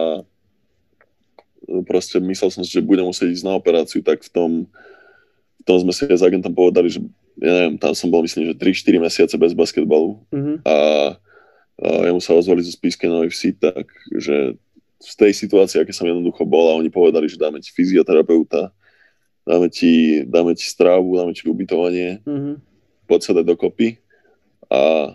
proste 1.83 2.15
myslel 2.23 2.49
som 2.51 2.63
si, 2.63 2.71
že 2.71 2.83
budem 2.83 3.03
musieť 3.03 3.27
ísť 3.35 3.45
na 3.45 3.59
operáciu, 3.59 3.99
tak 3.99 4.23
v 4.23 4.31
tom, 4.31 4.51
v 5.59 5.63
tom 5.67 5.77
sme 5.83 5.91
si 5.91 6.07
s 6.07 6.23
agentom 6.23 6.55
povedali, 6.55 6.87
že 6.87 7.03
ja 7.37 7.51
neviem, 7.53 7.75
tam 7.77 7.91
som 7.93 8.07
bol 8.09 8.23
myslím, 8.23 8.49
že 8.49 8.57
3-4 8.57 9.03
mesiace 9.03 9.35
bez 9.35 9.51
basketbalu 9.53 10.17
a, 10.63 10.71
a 10.71 10.75
jemu 11.77 12.21
sa 12.21 12.33
ozvali 12.33 12.65
zo 12.65 12.73
Spíske 12.73 13.05
Novej 13.05 13.29
Vsi, 13.29 13.53
tak 13.53 13.85
že 14.17 14.57
z 14.97 15.13
tej 15.13 15.31
situácii, 15.33 15.77
aké 15.77 15.93
som 15.93 16.09
jednoducho 16.09 16.41
bol 16.41 16.73
a 16.73 16.77
oni 16.77 16.89
povedali, 16.89 17.29
že 17.29 17.37
dáme 17.37 17.61
ti 17.61 17.69
fyzioterapeuta, 17.69 18.73
dáme 19.45 19.69
ti, 19.69 20.25
dáme 20.25 20.57
ti 20.57 20.65
strávu, 20.65 21.21
dáme 21.21 21.37
ti 21.37 21.45
ubytovanie, 21.45 22.17
uh-huh. 22.25 22.57
poď 23.05 23.19
sa 23.21 23.31
dať 23.37 23.45
dokopy 23.45 24.01
a 24.73 25.13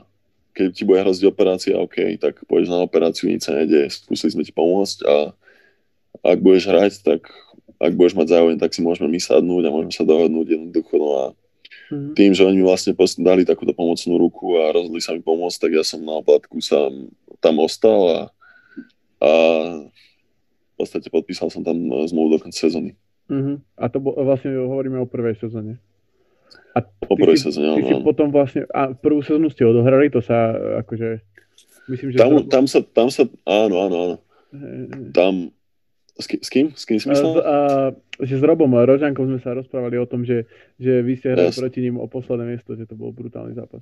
keď 0.55 0.69
ti 0.71 0.83
bude 0.87 1.03
hroziť 1.03 1.25
operácia, 1.27 1.75
OK, 1.81 1.99
tak 2.21 2.45
pôjdeš 2.47 2.71
na 2.71 2.85
operáciu, 2.85 3.27
nič 3.27 3.43
sa 3.43 3.59
nejde, 3.59 3.91
skúsili 3.91 4.31
sme 4.31 4.47
ti 4.47 4.55
pomôcť 4.55 4.99
a 5.03 5.35
ak 6.23 6.39
budeš 6.39 6.71
hrať, 6.71 6.93
tak 7.03 7.27
ak 7.83 7.93
budeš 7.99 8.15
mať 8.15 8.39
záujem, 8.39 8.59
tak 8.63 8.71
si 8.71 8.85
môžeme 8.85 9.11
my 9.11 9.19
sadnúť 9.19 9.67
a 9.67 9.75
môžeme 9.75 9.91
sa 9.91 10.07
dohodnúť 10.07 10.55
jednoducho. 10.55 10.95
No 10.95 11.09
a 11.19 11.25
mm. 11.93 12.17
tým, 12.17 12.33
že 12.33 12.49
oni 12.49 12.61
mi 12.61 12.65
vlastne 12.65 12.97
dali 13.21 13.45
takúto 13.45 13.77
pomocnú 13.77 14.17
ruku 14.17 14.57
a 14.57 14.73
rozhodli 14.73 15.05
sa 15.05 15.13
mi 15.13 15.21
pomôcť, 15.21 15.69
tak 15.69 15.71
ja 15.77 15.85
som 15.85 16.01
na 16.01 16.17
oplatku 16.17 16.57
sa 16.65 16.89
tam 17.45 17.61
ostal 17.61 18.01
a, 18.09 18.19
a 19.21 19.31
v 20.73 20.75
podstate 20.81 21.13
podpísal 21.13 21.53
som 21.53 21.61
tam 21.61 21.77
zmluvu 22.09 22.37
do 22.37 22.39
konca 22.41 22.57
sezóny. 22.57 22.97
Mm-hmm. 23.29 23.57
A 23.77 23.85
to 23.93 24.01
bo, 24.01 24.17
vlastne 24.17 24.57
hovoríme 24.57 24.99
o 24.99 25.07
prvej 25.07 25.37
sezóne. 25.39 25.77
A 26.73 26.81
po 26.81 27.15
prvej 27.21 27.37
sezóne, 27.37 27.77
áno. 27.77 27.85
si 27.85 27.95
potom 28.01 28.33
vlastne, 28.33 28.65
a 28.73 28.97
prvú 28.97 29.21
sezónu 29.21 29.53
ste 29.53 29.69
odohrali, 29.69 30.09
to 30.09 30.25
sa 30.25 30.57
akože, 30.85 31.21
myslím, 31.93 32.09
že... 32.13 32.17
Tam, 32.17 32.33
tam, 32.49 32.65
sa, 32.65 32.81
tam 32.81 33.09
sa, 33.13 33.29
áno, 33.45 33.77
áno, 33.85 33.97
áno. 34.01 34.17
Tam, 35.13 35.53
s, 36.13 36.27
kým, 36.29 36.41
s 36.45 36.49
kým? 36.53 36.67
S 36.77 36.85
kým 36.85 36.99
si 37.01 37.09
myslel? 37.09 37.41
A, 37.41 37.41
a, 37.41 37.57
že 38.21 38.37
s 38.37 38.43
Robom 38.45 38.69
Rožankom 38.69 39.25
sme 39.33 39.41
sa 39.41 39.57
rozprávali 39.57 39.97
o 39.97 40.05
tom, 40.05 40.29
že, 40.29 40.45
že 40.77 41.01
vy 41.01 41.17
ste 41.17 41.33
hrali 41.33 41.49
yes. 41.49 41.57
proti 41.57 41.81
ním 41.81 41.97
o 41.97 42.05
posledné 42.05 42.45
miesto, 42.53 42.77
že 42.77 42.85
to 42.85 42.93
bol 42.93 43.17
brutálny 43.17 43.57
zápas. 43.57 43.81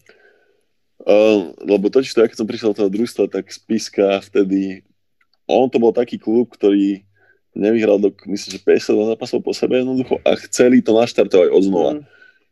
Uh, 1.00 1.56
lebo 1.64 1.90
totiž 1.90 2.12
to, 2.12 2.22
keď 2.22 2.38
som 2.38 2.46
prišiel 2.46 2.70
do 2.70 2.78
toho 2.84 2.90
družstva, 2.92 3.24
tak 3.32 3.50
Spiska 3.50 4.20
vtedy, 4.20 4.84
on 5.48 5.66
to 5.72 5.80
bol 5.80 5.90
taký 5.90 6.20
klub, 6.20 6.52
ktorý 6.54 7.02
nevyhral 7.56 7.98
do, 7.98 8.14
myslím, 8.30 8.50
že 8.54 8.60
52 8.62 9.16
zápasov 9.16 9.42
po 9.42 9.50
sebe 9.50 9.82
jednoducho 9.82 10.22
a 10.22 10.38
chceli 10.46 10.78
to 10.84 10.94
naštartovať 10.94 11.48
od 11.50 11.62
znova. 11.66 11.92
Mm. 11.98 12.02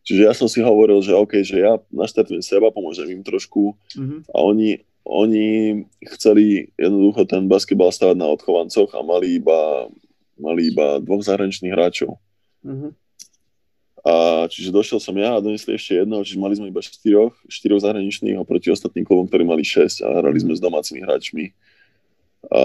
Čiže 0.08 0.24
ja 0.24 0.32
som 0.32 0.48
si 0.48 0.64
hovoril, 0.64 1.04
že 1.04 1.12
OK, 1.12 1.44
že 1.44 1.60
ja 1.60 1.76
naštartujem 1.92 2.40
seba, 2.40 2.72
pomôžem 2.72 3.12
im 3.12 3.20
trošku 3.20 3.76
mm-hmm. 3.92 4.32
a 4.32 4.36
oni, 4.40 4.80
oni 5.04 5.46
chceli 6.16 6.72
jednoducho 6.80 7.28
ten 7.28 7.44
basketbal 7.44 7.92
stavať 7.92 8.16
na 8.16 8.24
odchovancoch 8.32 8.88
a 8.96 9.04
mali 9.04 9.36
iba, 9.36 9.92
mali 10.40 10.72
iba 10.72 10.96
dvoch 11.04 11.20
zahraničných 11.20 11.76
hráčov. 11.76 12.16
Uh-huh. 12.64 12.96
A 14.00 14.48
čiže 14.48 14.72
došiel 14.72 14.96
som 14.96 15.12
ja 15.12 15.36
a 15.36 15.44
donesli 15.44 15.76
ešte 15.76 16.00
jedného, 16.00 16.24
čiže 16.24 16.40
mali 16.40 16.56
sme 16.56 16.72
iba 16.72 16.80
štyroch, 16.80 17.36
štyroch 17.44 17.84
zahraničných 17.84 18.40
oproti 18.40 18.72
ostatným 18.72 19.04
klubom, 19.04 19.28
ktorí 19.28 19.44
mali 19.44 19.60
6 19.60 20.08
a 20.08 20.24
hrali 20.24 20.40
sme 20.40 20.56
s 20.56 20.64
domácimi 20.64 21.04
hráčmi. 21.04 21.52
A 22.48 22.62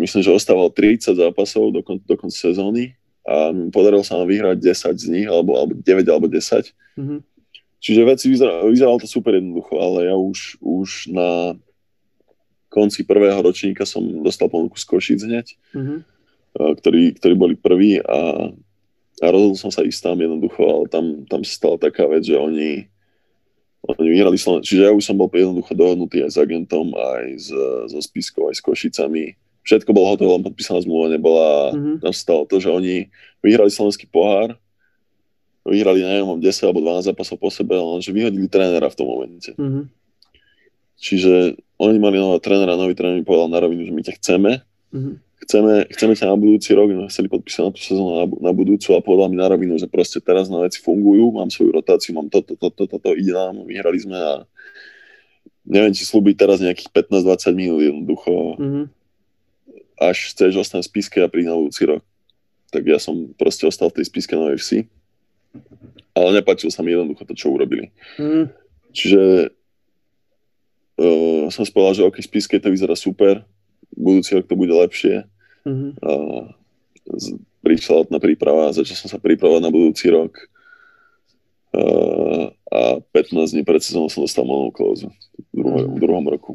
myslím, 0.00 0.24
že 0.24 0.32
ostávalo 0.32 0.72
30 0.72 1.20
zápasov 1.20 1.68
do, 1.76 1.84
kon- 1.84 2.00
do 2.00 2.16
konca 2.16 2.32
sezóny 2.32 2.96
a 3.30 3.54
podarilo 3.70 4.02
sa 4.02 4.18
nám 4.18 4.26
vyhrať 4.26 4.58
10 4.58 4.98
z 4.98 5.06
nich, 5.06 5.26
alebo, 5.30 5.54
alebo 5.54 5.78
9 5.78 5.86
alebo 6.10 6.26
10. 6.26 6.74
Uh-huh. 6.98 7.22
Čiže 7.80 8.04
veci 8.04 8.26
vyzeralo, 8.28 8.68
vyzeralo 8.68 8.98
to 8.98 9.06
super 9.06 9.38
jednoducho, 9.38 9.78
ale 9.78 10.10
ja 10.10 10.14
už, 10.18 10.58
už 10.60 11.14
na 11.14 11.54
konci 12.70 13.02
prvého 13.02 13.40
ročníka 13.42 13.88
som 13.88 14.04
dostal 14.20 14.52
ponuku 14.52 14.78
z 14.78 14.84
Košic 14.86 15.20
hneď, 15.26 15.46
mm-hmm. 15.74 15.98
ktorí, 16.54 17.18
ktorí 17.18 17.34
boli 17.34 17.54
prví 17.58 17.98
a, 18.04 18.52
a 19.20 19.26
rozhodol 19.32 19.58
som 19.58 19.72
sa 19.72 19.82
ísť 19.82 20.12
tam 20.12 20.20
jednoducho, 20.20 20.62
ale 20.62 20.84
tam, 20.92 21.26
tam 21.26 21.40
sa 21.42 21.52
stala 21.56 21.76
taká 21.80 22.04
vec, 22.06 22.28
že 22.28 22.38
oni, 22.38 22.84
oni 23.90 24.06
vyhrali 24.12 24.36
Slovensko. 24.38 24.68
Čiže 24.70 24.82
ja 24.86 24.92
už 24.92 25.02
som 25.02 25.18
bol 25.18 25.32
jednoducho 25.32 25.72
dohodnutý 25.74 26.22
aj 26.22 26.30
s 26.30 26.38
agentom, 26.38 26.94
aj 26.94 27.24
s, 27.42 27.48
so 27.90 27.98
Spiskou, 27.98 28.52
aj 28.52 28.60
s 28.60 28.62
Košicami. 28.62 29.34
Všetko 29.70 29.94
bolo 29.94 30.10
hotové, 30.10 30.34
len 30.34 30.42
podpísaná 30.42 30.82
zmluva 30.82 31.14
nebola. 31.14 31.70
Mm-hmm. 31.70 32.02
Tam 32.02 32.10
stalo 32.10 32.42
to, 32.50 32.58
že 32.58 32.74
oni 32.74 33.06
vyhrali 33.38 33.70
slovenský 33.70 34.10
pohár, 34.10 34.58
vyhrali, 35.62 36.02
neviem, 36.02 36.42
10 36.42 36.66
alebo 36.66 36.82
12 36.82 37.14
zápasov 37.14 37.38
po 37.38 37.54
sebe, 37.54 37.78
lenže 37.78 38.10
vyhodili 38.10 38.50
trénera 38.50 38.90
v 38.90 38.98
tom 38.98 39.06
momente. 39.06 39.54
Mm-hmm. 39.54 39.84
Čiže 40.98 41.54
oni 41.78 41.96
mali 42.02 42.18
nového 42.18 42.42
trénera, 42.42 42.74
nový 42.74 42.98
tréner 42.98 43.22
mi 43.22 43.24
povedal 43.24 43.46
na 43.46 43.62
rovinu, 43.62 43.86
že 43.86 43.94
my 43.94 44.02
ťa 44.02 44.14
chceme, 44.18 44.50
mm-hmm. 44.90 45.14
chceme, 45.46 45.72
chceme 45.94 46.12
ťa 46.18 46.26
na 46.28 46.36
budúci 46.36 46.74
rok, 46.74 46.90
my 46.90 47.06
chceli 47.06 47.30
podpísať 47.30 47.62
na 47.62 47.70
tú 47.70 47.80
sezónu 47.80 48.12
na, 48.18 48.26
na 48.26 48.52
budúcu 48.52 48.98
a 48.98 49.00
povedal 49.00 49.30
mi 49.30 49.38
na 49.38 49.46
rovinu, 49.46 49.78
že 49.78 49.86
proste 49.86 50.18
teraz 50.18 50.50
na 50.50 50.58
veci 50.66 50.82
fungujú, 50.82 51.30
mám 51.30 51.46
svoju 51.46 51.78
rotáciu, 51.78 52.18
mám 52.18 52.26
toto, 52.26 52.58
toto, 52.58 52.90
toto, 52.90 52.98
to, 52.98 53.14
ide 53.14 53.30
nám, 53.30 53.62
vyhrali 53.70 54.02
sme 54.02 54.18
a 54.18 54.44
neviem, 55.62 55.94
či 55.94 56.02
slúbiť 56.02 56.34
teraz 56.34 56.58
nejakých 56.58 56.90
15-20 56.90 57.54
minút 57.54 57.80
jednoducho. 57.86 58.32
Mm-hmm. 58.58 58.84
Až 60.00 60.32
chceš 60.32 60.56
ostať 60.56 60.80
v 60.80 60.88
spiske 60.88 61.18
a 61.20 61.28
prísť 61.28 61.52
na 61.52 61.60
budúci 61.60 61.84
rok. 61.84 62.02
Tak 62.72 62.82
ja 62.88 62.96
som 62.96 63.36
proste 63.36 63.68
ostal 63.68 63.92
v 63.92 64.00
tej 64.00 64.08
spiske 64.08 64.32
na 64.32 64.56
FC 64.56 64.88
ale 66.14 66.42
nepáčilo 66.42 66.70
sa 66.70 66.82
mi 66.82 66.92
jednoducho 66.94 67.24
to, 67.24 67.34
čo 67.34 67.54
urobili. 67.54 67.90
Mm. 68.18 68.50
Čiže 68.90 69.50
uh, 70.98 71.44
som 71.48 71.62
si 71.62 71.70
povedal, 71.70 71.94
že 72.02 72.06
OK, 72.06 72.18
spiske 72.18 72.58
to 72.58 72.70
vyzerá 72.70 72.98
super, 72.98 73.46
budúci 73.94 74.34
rok 74.34 74.46
to 74.46 74.58
bude 74.58 74.74
lepšie. 74.74 75.26
Mm-hmm. 75.66 75.90
Uh, 76.02 76.50
prišla 77.60 78.06
letná 78.06 78.18
príprava, 78.18 78.72
začal 78.74 78.96
som 78.96 79.08
sa 79.12 79.18
pripravovať 79.20 79.62
na 79.62 79.70
budúci 79.70 80.08
rok 80.10 80.32
uh, 81.76 82.50
a 82.70 82.80
15 83.12 83.54
dní 83.54 83.62
pred 83.62 83.82
sezónou 83.84 84.08
som 84.08 84.24
dostal 84.24 84.46
monoklózu 84.46 85.12
v, 85.52 85.54
druhom, 85.54 85.84
v 85.94 85.98
druhom 86.00 86.26
roku. 86.26 86.52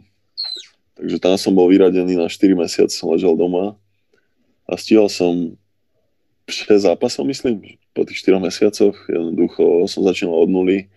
Takže 0.96 1.20
tam 1.20 1.36
som 1.36 1.52
bol 1.52 1.68
vyradený 1.68 2.16
na 2.16 2.32
4 2.32 2.56
mesiace, 2.56 2.96
som 2.96 3.12
ležal 3.12 3.36
doma 3.36 3.76
a 4.64 4.74
stihol 4.80 5.12
som 5.12 5.60
6 6.48 6.88
zápasov, 6.88 7.28
myslím, 7.28 7.76
po 7.92 8.08
tých 8.08 8.24
4 8.24 8.40
mesiacoch, 8.40 8.96
jednoducho 9.12 9.90
som 9.92 10.08
začínal 10.08 10.40
od 10.40 10.50
nuly, 10.50 10.88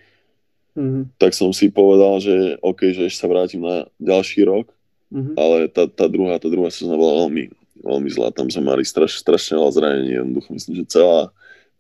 mm-hmm. 0.78 1.18
tak 1.18 1.34
som 1.34 1.50
si 1.50 1.72
povedal, 1.72 2.22
že 2.22 2.60
OK, 2.62 2.94
že 2.94 3.10
ešte 3.10 3.26
sa 3.26 3.30
vrátim 3.30 3.58
na 3.58 3.90
ďalší 3.98 4.46
rok, 4.46 4.70
mm-hmm. 5.10 5.34
ale 5.34 5.66
tá, 5.72 5.90
tá 5.90 6.06
druhá, 6.06 6.38
tá 6.38 6.46
druhá 6.46 6.70
sezóna 6.70 6.94
bola 6.94 7.26
veľmi, 7.26 7.50
veľmi 7.82 8.08
zlá, 8.12 8.28
tam 8.30 8.46
sme 8.46 8.70
mali 8.70 8.86
straš, 8.86 9.18
strašne 9.18 9.58
veľa 9.58 9.72
zranení, 9.72 10.10
jednoducho 10.20 10.48
myslím, 10.54 10.74
že 10.84 10.94
celá, 10.94 11.32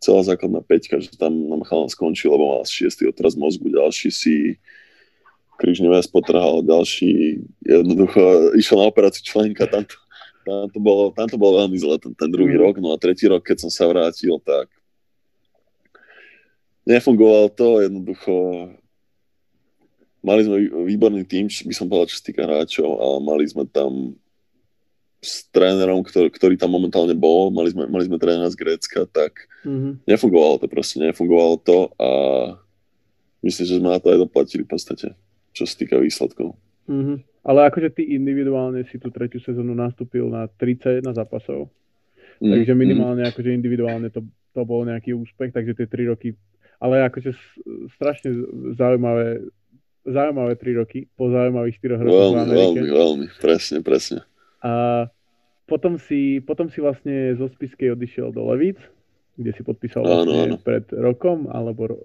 celá 0.02 0.20
základná 0.26 0.64
peťka, 0.64 0.98
že 0.98 1.14
tam 1.14 1.30
nám 1.34 1.62
chalan 1.68 1.92
skončil, 1.92 2.34
lebo 2.34 2.56
mal 2.56 2.66
šiestý 2.66 3.06
otraz 3.06 3.38
mozgu, 3.38 3.68
ďalší 3.68 4.08
si 4.10 4.34
krížny 5.58 5.90
väz 5.90 6.06
potrhal, 6.06 6.62
ďalší 6.62 7.42
jednoducho 7.66 8.54
išiel 8.54 8.78
na 8.78 8.86
operáciu 8.86 9.26
členka, 9.26 9.66
tam 9.66 9.82
to, 9.82 9.98
tam 10.46 10.70
to 10.70 10.78
bolo, 10.78 11.10
tam 11.12 11.26
to 11.26 11.34
bolo 11.34 11.66
veľmi 11.66 11.76
zle, 11.76 11.98
ten, 11.98 12.14
ten 12.14 12.30
druhý 12.30 12.54
mm. 12.54 12.62
rok, 12.62 12.74
no 12.78 12.94
a 12.94 13.02
tretí 13.02 13.26
rok, 13.26 13.42
keď 13.42 13.66
som 13.66 13.70
sa 13.74 13.90
vrátil, 13.90 14.38
tak 14.46 14.70
nefungovalo 16.86 17.50
to, 17.52 17.82
jednoducho 17.82 18.32
mali 20.22 20.40
sme 20.46 20.56
výborný 20.86 21.26
tým, 21.26 21.50
by 21.50 21.74
som 21.74 21.86
povedal, 21.90 22.10
čo 22.10 22.18
sa 22.22 22.26
týka 22.26 22.42
hráčov, 22.46 22.88
ale 22.98 23.16
mali 23.22 23.44
sme 23.46 23.66
tam 23.66 24.14
s 25.18 25.50
trénerom, 25.50 26.06
ktorý, 26.06 26.30
ktorý 26.30 26.54
tam 26.54 26.70
momentálne 26.70 27.14
bol, 27.14 27.50
mali 27.50 27.74
sme, 27.74 27.90
mali 27.90 28.06
sme 28.06 28.22
trénera 28.22 28.46
z 28.54 28.58
Grécka, 28.58 29.02
tak 29.10 29.50
mm-hmm. 29.66 30.06
nefungovalo 30.06 30.62
to 30.62 30.66
proste, 30.70 31.02
nefungovalo 31.02 31.58
to 31.58 31.90
a 31.98 32.10
myslím, 33.42 33.64
že 33.66 33.78
sme 33.82 33.90
na 33.90 33.98
to 33.98 34.14
aj 34.14 34.18
doplatili 34.22 34.62
v 34.62 34.70
podstate, 34.70 35.06
čo 35.58 35.64
sa 35.66 35.74
týka 35.74 35.98
výsledkov. 35.98 36.54
Mm-hmm. 36.86 37.16
Ale 37.44 37.68
akože 37.68 37.90
ty 37.92 38.14
individuálne 38.14 38.86
si 38.88 38.96
tú 38.96 39.10
tretiu 39.10 39.42
sezónu 39.42 39.74
nastúpil 39.74 40.30
na 40.30 40.46
31 40.46 41.04
zápasov, 41.12 41.68
mm-hmm. 41.68 42.50
takže 42.54 42.72
minimálne 42.78 43.22
akože 43.26 43.50
individuálne 43.50 44.08
to, 44.14 44.22
to 44.54 44.62
bol 44.62 44.86
nejaký 44.86 45.12
úspech, 45.12 45.50
takže 45.52 45.74
tie 45.74 45.86
3 45.90 46.12
roky 46.14 46.32
ale 46.78 47.02
akože 47.10 47.34
strašne 47.98 48.30
zaujímavé, 48.78 49.42
zaujímavé 50.06 50.54
tri 50.54 50.78
roky 50.78 51.10
po 51.18 51.30
zaujímavých 51.30 51.76
4 51.82 52.06
rokoch 52.06 52.14
veľmi, 52.14 52.38
v 52.38 52.42
Amerike. 52.42 52.78
Veľmi, 52.78 52.90
veľmi, 52.94 53.26
presne, 53.42 53.78
presne. 53.82 54.18
A 54.62 55.04
potom 55.66 55.98
si, 55.98 56.38
potom 56.40 56.70
si 56.70 56.78
vlastne 56.78 57.34
zo 57.34 57.50
Spiskej 57.50 57.98
odišiel 57.98 58.30
do 58.30 58.46
Levíc, 58.46 58.78
kde 59.34 59.50
si 59.54 59.62
podpísal 59.66 60.06
áno, 60.06 60.10
vlastne 60.22 60.54
áno. 60.54 60.58
pred 60.62 60.86
rokom, 60.94 61.50
alebo 61.50 61.98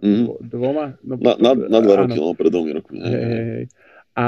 mm. 0.00 0.24
dvoma. 0.48 0.96
No, 1.04 1.14
na, 1.20 1.32
na, 1.36 1.50
na 1.56 1.78
dva 1.84 1.94
áno. 1.94 2.02
roky, 2.08 2.18
no, 2.18 2.32
pred 2.34 2.50
dvomi 2.50 2.70
rokmi. 2.76 2.98
Hej, 3.00 3.22
hej, 3.24 3.44
hej. 3.54 3.64
A 4.16 4.24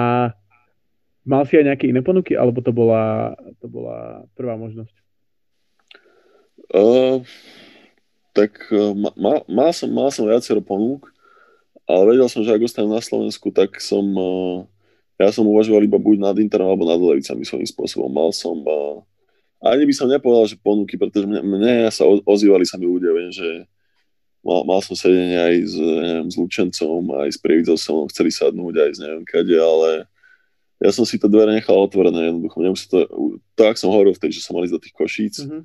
Mal 1.23 1.47
si 1.47 1.55
aj 1.55 1.71
nejaké 1.71 1.87
iné 1.87 2.03
ponuky, 2.03 2.35
alebo 2.35 2.59
to 2.59 2.75
bola, 2.75 3.35
to 3.63 3.71
bola 3.71 4.27
prvá 4.35 4.59
možnosť? 4.59 4.95
Uh, 6.75 7.23
tak 8.35 8.59
uh, 8.75 8.91
mal, 9.15 9.47
mal, 9.47 9.71
som, 9.71 9.87
mal 9.87 10.11
som 10.11 10.27
viacero 10.27 10.59
ponúk, 10.59 11.15
ale 11.87 12.15
vedel 12.15 12.27
som, 12.27 12.43
že 12.43 12.51
ak 12.51 12.67
ostanem 12.67 12.91
na 12.91 12.99
Slovensku, 12.99 13.55
tak 13.55 13.79
som 13.79 14.03
uh, 14.19 14.67
ja 15.15 15.31
som 15.31 15.47
uvažoval 15.47 15.87
iba 15.87 16.01
buď 16.01 16.19
nad 16.19 16.37
Interom 16.43 16.67
alebo 16.67 16.91
nad 16.91 16.99
Levicami 16.99 17.47
svojím 17.47 17.71
spôsobom. 17.71 18.11
Mal 18.11 18.35
som 18.35 18.59
uh, 18.67 18.99
ani 19.63 19.87
by 19.87 19.95
som 19.95 20.11
nepovedal, 20.11 20.51
že 20.51 20.59
ponuky, 20.59 20.99
pretože 20.99 21.23
mne, 21.23 21.39
mne 21.47 21.87
sa 21.95 22.03
ozývali 22.03 22.67
sa 22.67 22.83
mi 22.83 22.91
ľudia, 22.91 23.15
viem, 23.15 23.31
že 23.31 23.63
mal, 24.43 24.67
mal 24.67 24.81
som 24.83 24.99
sedenie 24.99 25.39
aj 25.39 25.55
s, 25.71 25.75
neviem, 25.79 26.29
s 26.29 26.37
Lučencom, 26.37 27.03
aj 27.23 27.31
s 27.31 27.39
Prievidzou 27.39 27.79
som 27.79 28.11
chceli 28.11 28.35
sadnúť, 28.35 28.75
aj 28.79 28.91
s 28.95 28.99
neviem 28.99 29.25
kade, 29.25 29.55
ale 29.55 30.05
ja 30.83 30.91
som 30.91 31.07
si 31.07 31.15
to 31.15 31.31
dvere 31.31 31.55
nechal 31.55 31.79
otvorené 31.79 32.29
jednoducho. 32.29 32.59
Už 32.59 32.83
to, 32.91 32.99
tak 33.55 33.79
som 33.79 33.95
hovoril 33.95 34.19
vtedy, 34.19 34.35
že 34.35 34.43
som 34.43 34.59
mal 34.59 34.67
ísť 34.67 34.75
do 34.75 34.83
tých 34.83 34.95
košíc, 34.99 35.35
mm-hmm. 35.47 35.63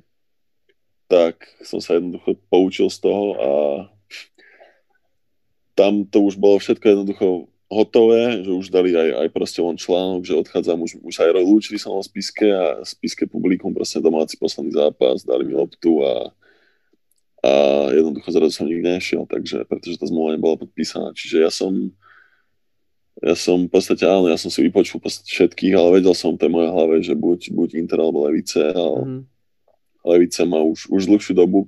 tak 1.10 1.42
som 1.66 1.82
sa 1.82 1.98
jednoducho 1.98 2.38
poučil 2.46 2.86
z 2.86 3.02
toho 3.02 3.26
a 3.34 3.50
tam 5.74 6.02
to 6.06 6.26
už 6.26 6.38
bolo 6.38 6.58
všetko 6.58 6.86
jednoducho 6.86 7.26
hotové, 7.68 8.42
že 8.42 8.50
už 8.50 8.72
dali 8.72 8.96
aj, 8.96 9.26
aj 9.26 9.28
proste 9.30 9.60
von 9.60 9.76
článok, 9.76 10.24
že 10.24 10.40
odchádzam, 10.40 10.80
už, 10.82 10.98
už 11.04 11.14
aj 11.20 11.36
lúčili 11.36 11.76
sa 11.76 11.92
o 11.92 12.00
spiske 12.00 12.48
a 12.48 12.80
spiske 12.82 13.28
publikum 13.28 13.70
proste 13.76 14.00
domáci 14.00 14.40
posledný 14.40 14.72
zápas, 14.72 15.22
dali 15.22 15.44
mi 15.44 15.54
loptu 15.54 16.00
a, 16.02 16.32
a 17.38 17.50
jednoducho 17.94 18.28
zrazu 18.34 18.52
som 18.54 18.66
nikde 18.66 18.98
nešiel, 18.98 19.22
takže, 19.30 19.62
pretože 19.68 19.98
tá 19.98 20.06
zmluva 20.10 20.34
nebola 20.34 20.58
podpísaná. 20.58 21.14
Čiže 21.14 21.36
ja 21.46 21.50
som 21.52 21.72
ja 23.18 23.34
som 23.34 23.66
v 23.66 23.70
podstate, 23.70 24.06
áno, 24.06 24.30
ja 24.30 24.38
som 24.38 24.46
si 24.46 24.62
vypočul 24.62 25.02
všetkých, 25.02 25.74
ale 25.74 25.98
vedel 25.98 26.14
som 26.14 26.38
v 26.38 26.40
tej 26.46 26.50
mojej 26.54 26.70
hlave, 26.70 26.94
že 27.02 27.14
buď, 27.18 27.50
buď 27.50 27.68
Inter 27.74 27.98
alebo 27.98 28.30
Levice, 28.30 28.62
ale 28.62 28.98
mm. 29.02 29.22
Levice 30.06 30.42
má 30.46 30.62
už, 30.62 30.86
už 30.86 31.10
dlhšiu 31.10 31.34
dobu 31.34 31.66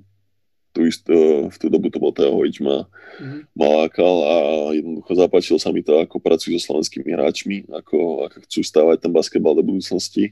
tú 0.71 0.87
istú, 0.87 1.51
v 1.51 1.57
tú 1.59 1.67
dobu 1.67 1.91
to 1.91 1.99
bol 1.99 2.15
Teo 2.15 2.31
Hojč 2.31 2.63
ma, 2.63 2.87
mm-hmm. 2.87 3.41
ma 3.59 3.67
lákal 3.83 4.15
a 4.23 4.35
jednoducho 4.71 5.11
zapáčilo 5.19 5.59
sa 5.59 5.75
mi 5.75 5.83
to, 5.83 5.99
ako 5.99 6.23
pracujú 6.23 6.55
so 6.55 6.71
slovenskými 6.71 7.11
hráčmi, 7.11 7.67
ako, 7.67 8.31
ako 8.31 8.37
chcú 8.47 8.59
stávať 8.63 9.03
ten 9.03 9.11
basketbal 9.11 9.59
do 9.59 9.67
budúcnosti. 9.67 10.31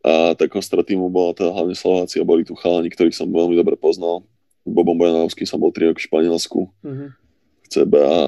A 0.00 0.32
tak 0.32 0.48
kostra 0.48 0.80
týmu 0.80 1.12
bola 1.12 1.36
teda 1.36 1.52
hlavne 1.52 1.76
Slováci 1.76 2.20
a 2.20 2.24
boli 2.24 2.44
tu 2.44 2.56
chalani, 2.56 2.88
ktorých 2.88 3.16
som 3.16 3.28
veľmi 3.28 3.56
dobre 3.56 3.76
poznal. 3.76 4.24
Bobom 4.64 4.96
Bojanovským 4.96 5.44
som 5.44 5.60
bol 5.60 5.72
3 5.72 5.92
roky 5.92 6.04
v 6.04 6.08
Španielsku. 6.08 6.60
Mm-hmm. 6.80 7.08
V 7.60 7.66
CBA 7.68 8.08
a, 8.08 8.20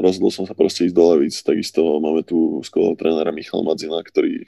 rozhodol 0.00 0.32
som 0.32 0.48
sa 0.48 0.56
proste 0.56 0.88
ísť 0.88 0.96
do 0.96 1.04
Levíc. 1.08 1.36
Takisto 1.40 2.00
máme 2.00 2.24
tu 2.24 2.60
skvelého 2.64 2.96
trénera 2.96 3.32
Michal 3.32 3.64
Madzina, 3.64 4.00
ktorý 4.00 4.44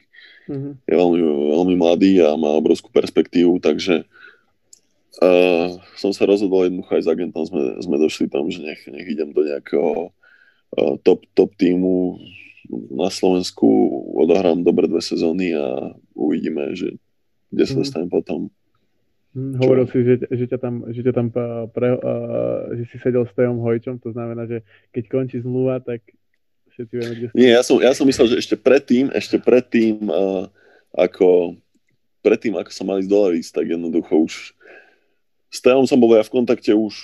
Mm-hmm. 0.47 0.73
Je 0.87 0.95
veľmi, 0.95 1.21
veľmi 1.59 1.75
mladý 1.75 2.23
a 2.23 2.39
má 2.39 2.55
obrovskú 2.55 2.87
perspektívu, 2.95 3.59
takže 3.59 4.07
uh, 5.19 5.75
som 5.99 6.15
sa 6.15 6.23
rozhodol 6.23 6.71
jednoducho 6.71 6.95
aj 6.95 7.03
s 7.03 7.11
agentom, 7.11 7.43
sme, 7.43 7.83
sme 7.83 7.99
došli 7.99 8.31
tam, 8.31 8.47
že 8.47 8.63
nech, 8.63 8.79
nech 8.87 9.11
idem 9.11 9.35
do 9.35 9.43
nejakého 9.43 10.15
uh, 10.15 10.95
top, 11.03 11.27
top 11.35 11.51
týmu 11.59 12.23
na 12.71 13.11
Slovensku, 13.11 13.67
odohrám 14.17 14.63
dobre 14.63 14.87
dve 14.91 15.03
sezóny 15.03 15.55
a 15.55 15.95
uvidíme, 16.17 16.75
že 16.75 16.97
kde 17.51 17.65
sa 17.65 17.73
mm-hmm. 17.73 17.81
dostanem 17.81 18.11
potom. 18.11 18.41
Mm, 19.37 19.61
hovoril 19.61 19.87
si, 19.93 19.99
že, 20.03 20.15
že 20.27 20.45
ťa 20.49 20.59
tam, 20.59 20.75
že, 20.91 21.01
ťa 21.05 21.13
tam 21.13 21.27
pre, 21.71 21.89
uh, 21.95 22.73
že 22.77 22.83
si 22.89 22.97
sedel 22.99 23.29
s 23.29 23.33
Tejom 23.37 23.61
Hojčom, 23.61 24.01
to 24.01 24.11
znamená, 24.17 24.49
že 24.49 24.65
keď 24.91 25.05
končí 25.13 25.37
zmluva, 25.45 25.79
tak 25.79 26.03
Všetci 26.77 26.93
vieme, 26.93 27.15
kde 27.17 27.27
Nie, 27.33 27.57
ja 27.57 27.65
som, 27.65 27.81
ja 27.81 27.97
som 27.97 28.05
myslel, 28.05 28.37
že 28.37 28.41
ešte 28.45 28.53
predtým, 28.53 29.09
ešte 29.17 29.41
predtým, 29.41 30.13
uh, 30.13 30.45
ako, 30.93 31.57
predtým, 32.21 32.53
ako 32.53 32.69
som 32.69 32.85
mal 32.85 33.01
ísť 33.01 33.09
do 33.09 33.19
Levíc, 33.25 33.49
tak 33.49 33.65
jednoducho 33.65 34.13
už 34.29 34.53
s 35.49 35.59
Teom 35.65 35.89
som 35.89 35.97
bol 35.97 36.13
ja 36.13 36.21
v 36.21 36.37
kontakte 36.37 36.77
už 36.77 37.01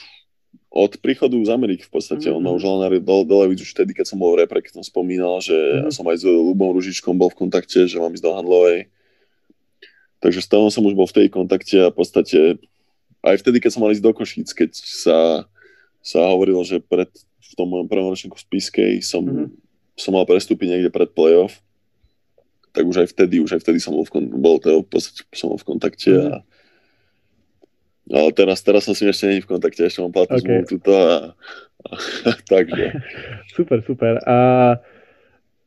od 0.73 0.97
príchodu 1.05 1.37
z 1.37 1.53
Ameriky 1.53 1.85
v 1.85 1.93
podstate. 1.93 2.33
Mm-hmm. 2.33 2.39
On 2.41 2.43
ma 2.43 2.51
mhm. 2.51 2.57
už 2.57 2.64
len 2.64 2.81
do, 3.05 3.16
do 3.29 3.37
Levíc 3.45 3.61
už 3.61 3.77
vtedy, 3.77 3.93
keď 3.93 4.09
som 4.09 4.16
bol 4.16 4.33
v 4.33 4.49
repre, 4.49 4.64
keď 4.64 4.81
som 4.81 4.85
spomínal, 4.85 5.37
že 5.45 5.53
mm-hmm. 5.53 5.85
ja 5.85 5.91
som 5.93 6.09
aj 6.09 6.16
s 6.16 6.25
Lubom 6.25 6.73
Ružičkom 6.73 7.12
bol 7.12 7.29
v 7.29 7.45
kontakte, 7.45 7.85
že 7.85 8.01
mám 8.01 8.16
ísť 8.16 8.25
do 8.25 8.33
Handlovej. 8.33 8.89
Takže 10.25 10.41
s 10.41 10.49
Teom 10.49 10.73
som 10.73 10.87
už 10.89 10.97
bol 10.97 11.05
v 11.05 11.16
tej 11.20 11.29
kontakte 11.29 11.77
a 11.77 11.93
v 11.93 11.97
podstate 11.99 12.57
aj 13.23 13.37
vtedy, 13.45 13.61
keď 13.61 13.70
som 13.77 13.85
mal 13.85 13.93
ísť 13.93 14.03
do 14.03 14.12
Košíc, 14.16 14.51
keď 14.51 14.70
sa, 14.75 15.45
sa 16.01 16.18
hovorilo, 16.33 16.64
že 16.64 16.81
pred 16.81 17.11
v 17.53 17.55
tom 17.55 17.68
mojom 17.68 17.87
prvom 17.87 18.09
ročníku 18.09 18.41
v 18.41 18.45
Spiskej 18.49 18.93
som, 19.05 19.23
mm-hmm. 19.23 19.53
som 19.95 20.16
mal 20.16 20.25
prestúpiť 20.25 20.73
niekde 20.73 20.89
pred 20.89 21.12
playoff, 21.12 21.61
tak 22.73 22.89
už 22.89 23.05
aj 23.05 23.09
vtedy, 23.12 23.45
už 23.45 23.61
aj 23.61 23.61
vtedy 23.61 23.77
som 23.77 23.93
bol 23.93 24.09
v, 24.09 24.11
bol 24.41 24.57
to 24.57 24.81
v 24.81 24.89
podstate 24.89 25.29
som 25.37 25.53
bol 25.53 25.61
v 25.61 25.68
kontakte 25.68 26.09
mm-hmm. 26.09 26.33
a 26.33 26.41
ale 28.11 28.30
teraz, 28.34 28.59
teraz 28.64 28.82
som 28.82 28.94
si 28.96 29.07
ešte 29.07 29.30
není 29.30 29.40
v 29.44 29.50
kontakte, 29.53 29.86
ešte 29.86 30.03
mám 30.03 30.11
platnú 30.11 30.40
okay. 30.40 30.42
zmluvu 30.42 30.64
tuto 30.66 30.90
a, 30.90 31.11
a, 31.86 31.92
a 32.26 32.30
takže. 32.48 32.84
Super, 33.57 33.78
super. 33.84 34.18
A 34.26 34.36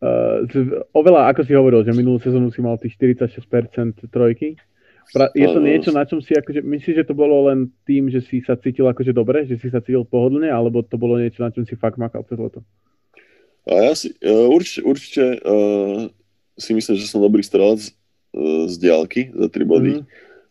uh, 0.01 0.89
oveľa, 0.91 1.31
ako 1.31 1.41
si 1.45 1.53
hovoril, 1.53 1.85
že 1.85 1.95
minulú 1.95 2.19
sezónu 2.19 2.51
si 2.51 2.59
mal 2.59 2.75
tých 2.81 2.97
46% 2.97 4.09
trojky, 4.11 4.59
Pra, 5.13 5.29
je 5.37 5.45
to 5.45 5.61
niečo, 5.61 5.93
na 5.93 6.01
čom 6.01 6.17
si 6.17 6.33
akože, 6.33 6.65
myslíš, 6.65 7.05
že 7.05 7.05
to 7.05 7.13
bolo 7.13 7.45
len 7.45 7.69
tým, 7.85 8.09
že 8.09 8.25
si 8.25 8.41
sa 8.41 8.57
cítil 8.57 8.89
akože 8.89 9.13
dobre, 9.13 9.45
že 9.45 9.61
si 9.61 9.69
sa 9.69 9.77
cítil 9.77 10.01
pohodlne, 10.01 10.49
alebo 10.49 10.81
to 10.81 10.97
bolo 10.97 11.21
niečo, 11.21 11.45
na 11.45 11.53
čom 11.53 11.61
si 11.61 11.77
fakt 11.77 12.01
makal 12.01 12.25
cez 12.25 12.41
leto? 12.41 12.65
A 13.69 13.85
ja 13.85 13.93
si, 13.93 14.13
uh, 14.25 14.49
určite, 14.49 14.81
určite 14.81 15.23
uh, 15.45 16.09
si 16.57 16.73
myslím, 16.73 16.95
že 16.97 17.05
som 17.05 17.21
dobrý 17.21 17.45
strelec 17.45 17.93
uh, 18.33 18.65
z 18.65 18.75
diálky 18.81 19.29
za 19.29 19.47
tri 19.49 19.61
body, 19.65 20.01
mm. 20.01 20.05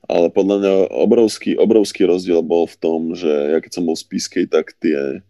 Ale 0.05 0.29
podľa 0.29 0.57
mňa 0.61 0.73
obrovský, 1.01 1.57
obrovský 1.57 2.05
rozdiel 2.05 2.45
bol 2.45 2.69
v 2.69 2.77
tom, 2.77 3.01
že 3.17 3.29
ja 3.29 3.59
keď 3.61 3.73
som 3.81 3.85
bol 3.85 3.97
v 3.97 4.05
Spiskej, 4.05 4.45
tak 4.49 4.77
tie 4.79 5.25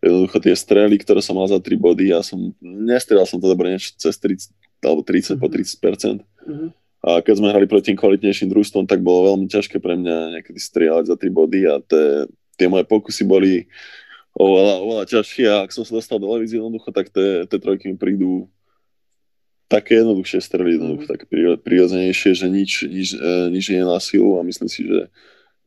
jednoducho 0.00 0.40
tie 0.40 0.56
strely, 0.56 0.96
ktoré 0.96 1.20
som 1.20 1.36
mal 1.36 1.44
za 1.44 1.60
tri 1.60 1.76
body, 1.76 2.08
ja 2.08 2.24
som, 2.24 2.56
nestrelal 2.64 3.28
som 3.28 3.36
to 3.36 3.44
dobre 3.44 3.76
niečo 3.76 3.92
cez 4.00 4.16
30 4.16 4.52
alebo 4.80 5.04
30 5.04 5.36
mm. 5.36 5.40
po 5.40 5.48
30%. 5.52 6.24
Mm-hmm 6.24 6.70
a 7.00 7.24
keď 7.24 7.34
sme 7.40 7.48
hrali 7.48 7.64
proti 7.64 7.96
kvalitnejším 7.96 8.52
družstvom, 8.52 8.84
tak 8.84 9.00
bolo 9.00 9.32
veľmi 9.32 9.48
ťažké 9.48 9.80
pre 9.80 9.96
mňa 9.96 10.36
niekedy 10.36 10.60
strieľať 10.60 11.08
za 11.08 11.16
tri 11.16 11.32
body 11.32 11.64
a 11.64 11.80
te, 11.80 12.28
tie 12.60 12.68
moje 12.68 12.84
pokusy 12.84 13.24
boli 13.24 13.64
oveľa, 14.36 14.74
oveľa 14.84 15.04
ťažšie 15.08 15.46
a 15.48 15.64
ak 15.64 15.72
som 15.72 15.88
sa 15.88 15.96
dostal 15.96 16.20
do 16.20 16.28
levízie 16.28 16.60
jednoducho, 16.60 16.92
tak 16.92 17.08
tie 17.08 17.48
trojky 17.48 17.88
mi 17.88 17.96
prídu 17.96 18.52
také 19.70 20.02
jednoduchšie 20.02 20.42
jednoducho, 20.50 21.06
mm. 21.06 21.10
také 21.14 21.24
prirodzenejšie, 21.62 22.34
že 22.34 22.46
nič, 22.50 22.90
nič, 22.90 23.08
e, 23.14 23.54
nič 23.54 23.64
nie 23.70 23.80
je 23.80 23.86
na 23.86 24.02
silu 24.02 24.34
a 24.36 24.42
myslím 24.42 24.66
si, 24.66 24.82
že 24.82 25.06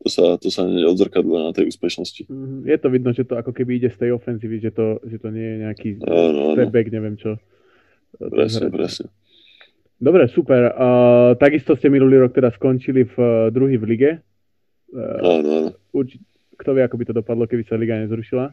to 0.04 0.08
sa, 0.12 0.36
to 0.36 0.52
sa 0.52 0.68
odzrkadluje 0.68 1.40
na 1.48 1.52
tej 1.56 1.72
úspešnosti. 1.72 2.28
Mm, 2.28 2.68
je 2.68 2.76
to 2.76 2.88
vidno, 2.92 3.10
že 3.16 3.24
to 3.24 3.40
ako 3.40 3.56
keby 3.56 3.80
ide 3.80 3.88
z 3.88 4.04
tej 4.04 4.10
ofenzívy, 4.12 4.60
že 4.60 4.76
to, 4.76 5.00
že 5.08 5.16
to 5.16 5.32
nie 5.32 5.48
je 5.48 5.56
nejaký 5.64 5.90
step 6.52 6.68
back, 6.68 6.92
neviem 6.92 7.16
čo. 7.16 7.40
Presne, 8.20 8.68
presne. 8.68 9.08
Dobre, 9.96 10.28
super. 10.28 10.68
Uh, 10.76 11.32
takisto 11.40 11.72
ste 11.72 11.88
minulý 11.88 12.20
rok 12.20 12.36
teda 12.36 12.52
skončili 12.52 13.08
v 13.08 13.16
uh, 13.16 13.48
druhý 13.48 13.80
v 13.80 13.84
lige. 13.88 14.10
Uh, 14.92 15.40
áno, 15.40 15.48
áno. 15.48 15.70
Urči- 15.96 16.20
kto 16.60 16.76
vie, 16.76 16.84
ako 16.84 16.96
by 17.00 17.04
to 17.08 17.14
dopadlo, 17.16 17.48
keby 17.48 17.64
sa 17.64 17.80
liga 17.80 17.96
nezrušila. 18.04 18.52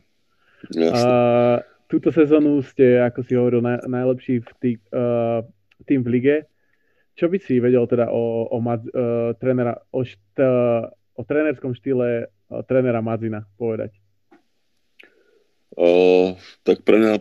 Uh, 0.71 1.59
túto 1.91 2.15
sezónu 2.15 2.63
ste, 2.63 3.03
ako 3.03 3.19
si 3.27 3.35
hovoril, 3.35 3.59
naj, 3.59 3.83
najlepší 3.83 4.39
v 4.39 4.51
tý, 4.63 4.71
uh, 4.95 5.43
tým 5.83 6.07
v 6.07 6.09
lige. 6.15 6.35
Čo 7.19 7.27
by 7.27 7.37
si 7.43 7.59
vedel 7.59 7.83
teda 7.83 8.07
o, 8.07 8.47
o, 8.47 8.57
Mad, 8.63 8.87
uh, 8.87 9.35
trénera, 9.35 9.75
o, 9.91 10.07
št, 10.07 10.39
uh, 10.39 10.87
o 11.19 11.21
trénerskom 11.27 11.75
štýle 11.75 12.31
uh, 12.31 12.63
trénera 12.63 13.03
Madzina 13.03 13.43
povedať? 13.59 13.91
Uh, 15.75 16.39
tak 16.63 16.87
pre 16.87 17.03
mňa 17.03 17.13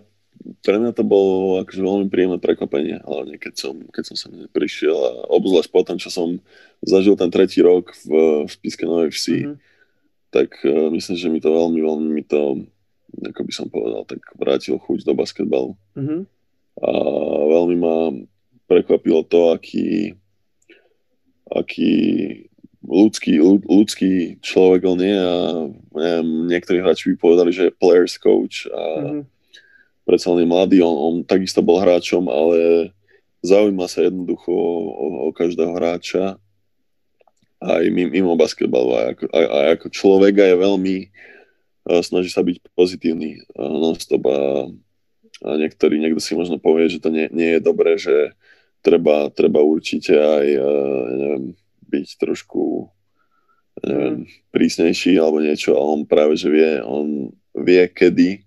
pre 0.65 0.81
mňa 0.81 0.97
to 0.97 1.05
bolo 1.05 1.61
akože 1.61 1.85
veľmi 1.85 2.09
príjemné 2.09 2.41
prekvapenie, 2.41 3.05
hlavne 3.05 3.37
keď 3.37 3.61
som, 3.61 3.77
keď 3.93 4.05
som 4.09 4.17
sa 4.17 4.33
prišiel 4.57 4.97
a 4.97 5.13
obzvlášť 5.37 5.69
potom, 5.69 6.01
čo 6.01 6.09
som 6.09 6.41
zažil 6.81 7.13
ten 7.21 7.29
tretí 7.29 7.61
rok 7.61 7.93
v, 8.09 8.49
v 8.49 8.51
Spiske 8.51 8.89
Novej 8.89 9.13
Vsi, 9.13 9.39
mm-hmm. 9.45 9.57
tak 10.33 10.57
uh, 10.65 10.89
myslím, 10.97 11.17
že 11.21 11.29
mi 11.29 11.41
to 11.45 11.53
veľmi, 11.53 11.81
veľmi 11.85 12.09
mi 12.09 12.25
to, 12.25 12.65
ako 13.11 13.41
by 13.47 13.53
som 13.53 13.67
povedal, 13.69 14.03
tak 14.07 14.21
vrátil 14.39 14.79
chuť 14.79 15.05
do 15.07 15.15
basketbalu. 15.17 15.73
Mm-hmm. 15.97 16.21
A 16.81 16.91
veľmi 17.51 17.77
ma 17.77 17.97
prekvapilo 18.71 19.27
to, 19.27 19.53
aký, 19.53 20.15
aký 21.51 21.93
ľudský, 22.87 23.43
ľudský 23.67 24.41
človek 24.41 24.83
on 24.87 25.01
je 25.03 25.17
a 25.19 25.37
neviem, 25.93 26.29
niektorí 26.49 26.81
hráči 26.81 27.13
by 27.13 27.17
povedali, 27.19 27.51
že 27.53 27.69
je 27.69 27.79
players 27.79 28.17
coach 28.17 28.71
a 28.71 28.83
mm-hmm 29.05 29.25
predsa 30.11 30.35
len 30.35 30.43
je 30.43 30.49
mladý, 30.51 30.77
on, 30.83 30.97
on 30.99 31.15
takisto 31.23 31.63
bol 31.63 31.79
hráčom, 31.79 32.27
ale 32.27 32.91
zaujíma 33.47 33.87
sa 33.87 34.03
jednoducho 34.03 34.51
o, 34.51 35.31
o 35.31 35.31
každého 35.31 35.71
hráča 35.79 36.35
aj 37.63 37.85
mimo 37.95 38.35
basketbalu. 38.35 38.91
Aj 38.99 39.07
ako, 39.15 39.25
aj, 39.31 39.47
aj 39.47 39.67
ako 39.79 39.87
človek 39.95 40.35
je 40.35 40.57
veľmi 40.59 40.97
snaží 41.99 42.31
sa 42.31 42.47
byť 42.47 42.71
pozitívny 42.79 43.43
non-stop 43.59 44.23
a, 44.31 44.71
a 45.43 45.49
niektorý, 45.59 45.99
niekto 45.99 46.23
si 46.23 46.39
možno 46.39 46.63
povie, 46.63 46.87
že 46.87 47.03
to 47.03 47.11
nie, 47.11 47.27
nie 47.35 47.59
je 47.59 47.61
dobré, 47.61 47.99
že 47.99 48.35
treba, 48.81 49.29
treba 49.35 49.61
určite 49.61 50.15
aj 50.15 50.47
uh, 50.57 51.03
neviem, 51.19 51.45
byť 51.91 52.09
trošku 52.17 52.89
neviem, 53.85 54.25
mm. 54.25 54.27
prísnejší 54.55 55.19
alebo 55.19 55.43
niečo, 55.43 55.75
ale 55.75 55.89
on 56.01 56.03
práve, 56.07 56.37
že 56.37 56.49
vie, 56.53 56.81
on 56.85 57.35
vie, 57.57 57.83
kedy 57.91 58.45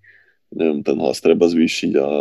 neviem, 0.54 0.86
ten 0.86 0.98
hlas 1.02 1.20
treba 1.20 1.50
zvýšiť 1.50 1.94
a, 1.98 2.12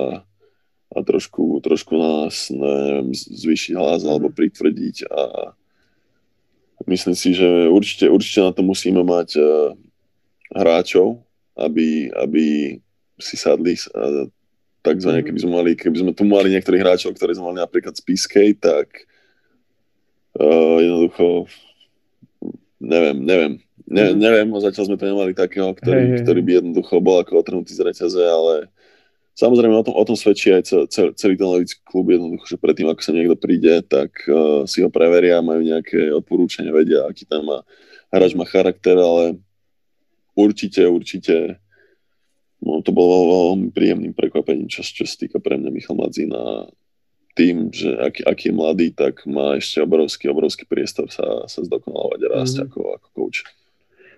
a 0.93 0.99
trošku, 1.05 1.61
trošku 1.61 1.93
nás 1.97 2.49
neviem, 2.49 3.13
zvýšiť 3.15 3.73
hlas 3.77 4.03
alebo 4.09 4.33
pritvrdiť 4.33 4.97
a 5.09 5.23
myslím 6.89 7.15
si, 7.15 7.37
že 7.37 7.69
určite, 7.69 8.11
určite 8.11 8.41
na 8.43 8.53
to 8.53 8.63
musíme 8.65 9.05
mať 9.05 9.39
hráčov, 10.53 11.21
aby, 11.57 12.09
aby 12.17 12.45
si 13.21 13.37
sadli 13.37 13.77
uh, 13.97 14.29
takzvané, 14.85 15.21
mhm. 15.23 15.27
keby 15.31 15.39
sme 15.41 15.53
mali, 15.53 15.71
keby 15.77 15.97
sme 16.01 16.13
tu 16.13 16.25
mali 16.25 16.49
niektorých 16.53 16.83
hráčov, 16.83 17.15
ktorí 17.17 17.37
sme 17.37 17.53
mali 17.53 17.59
napríklad 17.61 17.97
z 17.97 18.03
Piskej, 18.05 18.57
tak 18.61 19.09
uh, 20.39 20.79
jednoducho 20.81 21.49
neviem, 22.83 23.17
neviem. 23.23 23.55
Ne, 23.83 24.15
mm. 24.15 24.19
neviem, 24.19 24.49
zatiaľ 24.63 24.85
sme 24.89 24.99
to 24.99 25.07
nemali 25.07 25.33
takého, 25.35 25.71
ktorý, 25.75 26.01
hey, 26.01 26.19
ktorý 26.23 26.41
by 26.43 26.53
jednoducho 26.63 26.95
bol 27.03 27.21
ako 27.21 27.45
otrhnutý 27.45 27.77
z 27.77 27.83
reťaze, 27.83 28.23
ale 28.25 28.71
samozrejme 29.37 29.75
o 29.75 29.85
tom, 29.85 29.95
o 29.95 30.05
tom 30.07 30.17
svedčí 30.17 30.55
aj 30.55 30.63
cel, 30.89 31.13
celý 31.13 31.35
ten 31.37 31.49
levický 31.51 31.83
klub 31.85 32.09
jednoducho, 32.09 32.47
že 32.47 32.63
predtým, 32.63 32.89
ako 32.89 33.01
sa 33.03 33.13
niekto 33.13 33.37
príde, 33.37 33.85
tak 33.85 34.11
uh, 34.31 34.65
si 34.65 34.81
ho 34.81 34.89
preveria, 34.89 35.45
majú 35.45 35.61
nejaké 35.61 36.09
odporúčania, 36.15 36.73
vedia, 36.73 37.05
aký 37.05 37.27
tam 37.27 37.47
má 37.47 37.59
hráč 38.13 38.33
má 38.33 38.45
charakter, 38.45 38.97
ale 38.97 39.41
určite, 40.37 40.87
určite 40.89 41.63
no, 42.63 42.81
to 42.81 42.91
bolo 42.95 43.15
veľmi 43.55 43.75
príjemným 43.75 44.15
prekvapením, 44.15 44.69
čo, 44.71 44.85
čo 44.87 45.05
sa 45.05 45.17
týka 45.19 45.43
pre 45.43 45.59
mňa 45.59 45.71
Michal 45.71 45.99
Madzina 45.99 46.69
tým, 47.33 47.73
že 47.73 47.89
aký, 47.97 48.21
aký 48.29 48.45
je 48.53 48.55
mladý, 48.55 48.87
tak 48.93 49.25
má 49.25 49.57
ešte 49.57 49.81
obrovský, 49.81 50.29
obrovský 50.29 50.69
priestor 50.69 51.09
sa, 51.09 51.49
sa 51.49 51.65
zdokonalovať 51.65 52.21
a 52.29 52.29
rásť 52.29 52.55
mm-hmm. 52.61 52.69
ako, 52.69 52.81
ako 53.01 53.09
coach. 53.17 53.39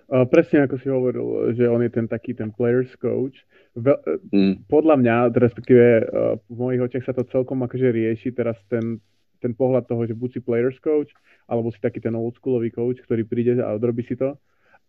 Uh, 0.05 0.27
presne 0.29 0.67
ako 0.67 0.77
si 0.83 0.89
hovoril, 0.91 1.55
že 1.57 1.65
on 1.71 1.81
je 1.81 1.91
ten 1.95 2.07
taký 2.11 2.35
ten 2.35 2.51
players 2.51 2.91
coach. 2.99 3.39
Ve, 3.73 3.95
mm. 4.35 4.67
Podľa 4.67 4.95
mňa, 5.01 5.17
respektíve 5.31 5.87
uh, 6.03 6.37
v 6.51 6.57
mojich 6.59 6.83
očiach 6.91 7.07
sa 7.07 7.15
to 7.15 7.25
celkom 7.31 7.63
akože 7.63 7.89
rieši 7.95 8.35
teraz 8.35 8.59
ten, 8.67 8.99
ten 9.39 9.55
pohľad 9.55 9.87
toho, 9.87 10.05
že 10.05 10.19
buď 10.19 10.39
si 10.39 10.41
players 10.43 10.77
coach, 10.83 11.15
alebo 11.47 11.71
si 11.71 11.79
taký 11.79 12.03
ten 12.03 12.13
oldschoolový 12.19 12.75
coach, 12.75 12.99
ktorý 13.07 13.23
príde 13.25 13.63
a 13.63 13.73
odrobí 13.79 14.03
si 14.05 14.19
to. 14.19 14.35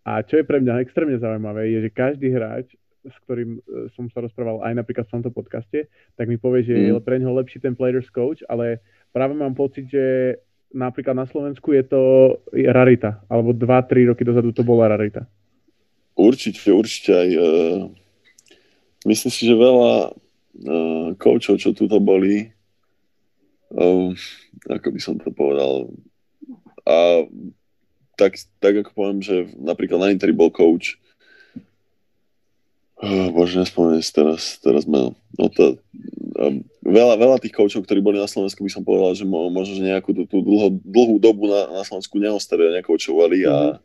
A 0.05 0.21
čo 0.21 0.37
je 0.37 0.45
pre 0.45 0.61
mňa 0.61 0.85
extrémne 0.85 1.17
zaujímavé, 1.17 1.73
je, 1.73 1.89
že 1.89 1.97
každý 1.97 2.29
hráč 2.29 2.77
s 3.05 3.17
ktorým 3.25 3.61
e, 3.61 3.89
som 3.93 4.09
sa 4.09 4.25
rozprával 4.25 4.65
aj 4.65 4.73
napríklad 4.81 5.05
v 5.05 5.13
tomto 5.19 5.29
podcaste, 5.29 5.85
tak 6.17 6.25
mi 6.25 6.41
povie, 6.41 6.65
že 6.65 6.73
mm. 6.73 6.85
je 6.89 6.93
pre 7.05 7.21
neho 7.21 7.33
lepší 7.37 7.61
ten 7.61 7.77
players 7.77 8.09
coach, 8.09 8.41
ale 8.49 8.81
práve 9.13 9.37
mám 9.37 9.53
pocit, 9.53 9.85
že 9.85 10.37
napríklad 10.73 11.15
na 11.15 11.29
Slovensku 11.29 11.71
je 11.71 11.83
to 11.85 12.01
rarita, 12.51 13.23
alebo 13.29 13.53
2-3 13.53 14.11
roky 14.11 14.25
dozadu 14.25 14.51
to 14.51 14.65
bola 14.65 14.91
rarita. 14.91 15.23
Určite, 16.15 16.71
určite 16.71 17.11
aj. 17.11 17.29
Uh, 17.35 17.79
myslím 19.07 19.31
si, 19.31 19.41
že 19.47 19.55
veľa 19.55 19.93
uh, 20.11 21.07
coachov, 21.19 21.59
čo 21.59 21.75
tu 21.75 21.87
boli, 21.99 22.51
uh, 23.71 24.11
ako 24.67 24.87
by 24.95 24.99
som 24.99 25.15
to 25.19 25.31
povedal, 25.31 25.91
a 26.85 27.23
tak, 28.15 28.39
tak 28.63 28.73
ako 28.83 28.89
poviem, 28.95 29.19
že 29.21 29.51
napríklad 29.59 29.99
na 30.01 30.11
Interi 30.11 30.31
bol 30.31 30.49
coach, 30.49 30.99
Oh, 32.95 33.27
bože, 33.27 33.59
nespomeniem 33.59 33.99
si 33.99 34.15
teraz, 34.15 34.55
teraz 34.63 34.87
meno. 34.87 35.19
No 35.35 35.51
to, 35.51 35.75
um, 36.39 36.63
veľa, 36.79 37.19
veľa 37.19 37.37
tých 37.43 37.51
koučov, 37.51 37.83
ktorí 37.83 37.99
boli 37.99 38.15
na 38.15 38.25
Slovensku, 38.25 38.63
by 38.63 38.71
som 38.71 38.87
povedal, 38.87 39.11
že 39.11 39.27
mo, 39.27 39.51
možno, 39.51 39.75
že 39.75 39.83
nejakú 39.83 40.15
tú, 40.15 40.23
tú 40.23 40.39
dlho, 40.39 40.79
dlhú 40.79 41.19
dobu 41.19 41.51
na, 41.51 41.75
na 41.75 41.83
Slovensku 41.83 42.15
neostali 42.15 42.71
a 42.71 42.79
nekoučovali 42.79 43.43
a 43.51 43.55
mm-hmm. 43.75 43.79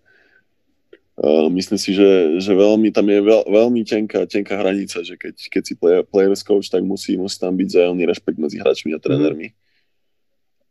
uh, 1.26 1.48
myslím 1.58 1.78
si, 1.82 1.90
že, 1.90 2.38
že 2.38 2.52
veľmi, 2.54 2.94
tam 2.94 3.10
je 3.10 3.18
veľ, 3.18 3.42
veľmi 3.50 3.82
tenká, 3.82 4.30
tenká 4.30 4.62
hranica, 4.62 5.02
že 5.02 5.18
keď, 5.18 5.34
keď 5.58 5.62
si 5.66 5.74
player, 5.74 6.02
players 6.06 6.46
coach, 6.46 6.70
tak 6.70 6.86
musí, 6.86 7.18
musí 7.18 7.34
tam 7.34 7.58
byť 7.58 7.66
zájomný 7.66 8.06
rešpekt 8.06 8.38
medzi 8.38 8.62
hráčmi 8.62 8.94
a 8.94 9.02
trénermi. 9.02 9.50
Mm-hmm. 9.50 9.68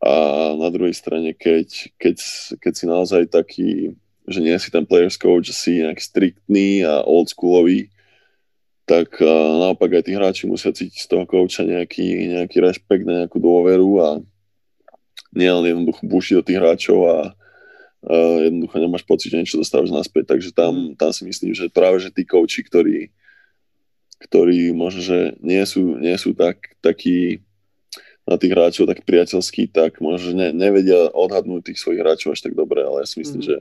A 0.00 0.12
na 0.56 0.68
druhej 0.72 0.96
strane, 0.96 1.36
keď, 1.36 1.92
keď, 2.00 2.16
keď 2.56 2.72
si 2.72 2.84
naozaj 2.88 3.22
taký, 3.28 3.92
že 4.24 4.40
nie 4.40 4.56
si 4.56 4.72
ten 4.72 4.88
players 4.88 5.20
coach, 5.20 5.52
že 5.52 5.56
si 5.56 5.84
nejak 5.84 6.00
striktný 6.00 6.88
a 6.88 7.04
oldsschoolový, 7.04 7.92
tak 8.88 9.22
naopak 9.60 10.00
aj 10.00 10.08
tí 10.08 10.12
hráči 10.16 10.44
musia 10.50 10.74
cítiť 10.74 11.04
z 11.04 11.08
toho 11.08 11.22
kouča 11.28 11.62
nejaký, 11.62 12.32
nejaký 12.32 12.58
rešpekt, 12.58 13.06
nejakú 13.06 13.38
dôveru 13.38 13.90
a 14.02 14.08
len 15.30 15.62
jednoducho 15.62 16.02
bušiť 16.02 16.34
do 16.40 16.46
tých 16.48 16.58
hráčov 16.58 16.98
a, 17.06 17.18
a 18.02 18.14
jednoducho 18.50 18.76
nemáš 18.82 19.04
pocit, 19.06 19.30
že 19.30 19.38
niečo 19.38 19.62
dostávaš 19.62 19.94
naspäť. 19.94 20.34
Takže 20.34 20.50
tam, 20.50 20.98
tam 20.98 21.14
si 21.14 21.22
myslím, 21.22 21.54
že 21.54 21.70
práve 21.70 22.02
že 22.02 22.10
tí 22.10 22.26
kouči, 22.26 22.66
ktorí, 22.66 23.14
ktorí 24.26 24.74
možno, 24.74 25.06
že 25.06 25.38
nie 25.38 25.62
sú, 25.62 25.94
nie 26.00 26.16
sú 26.18 26.34
tak, 26.34 26.74
takí 26.82 27.46
na 28.30 28.38
tých 28.38 28.54
hráčov 28.54 28.86
tak 28.86 29.02
priateľskí, 29.02 29.74
tak 29.74 29.98
možno 29.98 30.38
ne, 30.38 30.54
nevedia 30.54 31.10
odhadnúť 31.10 31.74
tých 31.74 31.82
svojich 31.82 31.98
hráčov 31.98 32.38
až 32.38 32.46
tak 32.46 32.54
dobre, 32.54 32.86
ale 32.86 33.02
ja 33.02 33.06
si 33.10 33.18
myslím, 33.18 33.42
mm. 33.42 33.46
že 33.50 33.56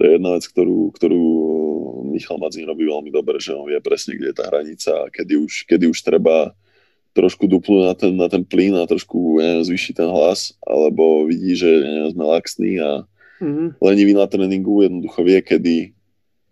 je 0.08 0.10
jedna 0.16 0.30
vec, 0.32 0.44
ktorú, 0.48 0.80
ktorú 0.96 1.24
Michal 2.08 2.40
Madzín 2.40 2.64
robí 2.64 2.88
veľmi 2.88 3.12
dobre, 3.12 3.36
že 3.36 3.52
on 3.52 3.68
vie 3.68 3.76
presne, 3.84 4.16
kde 4.16 4.32
je 4.32 4.36
tá 4.40 4.48
hranica 4.48 4.90
a 4.96 5.12
kedy 5.12 5.36
už, 5.44 5.68
kedy 5.68 5.84
už 5.92 6.00
treba 6.00 6.56
trošku 7.12 7.44
dupnúť 7.44 7.82
na 7.84 7.94
ten, 7.94 8.12
na 8.16 8.28
ten 8.32 8.40
plyn 8.40 8.72
a 8.80 8.88
trošku 8.88 9.36
neviem, 9.36 9.68
ten 9.68 10.08
hlas, 10.08 10.56
alebo 10.64 11.28
vidí, 11.28 11.52
že 11.52 11.68
neviem, 11.68 12.16
sme 12.16 12.24
laxní 12.24 12.72
a 12.80 13.04
mm-hmm. 13.36 13.68
lenivý 13.84 14.12
na 14.16 14.24
tréningu, 14.24 14.80
jednoducho 14.80 15.20
vie, 15.20 15.38
kedy, 15.44 15.76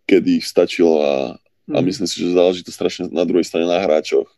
kedy 0.04 0.44
stačilo 0.44 1.00
a, 1.00 1.14
mm-hmm. 1.40 1.74
a 1.74 1.78
mhm. 1.80 1.86
myslím 1.88 2.06
si, 2.06 2.16
že 2.20 2.36
záleží 2.36 2.60
to 2.60 2.72
strašne 2.72 3.08
na 3.08 3.24
druhej 3.24 3.48
strane 3.48 3.64
na 3.64 3.80
hráčoch, 3.80 4.28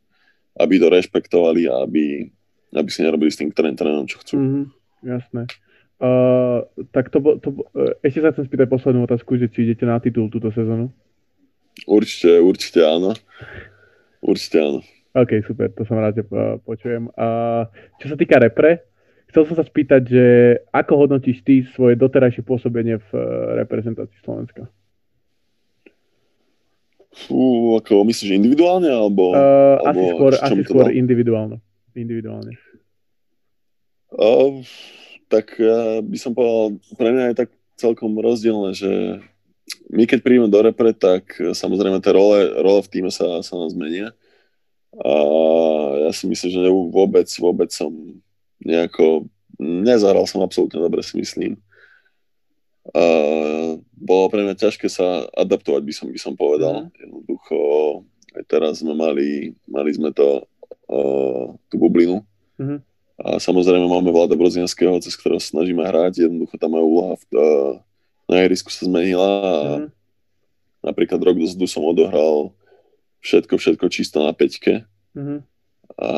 aby 0.55 0.79
to 0.79 0.87
rešpektovali 0.87 1.67
a 1.67 1.83
aby, 1.83 2.31
aby 2.73 2.89
si 2.89 3.05
nerobili 3.05 3.29
s 3.29 3.39
tým 3.39 3.53
trénerom, 3.53 4.09
čo 4.09 4.19
chcú. 4.25 4.35
Mm-hmm. 4.41 4.65
Jasné. 5.03 5.43
Uh, 6.03 6.67
tak 6.91 7.15
to, 7.15 7.23
to, 7.39 7.63
uh, 7.79 7.95
ešte 8.03 8.27
sa 8.27 8.35
chcem 8.35 8.51
spýtať 8.51 8.67
poslednú 8.67 9.07
otázku, 9.07 9.39
že 9.39 9.47
či 9.47 9.71
idete 9.71 9.87
na 9.87 10.03
titul 10.03 10.27
túto 10.33 10.51
sezónu? 10.51 10.91
Určite, 11.87 12.43
určite 12.43 12.83
áno. 12.83 13.15
Určite 14.19 14.57
áno. 14.59 14.81
OK, 15.13 15.45
super, 15.47 15.71
to 15.71 15.85
som 15.87 16.01
rád, 16.01 16.19
že 16.19 16.25
uh, 16.27 16.59
počujem. 16.65 17.07
Uh, 17.15 17.71
čo 18.03 18.11
sa 18.11 18.17
týka 18.19 18.41
repre, 18.41 18.83
chcel 19.31 19.47
som 19.47 19.55
sa 19.55 19.63
spýtať, 19.63 20.03
že 20.09 20.25
ako 20.75 21.07
hodnotíš 21.07 21.45
ty 21.47 21.63
svoje 21.71 21.95
doterajšie 21.95 22.43
pôsobenie 22.43 22.99
v 22.99 23.09
uh, 23.15 23.23
reprezentácii 23.63 24.19
Slovenska? 24.27 24.67
Fú, 27.13 27.77
ako 27.77 28.09
myslíš 28.09 28.33
individuálne, 28.33 28.89
alebo... 28.89 29.37
Uh, 29.37 29.85
alebo 29.85 30.03
asi 30.03 30.03
skôr, 30.17 30.33
asi 30.35 30.61
skôr 30.65 30.89
individuálne. 30.91 31.61
Individuálne. 31.97 32.57
Uh, 34.13 34.61
tak 35.33 35.57
ja 35.57 36.05
by 36.05 36.17
som 36.21 36.37
povedal, 36.37 36.77
pre 37.01 37.09
mňa 37.13 37.25
je 37.33 37.41
tak 37.47 37.51
celkom 37.81 38.13
rozdielne, 38.21 38.77
že 38.77 39.21
my 39.89 40.05
keď 40.05 40.21
príjeme 40.21 40.49
do 40.53 40.61
repre, 40.61 40.93
tak 40.93 41.33
samozrejme 41.39 42.03
tie 42.05 42.13
role, 42.13 42.61
role 42.61 42.83
v 42.85 42.91
týme 42.93 43.11
sa, 43.11 43.41
sa 43.41 43.55
nás 43.57 43.73
zmenia. 43.73 44.13
A 44.93 45.15
ja 46.05 46.11
si 46.13 46.29
myslím, 46.29 46.51
že 46.53 46.69
vôbec, 46.69 47.29
vôbec 47.41 47.73
som 47.73 47.89
nejako, 48.61 49.25
nezahral 49.57 50.29
som 50.29 50.45
absolútne 50.45 50.85
dobre, 50.85 51.01
si 51.01 51.17
myslím. 51.17 51.57
A 52.93 53.05
bolo 53.97 54.27
pre 54.29 54.43
mňa 54.45 54.59
ťažké 54.59 54.91
sa 54.91 55.25
adaptovať, 55.33 55.83
by 55.87 55.95
som, 55.95 56.07
by 56.13 56.21
som 56.21 56.35
povedal. 56.37 56.91
Mm. 56.91 57.09
Jednoducho, 57.09 57.57
aj 58.37 58.45
teraz 58.51 58.85
sme 58.85 58.93
mali, 58.93 59.57
mali 59.65 59.91
sme 59.95 60.13
to, 60.13 60.45
uh, 60.89 61.55
tú 61.71 61.77
bublinu. 61.77 62.25
Mm-hmm 62.59 62.93
a 63.23 63.39
samozrejme 63.39 63.87
máme 63.87 64.11
Vlada 64.11 64.35
Brozianského, 64.35 64.99
cez 64.99 65.15
ktorého 65.15 65.39
snažíme 65.39 65.85
hrať. 65.87 66.27
Jednoducho 66.27 66.59
tam 66.59 66.75
moja 66.75 66.85
úloha 66.85 67.15
v, 67.15 67.25
uh, 67.39 67.73
na 68.27 68.43
ihrisku 68.43 68.73
sa 68.73 68.83
zmenila 68.83 69.23
a 69.31 69.55
mm-hmm. 69.79 69.89
napríklad 70.83 71.21
rok 71.23 71.39
dozadu 71.39 71.71
som 71.71 71.87
odohral 71.87 72.51
všetko, 73.23 73.55
všetko 73.63 73.85
čisto 73.95 74.27
na 74.27 74.35
peťke. 74.35 74.83
Mm-hmm. 75.15 75.39
A 76.03 76.09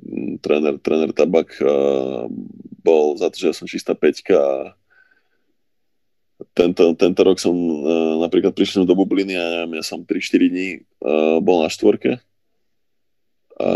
m, 0.00 0.40
tréner, 0.40 0.80
tréner 0.80 1.12
Tabak 1.12 1.60
uh, 1.60 2.24
bol 2.80 3.20
za 3.20 3.28
to, 3.28 3.36
že 3.36 3.46
ja 3.52 3.54
som 3.54 3.68
čistá 3.68 3.92
peťka 3.92 4.38
a 4.38 4.56
tento, 6.56 6.96
tento 6.96 7.20
rok 7.20 7.36
som 7.36 7.52
uh, 7.52 8.16
napríklad 8.24 8.56
prišiel 8.56 8.88
do 8.88 8.96
bubliny 8.96 9.36
a 9.36 9.44
neviem, 9.68 9.76
ja 9.76 9.84
som 9.84 10.00
3-4 10.00 10.48
dní 10.48 10.68
uh, 11.04 11.36
bol 11.44 11.60
na 11.60 11.68
štvorke 11.68 12.16
a 13.62 13.70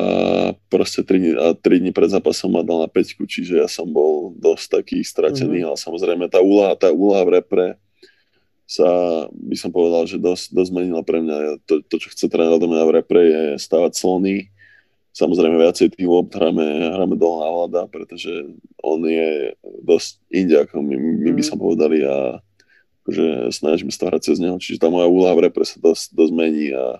proste 0.66 1.06
3 1.06 1.22
dní, 1.22 1.32
a 1.38 1.54
3 1.54 1.62
dní 1.78 1.94
pred 1.94 2.10
zápasom 2.10 2.50
ma 2.50 2.66
dal 2.66 2.82
na 2.82 2.90
peťku, 2.90 3.22
čiže 3.22 3.62
ja 3.62 3.70
som 3.70 3.86
bol 3.86 4.34
dosť 4.34 4.82
taký 4.82 4.98
stratený, 5.06 5.62
mm-hmm. 5.62 5.68
ale 5.70 5.76
samozrejme 5.78 6.24
tá 6.26 6.42
úloha, 6.42 6.74
tá 6.74 6.90
úloha 6.90 7.22
v 7.22 7.32
repre 7.38 7.66
sa, 8.66 8.90
by 9.30 9.54
som 9.54 9.70
povedal, 9.70 10.10
že 10.10 10.18
dosť, 10.18 10.50
dosť 10.50 10.70
zmenila 10.74 11.06
pre 11.06 11.22
mňa. 11.22 11.62
To, 11.70 11.86
to 11.86 12.02
čo 12.02 12.10
chce 12.10 12.26
tréner 12.26 12.58
do 12.58 12.66
mňa 12.66 12.82
v 12.82 12.94
repre 12.98 13.22
je 13.22 13.42
stávať 13.62 13.94
slony, 13.94 14.50
samozrejme 15.14 15.56
viacej 15.56 15.94
tým 15.94 16.10
lob 16.10 16.28
hráme, 16.28 16.66
hráme 16.92 17.16
dole 17.16 17.40
na 17.40 17.48
vláda, 17.48 17.80
pretože 17.88 18.28
on 18.82 19.00
je 19.06 19.54
dosť 19.86 20.20
inde, 20.28 20.56
ako 20.60 20.82
my, 20.82 20.94
my 20.98 21.30
by 21.32 21.42
mhm. 21.42 21.48
som 21.48 21.56
povedali 21.56 22.02
a 22.04 22.42
že 23.06 23.54
snažíme 23.54 23.94
sa 23.94 24.10
hrať 24.10 24.34
cez 24.34 24.42
neho, 24.42 24.58
čiže 24.58 24.82
tá 24.82 24.90
moja 24.90 25.06
úloha 25.06 25.30
v 25.38 25.46
repre 25.46 25.62
sa 25.62 25.78
dosť, 25.78 26.10
dosť 26.10 26.32
mení 26.34 26.74
a, 26.74 26.98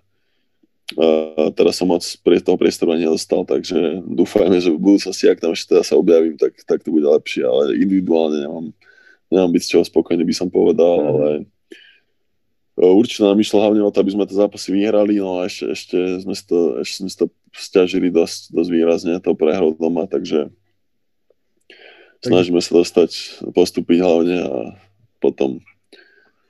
a 0.95 1.51
teraz 1.51 1.83
som 1.83 1.91
moc 1.91 2.07
pri 2.23 2.39
toho 2.39 2.55
priestoru 2.55 2.95
nedostal, 2.95 3.43
takže 3.43 4.07
dúfajme, 4.07 4.55
že 4.63 4.71
v 4.71 4.79
budúcnosti, 4.79 5.27
ak 5.27 5.43
tam 5.43 5.51
ešte 5.51 5.75
teda 5.75 5.83
sa 5.83 5.99
objavím, 5.99 6.39
tak, 6.39 6.55
tak 6.63 6.87
to 6.87 6.95
bude 6.95 7.03
lepšie, 7.03 7.43
ale 7.43 7.75
individuálne 7.75 8.47
nemám, 8.47 8.67
nemám 9.27 9.51
byť 9.51 9.63
z 9.67 9.71
čoho 9.75 9.83
spokojný, 9.83 10.23
by 10.23 10.35
som 10.39 10.47
povedal, 10.47 10.95
mm. 10.95 11.07
ale 11.11 11.29
e, 12.79 12.87
určite 12.87 13.27
nám 13.27 13.43
išlo 13.43 13.59
hlavne 13.67 13.83
o 13.83 13.91
to, 13.91 13.99
aby 13.99 14.15
sme 14.15 14.31
tie 14.31 14.39
zápasy 14.39 14.69
vyhrali, 14.79 15.19
no 15.19 15.43
a 15.43 15.51
ešte, 15.51 15.75
ešte 15.75 15.99
sme 16.23 16.35
si 16.39 16.45
to, 16.47 16.59
ešte 16.79 16.97
sme 17.03 17.11
si 17.11 17.19
to 17.19 17.27
stiažili 17.51 18.09
dosť, 18.15 18.55
dosť 18.55 18.71
výrazne, 18.71 19.19
to 19.19 19.35
prehrou 19.35 19.75
doma, 19.75 20.07
takže 20.07 20.55
snažíme 22.23 22.63
sa 22.63 22.79
dostať, 22.79 23.43
postúpiť 23.51 23.99
hlavne 24.07 24.39
a 24.39 24.55
potom 25.19 25.59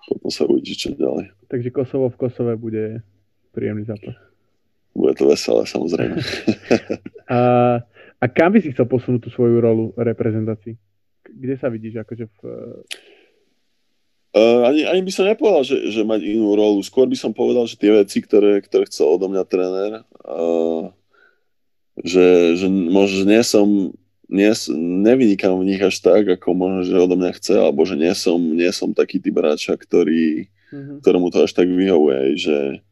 potom 0.07 0.30
sa 0.30 0.47
uvidí, 0.47 0.78
čo 0.78 0.95
ďalej. 0.95 1.34
Takže 1.51 1.74
Kosovo 1.74 2.07
v 2.07 2.16
Kosove 2.16 2.55
bude 2.55 3.03
príjemný 3.57 3.88
zápas. 3.88 4.12
Bude 4.92 5.16
to 5.16 5.24
veselé, 5.28 5.64
samozrejme. 5.64 6.20
a, 7.36 7.40
a 8.20 8.24
kam 8.28 8.52
by 8.52 8.61
si 8.61 8.76
chcel 8.76 8.84
posunúť 8.84 9.28
tú 9.28 9.30
svoju 9.32 9.57
rolu 9.64 9.84
reprezentácii? 9.96 10.76
Kde 11.24 11.54
sa 11.57 11.72
vidíš 11.72 12.04
akože 12.04 12.28
v... 12.28 12.38
Uh, 14.36 14.68
ani, 14.68 14.84
ani 14.84 15.00
by 15.00 15.12
som 15.12 15.24
nepovedal, 15.24 15.64
že, 15.64 15.88
že 15.88 16.04
mať 16.04 16.20
inú 16.28 16.52
rolu. 16.52 16.84
Skôr 16.84 17.09
by 17.09 17.16
som 17.16 17.32
povedal, 17.32 17.64
že 17.64 17.80
tie 17.80 17.88
veci, 17.88 18.20
ktoré, 18.20 18.61
ktoré 18.61 18.84
chcel 18.84 19.16
odo 19.16 19.32
mňa 19.32 19.44
tréner, 19.48 19.92
uh, 20.28 20.92
že, 22.04 22.61
že 22.61 22.68
možno 22.68 23.24
nie 23.24 23.40
som 23.40 23.96
nie, 24.26 24.50
nevynikám 25.07 25.54
v 25.54 25.66
nich 25.70 25.82
až 25.82 26.02
tak, 26.02 26.26
ako 26.26 26.50
možno, 26.54 26.80
že 26.82 26.98
odo 26.98 27.14
mňa 27.14 27.32
chce, 27.38 27.54
alebo 27.62 27.86
že 27.86 27.94
nie 27.94 28.11
som, 28.12 28.38
nie 28.38 28.70
som 28.74 28.90
taký 28.90 29.22
typ 29.22 29.38
hráča, 29.38 29.78
ktorý, 29.78 30.50
mm-hmm. 30.50 30.98
ktorému 31.02 31.30
to 31.30 31.46
až 31.46 31.54
tak 31.54 31.70
vyhovuje, 31.70 32.34
že 32.34 32.82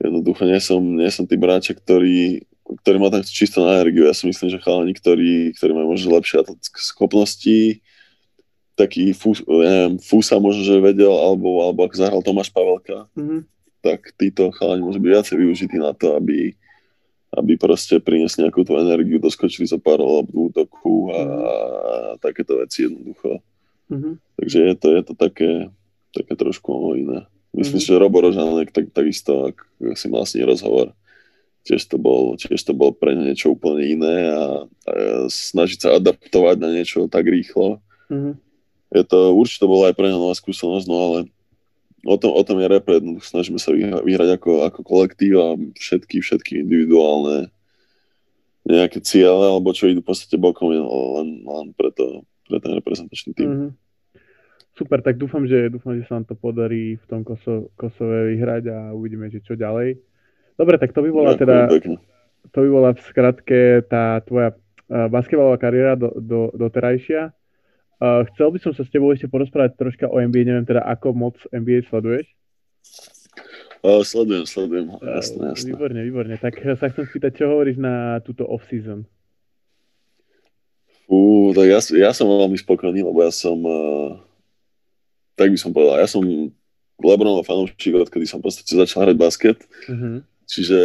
jednoducho 0.00 0.42
nie 0.44 0.60
som, 0.60 0.80
nie 0.82 1.10
som 1.12 1.24
typ 1.24 1.40
hráča, 1.40 1.72
ktorý, 1.76 2.44
ktorý 2.84 2.96
má 3.00 3.08
tam 3.08 3.22
čisto 3.24 3.64
na 3.64 3.80
energiu. 3.80 4.08
Ja 4.08 4.14
si 4.16 4.28
myslím, 4.28 4.48
že 4.52 4.62
chalani, 4.62 4.92
ktorí, 4.92 5.56
ktorí 5.56 5.72
majú 5.72 5.96
možno 5.96 6.16
lepšie 6.16 6.44
schopnosti, 6.76 7.80
taký 8.76 9.16
fús, 9.16 9.40
neviem, 9.48 9.96
Fúsa 9.96 10.36
možno, 10.36 10.62
že 10.62 10.76
vedel, 10.84 11.10
alebo, 11.10 11.64
alebo 11.64 11.88
ako 11.88 11.94
zahral 11.96 12.20
Tomáš 12.20 12.52
Pavelka, 12.52 13.08
mm-hmm. 13.16 13.40
tak 13.80 14.12
títo 14.20 14.52
chalani 14.52 14.84
môžu 14.84 15.00
byť 15.00 15.10
viacej 15.16 15.36
využití 15.40 15.76
na 15.80 15.96
to, 15.96 16.12
aby, 16.20 16.52
aby 17.32 17.52
proste 17.56 17.96
priniesli 18.04 18.44
nejakú 18.44 18.68
tú 18.68 18.76
energiu, 18.76 19.16
doskočili 19.16 19.64
sa 19.64 19.80
pár 19.80 20.04
lob 20.04 20.28
v 20.28 20.52
útoku 20.52 21.08
a, 21.08 21.20
mm. 21.24 21.40
a 21.40 21.94
takéto 22.20 22.60
veci 22.60 22.84
jednoducho. 22.84 23.40
Mm-hmm. 23.88 24.14
Takže 24.44 24.58
je 24.60 24.74
to, 24.76 24.88
je 24.92 25.02
to 25.08 25.14
také, 25.16 25.50
také 26.12 26.32
trošku 26.36 26.68
iné. 27.00 27.24
Myslím, 27.56 27.80
mm-hmm. 27.80 27.96
že 27.96 28.02
Robo 28.04 28.18
Rožanek 28.20 28.68
tak, 28.68 28.92
takisto, 28.92 29.48
ak 29.48 29.64
si 29.96 30.12
mal 30.12 30.28
s 30.28 30.36
ním 30.36 30.44
rozhovor, 30.44 30.92
tiež 31.64 31.88
to 31.88 31.96
bol, 31.96 32.36
tiež 32.36 32.60
to 32.60 32.76
bol 32.76 32.92
pre 32.92 33.16
niečo 33.16 33.56
úplne 33.56 33.82
iné 33.82 34.16
a, 34.28 34.44
a 34.68 34.92
snažiť 35.26 35.78
sa 35.80 35.88
adaptovať 35.96 36.56
na 36.60 36.68
niečo 36.70 37.08
tak 37.08 37.24
rýchlo. 37.24 37.80
Mm-hmm. 38.12 38.34
Je 38.94 39.02
to, 39.02 39.34
určite 39.34 39.64
bola 39.64 39.90
aj 39.90 39.96
pre 39.96 40.12
mňa 40.12 40.20
nová 40.20 40.36
skúsenosť, 40.36 40.86
no 40.86 40.96
ale 41.00 41.18
o 42.06 42.16
tom, 42.20 42.30
o 42.36 42.42
tom 42.46 42.60
je 42.62 42.66
rap, 42.70 42.86
snažíme 43.24 43.58
sa 43.58 43.74
vyhrať 43.74 44.38
ako, 44.38 44.68
ako 44.68 44.80
kolektív 44.86 45.34
a 45.42 45.48
všetky, 45.74 46.22
všetky 46.22 46.62
individuálne 46.62 47.50
nejaké 48.66 49.02
ciele, 49.02 49.46
alebo 49.46 49.74
čo 49.74 49.90
idú 49.90 50.02
v 50.02 50.10
podstate 50.10 50.38
bokom 50.38 50.70
len, 50.70 51.42
len 51.42 51.66
pre, 51.74 51.90
to, 51.94 52.22
pre 52.46 52.58
ten 52.62 52.78
reprezentačný 52.78 53.32
tým. 53.34 53.48
Mm-hmm. 53.50 53.70
Super, 54.76 55.00
tak 55.00 55.16
dúfam, 55.16 55.48
že 55.48 55.72
dúfam, 55.72 55.96
že 55.96 56.04
sa 56.04 56.20
nám 56.20 56.28
to 56.28 56.36
podarí 56.36 57.00
v 57.00 57.04
tom 57.08 57.24
Koso, 57.24 57.72
Kosove 57.80 58.36
vyhrať 58.36 58.68
a 58.68 58.78
uvidíme, 58.92 59.32
že 59.32 59.40
čo 59.40 59.56
ďalej. 59.56 59.96
Dobre, 60.60 60.76
tak 60.76 60.92
to 60.92 61.00
by 61.00 61.08
bola 61.08 61.32
teda, 61.32 61.72
to 62.52 62.58
by 62.60 62.68
bola 62.68 62.90
v 62.92 63.00
skratke 63.08 63.60
tá 63.88 64.20
tvoja 64.28 64.52
uh, 64.52 65.08
basketbalová 65.08 65.56
kariéra 65.56 65.96
do, 65.96 66.12
do, 66.20 66.40
doterajšia. 66.52 67.32
Uh, 67.96 68.28
chcel 68.32 68.52
by 68.52 68.58
som 68.60 68.72
sa 68.76 68.84
s 68.84 68.92
tebou 68.92 69.08
ešte 69.16 69.32
porozprávať 69.32 69.80
troška 69.80 70.12
o 70.12 70.20
NBA, 70.20 70.44
neviem 70.44 70.68
teda, 70.68 70.84
ako 70.84 71.16
moc 71.16 71.40
NBA 71.48 71.88
sleduješ? 71.88 72.28
Uh, 73.80 74.04
sledujem, 74.04 74.44
sledujem, 74.44 74.92
jasné, 75.00 75.56
jasné. 75.56 75.68
Výborne, 75.72 76.00
výborne. 76.04 76.36
Tak 76.36 76.52
sa 76.76 76.92
chcem 76.92 77.04
spýtať, 77.08 77.32
čo 77.32 77.48
hovoríš 77.48 77.80
na 77.80 78.20
túto 78.20 78.44
off-season? 78.44 79.08
Fú, 81.08 81.52
tak 81.56 81.64
ja, 81.64 81.80
ja 81.80 82.10
som 82.12 82.28
veľmi 82.28 82.60
spokojný, 82.60 83.00
lebo 83.00 83.24
ja 83.24 83.32
som, 83.32 83.56
uh, 83.64 84.20
tak 85.36 85.52
by 85.52 85.58
som 85.60 85.70
povedal, 85.70 86.00
ja 86.00 86.08
som 86.08 86.24
Lebronov 86.96 87.44
fanúšik, 87.44 87.92
odkedy 87.92 88.24
som 88.24 88.40
podstate 88.40 88.72
začal 88.72 89.04
hrať 89.04 89.16
basket. 89.20 89.58
Uh-huh. 89.84 90.24
Čiže 90.48 90.80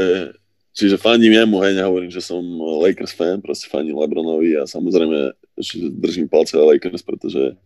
Čiže 0.72 0.96
fandím 0.96 1.36
jemu, 1.36 1.60
hej, 1.68 1.76
nehovorím, 1.84 2.08
že 2.08 2.24
som 2.24 2.40
Lakers 2.80 3.12
fan, 3.12 3.44
proste 3.44 3.68
fandím 3.68 4.00
Lebronovi 4.00 4.56
a 4.56 4.64
samozrejme 4.64 5.36
že 5.60 5.92
držím 5.92 6.32
palce 6.32 6.56
Lakers, 6.56 7.04
pretože, 7.04 7.60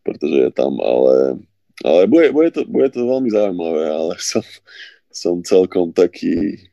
pretože 0.00 0.48
je 0.48 0.50
tam, 0.56 0.80
ale, 0.80 1.36
ale 1.84 2.08
bude, 2.08 2.32
bude, 2.32 2.48
to, 2.50 2.64
bude 2.64 2.88
to 2.88 3.04
veľmi 3.04 3.28
zaujímavé, 3.28 3.92
ale 3.92 4.16
som, 4.32 4.40
som 5.12 5.44
celkom 5.44 5.92
taký, 5.92 6.64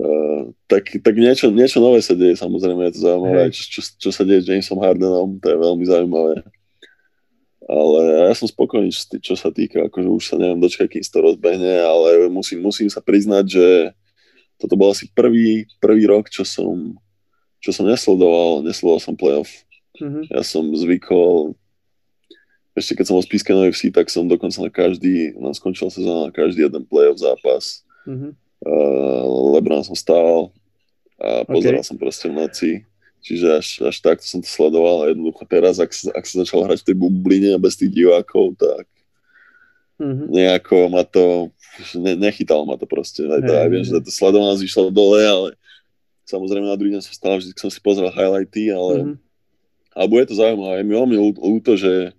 uh, 0.00 0.56
tak, 0.64 0.88
tak 1.04 1.14
niečo, 1.20 1.52
niečo 1.52 1.84
nové 1.84 2.00
sa 2.00 2.16
deje, 2.16 2.40
samozrejme 2.40 2.88
je 2.88 2.94
to 2.96 3.00
zaujímavé, 3.04 3.52
čo, 3.52 3.62
čo, 3.68 3.80
čo 3.92 4.08
sa 4.08 4.24
deje 4.24 4.40
s 4.40 4.48
Jamesom 4.48 4.80
Hardenom, 4.80 5.36
to 5.36 5.52
je 5.52 5.56
veľmi 5.60 5.84
zaujímavé. 5.84 6.34
Ale 7.68 8.32
ja 8.32 8.34
som 8.34 8.48
spokojný, 8.48 8.88
čo, 8.88 9.20
čo 9.20 9.34
sa 9.36 9.52
týka, 9.52 9.92
akože 9.92 10.08
už 10.08 10.24
sa 10.24 10.40
neviem 10.40 10.56
dočkať, 10.56 10.88
kým 10.88 11.04
to 11.04 11.20
rozbehne, 11.20 11.74
ale 11.84 12.32
musím, 12.32 12.64
musím 12.64 12.88
sa 12.88 13.04
priznať, 13.04 13.44
že 13.44 13.66
toto 14.56 14.72
bol 14.74 14.88
asi 14.90 15.04
prvý, 15.12 15.68
prvý 15.76 16.08
rok, 16.08 16.32
čo 16.32 16.48
som, 16.48 16.96
čo 17.60 17.70
som 17.76 17.84
nesledoval, 17.84 18.64
nesledoval 18.64 19.00
som 19.04 19.12
playoff. 19.12 19.52
Mm-hmm. 20.00 20.32
Ja 20.32 20.40
som 20.40 20.64
zvykol, 20.72 21.52
ešte 22.72 22.96
keď 22.96 23.04
som 23.04 23.14
bol 23.20 23.24
z 23.28 23.30
Píska 23.36 23.52
FC, 23.52 23.92
tak 23.92 24.08
som 24.08 24.24
dokonca 24.24 24.64
na 24.64 24.72
každý, 24.72 25.36
na 25.36 25.52
skončil 25.52 25.92
sezóna 25.92 26.30
na 26.30 26.32
každý 26.32 26.64
jeden 26.64 26.88
playoff 26.88 27.20
zápas. 27.20 27.84
Mm-hmm. 28.08 28.32
Uh, 28.64 29.24
Lebron 29.54 29.84
som 29.84 29.94
stával 29.94 30.50
a 31.18 31.44
pozeral 31.44 31.82
okay. 31.82 31.88
som 31.92 32.00
proste 32.00 32.26
v 32.30 32.34
noci. 32.38 32.70
Čiže 33.18 33.46
až, 33.58 33.68
až 33.84 33.96
takto 33.98 34.24
som 34.24 34.40
to 34.40 34.48
sledoval 34.48 35.04
a 35.04 35.10
jednoducho 35.10 35.42
teraz, 35.44 35.82
ak, 35.82 35.90
ak 36.14 36.24
sa 36.24 36.46
začal 36.46 36.64
hrať 36.64 36.82
v 36.82 36.86
tej 36.86 36.96
bubline 36.96 37.50
bez 37.58 37.74
tých 37.74 37.90
divákov, 37.90 38.54
tak 38.56 38.86
mm-hmm. 39.98 40.26
nejako 40.30 40.76
ma 40.88 41.02
to, 41.02 41.50
ne, 41.98 42.14
nechytalo 42.14 42.62
ma 42.64 42.78
to 42.78 42.86
proste. 42.86 43.26
Aj, 43.26 43.42
to, 43.42 43.52
aj 43.52 43.68
viem, 43.68 43.82
že 43.82 43.98
to 43.98 44.10
sledovanosť 44.14 44.62
išla 44.62 44.94
dole, 44.94 45.20
ale 45.20 45.48
samozrejme 46.30 46.66
na 46.70 46.78
druhý 46.78 46.94
deň 46.94 47.02
som 47.02 47.14
stál, 47.14 47.36
že 47.42 47.50
som 47.58 47.68
si 47.68 47.82
pozrel 47.82 48.08
highlighty, 48.08 48.70
ale, 48.70 48.94
mm-hmm. 49.02 49.16
ale 49.98 50.06
bude 50.06 50.24
to 50.30 50.38
zaujímavé. 50.38 50.80
Je 50.80 50.86
mi 50.86 50.94
veľmi 50.94 51.16
ľúto, 51.42 51.74
že, 51.74 52.14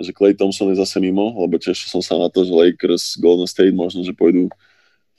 že 0.00 0.10
Clay 0.16 0.32
Thompson 0.32 0.72
je 0.72 0.80
zase 0.80 0.96
mimo, 0.98 1.36
lebo 1.44 1.60
tešil 1.60 1.92
som 1.92 2.00
sa 2.00 2.16
na 2.16 2.32
to, 2.32 2.42
že 2.42 2.50
Lakers, 2.50 3.20
Golden 3.20 3.46
State 3.46 3.76
možno, 3.76 4.00
že 4.00 4.16
pôjdu 4.16 4.48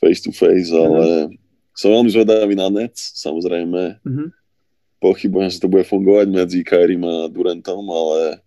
face 0.02 0.26
to 0.26 0.34
face, 0.34 0.74
mm-hmm. 0.74 0.84
ale 0.90 1.06
som 1.78 1.96
veľmi 1.96 2.12
zvedavý 2.12 2.58
na 2.58 2.68
Nets, 2.68 3.14
samozrejme. 3.24 4.02
Mm-hmm. 4.04 4.39
Pochybujem, 5.00 5.48
že 5.48 5.64
to 5.64 5.72
bude 5.72 5.88
fungovať 5.88 6.28
medzi 6.28 6.60
Kairim 6.64 7.08
a 7.08 7.32
Durantom, 7.32 7.88
ale 7.88 8.44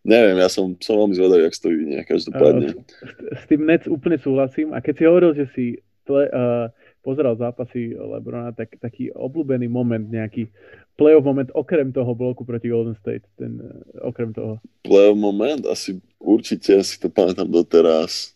Neviem, 0.00 0.40
ja 0.40 0.48
som, 0.48 0.72
som 0.80 0.96
veľmi 0.96 1.12
zvedavý, 1.12 1.44
ak 1.44 1.60
to 1.60 1.68
vyvinie, 1.68 2.00
každopádne. 2.08 2.72
Uh, 2.72 3.36
s 3.36 3.44
tým 3.52 3.68
Nets 3.68 3.84
úplne 3.84 4.16
súhlasím. 4.16 4.72
A 4.72 4.80
keď 4.80 4.94
si 4.96 5.04
hovoril, 5.04 5.32
že 5.36 5.46
si 5.52 5.64
tle, 6.08 6.24
uh, 6.32 6.72
pozeral 7.04 7.36
zápasy 7.36 7.92
Lebrona, 7.92 8.56
tak 8.56 8.80
taký 8.80 9.12
obľúbený 9.12 9.68
moment, 9.68 10.00
nejaký 10.00 10.48
playoff 10.96 11.20
moment, 11.20 11.52
okrem 11.52 11.92
toho 11.92 12.16
bloku 12.16 12.48
proti 12.48 12.72
Golden 12.72 12.96
State, 12.96 13.28
ten, 13.36 13.60
uh, 13.60 14.08
okrem 14.08 14.32
toho. 14.32 14.56
Playoff 14.80 15.20
moment? 15.20 15.68
Asi 15.68 16.00
určite 16.16 16.80
si 16.80 16.96
to 16.96 17.12
pamätám 17.12 17.52
doteraz. 17.52 18.32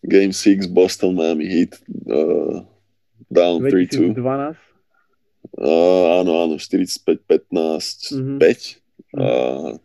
Game 0.00 0.32
6 0.32 0.64
Boston 0.72 1.12
Miami 1.12 1.44
Heat 1.44 1.76
uh, 2.08 2.64
down 3.28 3.60
3-2. 3.68 4.16
2012? 5.56 5.60
Uh, 5.60 6.20
áno, 6.22 6.32
áno, 6.46 6.54
45-15, 6.56 8.16
mm-hmm. 8.16 8.38
5. 8.38 9.16
Uh, 9.16 9.76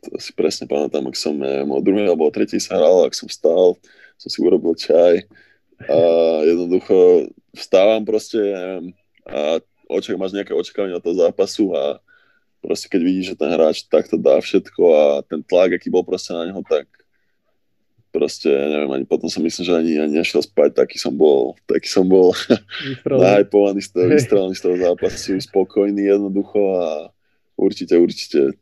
to 0.00 0.16
si 0.16 0.32
presne 0.32 0.64
pamätám, 0.64 1.04
ak 1.06 1.16
som 1.16 1.36
ja, 1.38 1.62
o 1.62 1.80
druhej 1.84 2.08
alebo 2.08 2.24
o 2.24 2.32
tretej 2.32 2.60
sa 2.60 2.80
hral, 2.80 3.04
ak 3.04 3.12
som 3.12 3.28
stál, 3.28 3.76
som 4.16 4.28
si 4.32 4.40
urobil 4.40 4.72
čaj 4.72 5.28
a 5.80 5.98
jednoducho 6.44 7.28
vstávam 7.56 8.04
proste 8.04 8.36
a 9.28 9.60
očak, 9.88 10.16
máš 10.16 10.36
nejaké 10.36 10.52
očakávanie 10.52 10.96
od 10.96 11.04
toho 11.04 11.16
zápasu 11.20 11.72
a 11.72 12.00
proste 12.60 12.88
keď 12.88 13.00
vidíš, 13.00 13.26
že 13.32 13.40
ten 13.40 13.50
hráč 13.52 13.88
takto 13.88 14.20
dá 14.20 14.36
všetko 14.40 14.82
a 14.92 15.04
ten 15.24 15.40
tlak, 15.40 15.76
aký 15.76 15.88
bol 15.88 16.04
proste 16.04 16.36
na 16.36 16.48
neho, 16.48 16.60
tak 16.64 16.88
proste, 18.10 18.50
neviem, 18.50 18.90
ani 18.90 19.06
potom 19.06 19.30
som 19.30 19.42
myslím, 19.42 19.64
že 19.64 19.72
ani, 19.72 19.92
ani 20.02 20.14
nešiel 20.18 20.42
spať, 20.42 20.82
taký 20.82 20.98
som 20.98 21.14
bol, 21.14 21.54
taký 21.64 21.86
som 21.86 22.04
bol 22.06 22.34
nahypovaný 23.06 23.80
z 23.82 23.94
toho, 23.94 24.06
vystrelený 24.10 24.54
z 24.58 24.62
toho 24.62 24.76
zápasu, 24.76 25.38
spokojný 25.38 26.10
jednoducho 26.10 26.60
a 26.76 26.86
určite, 27.54 27.94
určite 27.96 28.58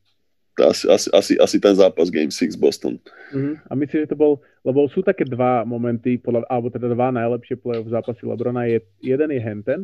asi, 0.59 0.84
asi, 0.90 1.09
asi, 1.14 1.32
asi 1.38 1.57
ten 1.61 1.74
zápas 1.74 2.11
Game 2.11 2.30
6 2.34 2.59
Boston. 2.59 2.99
Uh-huh. 3.30 3.55
A 3.70 3.72
myslím, 3.78 4.05
že 4.05 4.11
to 4.11 4.18
bol, 4.18 4.42
lebo 4.66 4.90
sú 4.90 5.07
také 5.07 5.22
dva 5.22 5.62
momenty, 5.62 6.18
podľa, 6.18 6.44
alebo 6.51 6.68
teda 6.68 6.90
dva 6.90 7.14
najlepšie 7.14 7.62
play-off 7.62 7.86
zápasy 7.86 8.26
Lebrona. 8.26 8.66
Je, 8.66 8.82
jeden 8.99 9.30
je 9.30 9.40
Henten, 9.40 9.80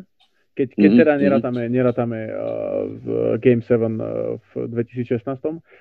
keď, 0.55 0.69
keď 0.79 0.87
mm-hmm. 0.87 1.03
teda 1.03 1.13
mhm. 1.15 1.21
nerátame, 1.27 1.61
nerátame 1.67 2.19
uh, 2.31 2.87
v 2.95 3.07
Game 3.43 3.59
7 3.59 3.75
uh, 3.75 4.39
v 4.55 4.71
2016. 4.71 5.27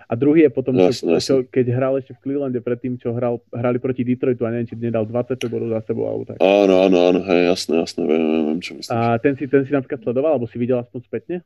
A 0.09 0.13
druhý 0.17 0.49
je 0.49 0.51
potom, 0.51 0.73
jasne, 0.73 1.21
čo, 1.21 1.21
čo, 1.21 1.35
keď 1.45 1.65
hral 1.77 1.93
ešte 2.01 2.17
v 2.17 2.21
Clevelande 2.25 2.57
predtým, 2.57 2.97
čo 2.97 3.13
hral, 3.13 3.37
hrali 3.53 3.77
proti 3.77 4.01
Detroitu 4.01 4.43
a 4.43 4.49
neviem, 4.49 4.65
či 4.65 4.75
nedal 4.75 5.05
20 5.05 5.37
bodov 5.45 5.69
za 5.69 5.85
sebou 5.85 6.09
alebo 6.09 6.25
tak. 6.25 6.41
Áno, 6.41 6.89
áno, 6.89 6.97
áno, 7.13 7.19
hej, 7.21 7.53
jasné, 7.53 7.85
jasné, 7.85 8.01
viem, 8.09 8.21
viem, 8.49 8.59
čo 8.65 8.73
myslíš. 8.73 8.89
A 8.89 9.21
ten 9.21 9.37
si, 9.37 9.45
ten 9.45 9.61
si 9.61 9.71
napríklad 9.71 10.01
sledoval, 10.01 10.41
alebo 10.41 10.49
si 10.49 10.57
videl 10.57 10.81
aspoň 10.81 10.99
spätne? 11.05 11.37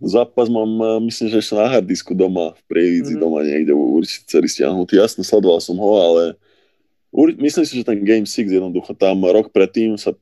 Zápas 0.00 0.48
mám, 0.48 0.72
eh, 0.80 1.00
myslím, 1.12 1.28
že 1.28 1.44
ešte 1.44 1.60
na 1.60 1.68
hardisku 1.68 2.16
doma, 2.16 2.56
v 2.56 2.62
Prievidzi 2.72 3.20
mm-hmm. 3.20 3.20
doma 3.20 3.44
niekde 3.44 3.76
určite 3.76 4.24
celý 4.32 4.48
stiahnutý. 4.48 4.96
Jasne, 4.96 5.20
sledoval 5.20 5.60
som 5.60 5.76
ho, 5.76 5.92
ale 6.00 6.40
myslím 7.36 7.64
si, 7.68 7.76
že 7.76 7.84
ten 7.84 8.00
Game 8.00 8.24
6 8.24 8.48
jednoducho 8.48 8.96
tam 8.96 9.20
rok 9.28 9.52
predtým 9.52 10.00
sa 10.00 10.16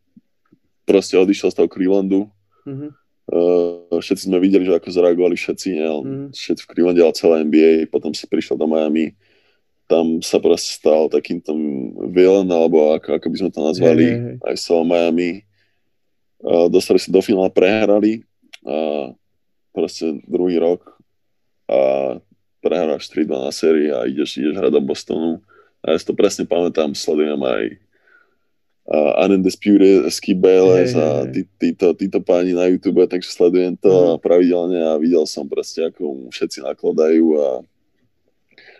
proste 0.88 1.20
odišiel 1.20 1.52
z 1.52 1.56
toho 1.60 1.68
Clevelandu. 1.68 2.32
Mm-hmm. 2.64 2.90
Uh, 3.28 4.00
všetci 4.00 4.32
sme 4.32 4.40
videli, 4.40 4.64
že 4.64 4.72
ako 4.72 4.88
zareagovali 4.88 5.36
všetci, 5.36 5.68
ne? 5.76 5.84
Mm-hmm. 5.84 6.28
všetci 6.32 6.62
v 6.64 6.70
Clevelande, 6.72 7.04
ale 7.04 7.12
celé 7.20 7.34
NBA, 7.44 7.72
potom 7.92 8.16
sa 8.16 8.24
prišiel 8.24 8.56
do 8.56 8.64
Miami. 8.64 9.12
Tam 9.84 10.24
sa 10.24 10.40
proste 10.40 10.72
stal 10.80 11.12
takým 11.12 11.44
tom 11.44 11.92
villain, 12.08 12.48
alebo 12.48 12.96
ako, 12.96 13.20
ako 13.20 13.26
by 13.28 13.36
sme 13.36 13.50
to 13.52 13.60
nazvali, 13.60 14.06
hey, 14.08 14.16
hey, 14.16 14.36
hey. 14.40 14.48
aj 14.48 14.56
celé 14.56 14.82
Miami. 14.88 15.30
Uh, 16.40 16.72
dostali 16.72 16.96
sa 16.96 17.12
do 17.12 17.20
finále, 17.20 17.52
prehrali 17.52 18.24
a 18.64 19.12
proste 19.76 20.18
druhý 20.26 20.58
rok 20.58 20.98
a 21.68 21.80
prehráš 22.64 23.06
3-2 23.12 23.46
na 23.46 23.52
sérii 23.54 23.88
a 23.92 24.08
ideš, 24.08 24.40
ideš 24.40 24.56
hrať 24.58 24.72
do 24.72 24.82
Bostonu. 24.82 25.44
A 25.84 25.94
ja 25.94 25.96
si 26.00 26.06
to 26.08 26.16
presne 26.16 26.48
pamätám, 26.48 26.90
sledujem 26.96 27.38
aj 27.38 27.78
uh, 28.88 29.12
Undisputed, 29.24 30.08
Skip 30.08 30.40
Bayless 30.40 30.96
hey, 30.96 31.00
a 31.00 31.28
tí, 31.28 31.44
títo, 31.60 31.92
títo 31.92 32.18
páni 32.24 32.56
na 32.56 32.66
YouTube, 32.66 33.04
takže 33.04 33.28
sledujem 33.28 33.76
to 33.76 34.16
mm. 34.16 34.24
pravidelne 34.24 34.80
a 34.80 34.96
videl 34.96 35.28
som 35.28 35.44
proste, 35.44 35.84
ako 35.84 36.32
všetci 36.32 36.64
nakladajú 36.64 37.26
a 37.36 37.48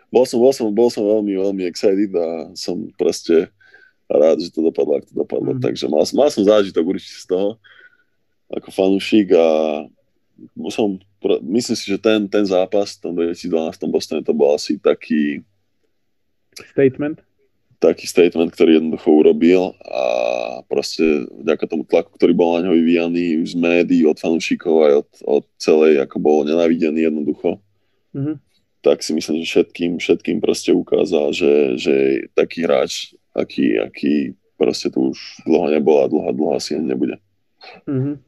bol 0.09 0.25
som, 0.25 0.41
bol 0.41 0.53
som, 0.57 0.67
bol 0.73 0.89
som 0.89 1.05
veľmi, 1.05 1.37
veľmi 1.37 1.63
excited 1.69 2.09
a 2.17 2.49
som 2.57 2.89
proste 2.97 3.53
rád, 4.09 4.41
že 4.41 4.49
to 4.49 4.65
dopadlo, 4.65 4.97
ako 4.97 5.07
to 5.13 5.17
dopadlo. 5.21 5.51
Mm. 5.53 5.61
Takže 5.61 5.85
mal, 5.93 6.01
mal 6.17 6.29
som 6.33 6.43
zážitok 6.49 6.97
určite 6.97 7.21
z 7.21 7.29
toho 7.29 7.61
ako 8.49 8.73
fanúšik 8.73 9.29
a 9.37 9.47
som, 10.73 10.97
myslím 11.53 11.77
si, 11.77 11.85
že 11.85 12.01
ten, 12.01 12.25
ten 12.25 12.49
zápas 12.49 12.97
v 12.97 13.01
tom 13.05 13.13
2012 13.13 13.77
v 13.77 13.93
Bostone 13.93 14.25
to 14.25 14.33
bol 14.33 14.57
asi 14.57 14.81
taký 14.81 15.45
statement 16.57 17.21
taký 17.79 18.11
statement, 18.11 18.51
ktorý 18.51 18.83
jednoducho 18.83 19.09
urobil 19.11 19.63
a 19.87 20.03
proste 20.67 21.27
vďaka 21.31 21.65
tomu 21.71 21.87
tlaku, 21.87 22.11
ktorý 22.19 22.35
bol 22.35 22.59
na 22.59 22.67
ňo 22.67 22.75
vyvíjaný 22.75 23.39
už 23.47 23.55
z 23.55 23.59
médií, 23.59 24.03
od 24.03 24.19
fanúšikov 24.19 24.75
aj 24.83 24.93
od, 24.99 25.11
od 25.39 25.45
celej, 25.63 26.03
ako 26.03 26.17
bol 26.19 26.43
nenávidený 26.43 27.07
jednoducho, 27.07 27.63
mm-hmm. 28.15 28.37
tak 28.83 29.07
si 29.07 29.15
myslím, 29.15 29.43
že 29.43 29.47
všetkým, 29.47 29.93
všetkým 30.03 30.39
proste 30.43 30.75
ukázal, 30.75 31.31
že, 31.31 31.79
že 31.79 31.95
taký 32.35 32.67
hráč, 32.67 33.15
aký, 33.31 33.79
aký 33.79 34.35
proste 34.59 34.91
tu 34.91 35.15
už 35.15 35.47
dlho 35.47 35.71
nebol 35.71 36.03
a 36.03 36.11
dlho, 36.11 36.35
dlho 36.35 36.53
asi 36.59 36.75
nebude. 36.75 37.23
Mm-hmm. 37.87 38.27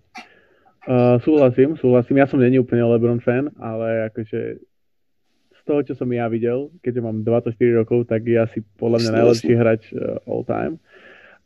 Uh, 0.80 1.20
súhlasím, 1.20 1.76
súhlasím. 1.76 2.22
Ja 2.22 2.30
som 2.30 2.40
není 2.40 2.56
úplne 2.56 2.86
LeBron 2.86 3.20
fan, 3.20 3.52
ale 3.60 4.08
akože 4.08 4.62
toho, 5.66 5.80
čo 5.84 5.94
som 5.96 6.08
ja 6.10 6.26
videl, 6.26 6.68
keďže 6.84 7.00
mám 7.04 7.22
24 7.22 7.56
rokov, 7.80 8.08
tak 8.08 8.26
je 8.26 8.38
asi 8.38 8.58
podľa 8.76 8.98
mňa 9.04 9.10
najlepší 9.16 9.52
hráč 9.56 9.82
uh, 9.92 10.20
all 10.28 10.44
time. 10.44 10.78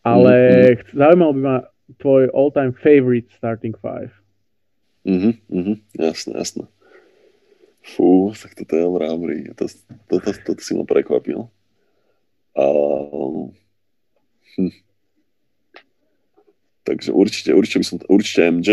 Ale 0.05 0.35
mm-hmm. 0.35 0.97
zaujímalo 0.97 1.33
by 1.33 1.41
ma 1.41 1.57
tvoj 2.01 2.23
all 2.33 2.51
time 2.53 2.73
favorite 2.73 3.29
starting 3.37 3.77
five. 3.79 4.13
Mhm, 5.05 5.37
mhm, 5.49 5.75
jasné, 6.01 6.33
jasné. 6.37 6.65
Fú, 7.85 8.33
tak 8.33 8.57
toto 8.57 8.73
je 8.81 8.87
mrámry. 8.89 9.53
To, 9.61 9.69
toto, 10.09 10.33
toto 10.33 10.61
si 10.65 10.73
ma 10.73 10.89
prekvapil. 10.89 11.45
Um, 12.57 13.53
hm. 14.57 14.73
Takže 16.89 17.13
určite, 17.13 17.53
určite 17.53 17.79
by 17.81 17.85
som, 17.85 17.97
určite 18.09 18.41
MJ, 18.49 18.71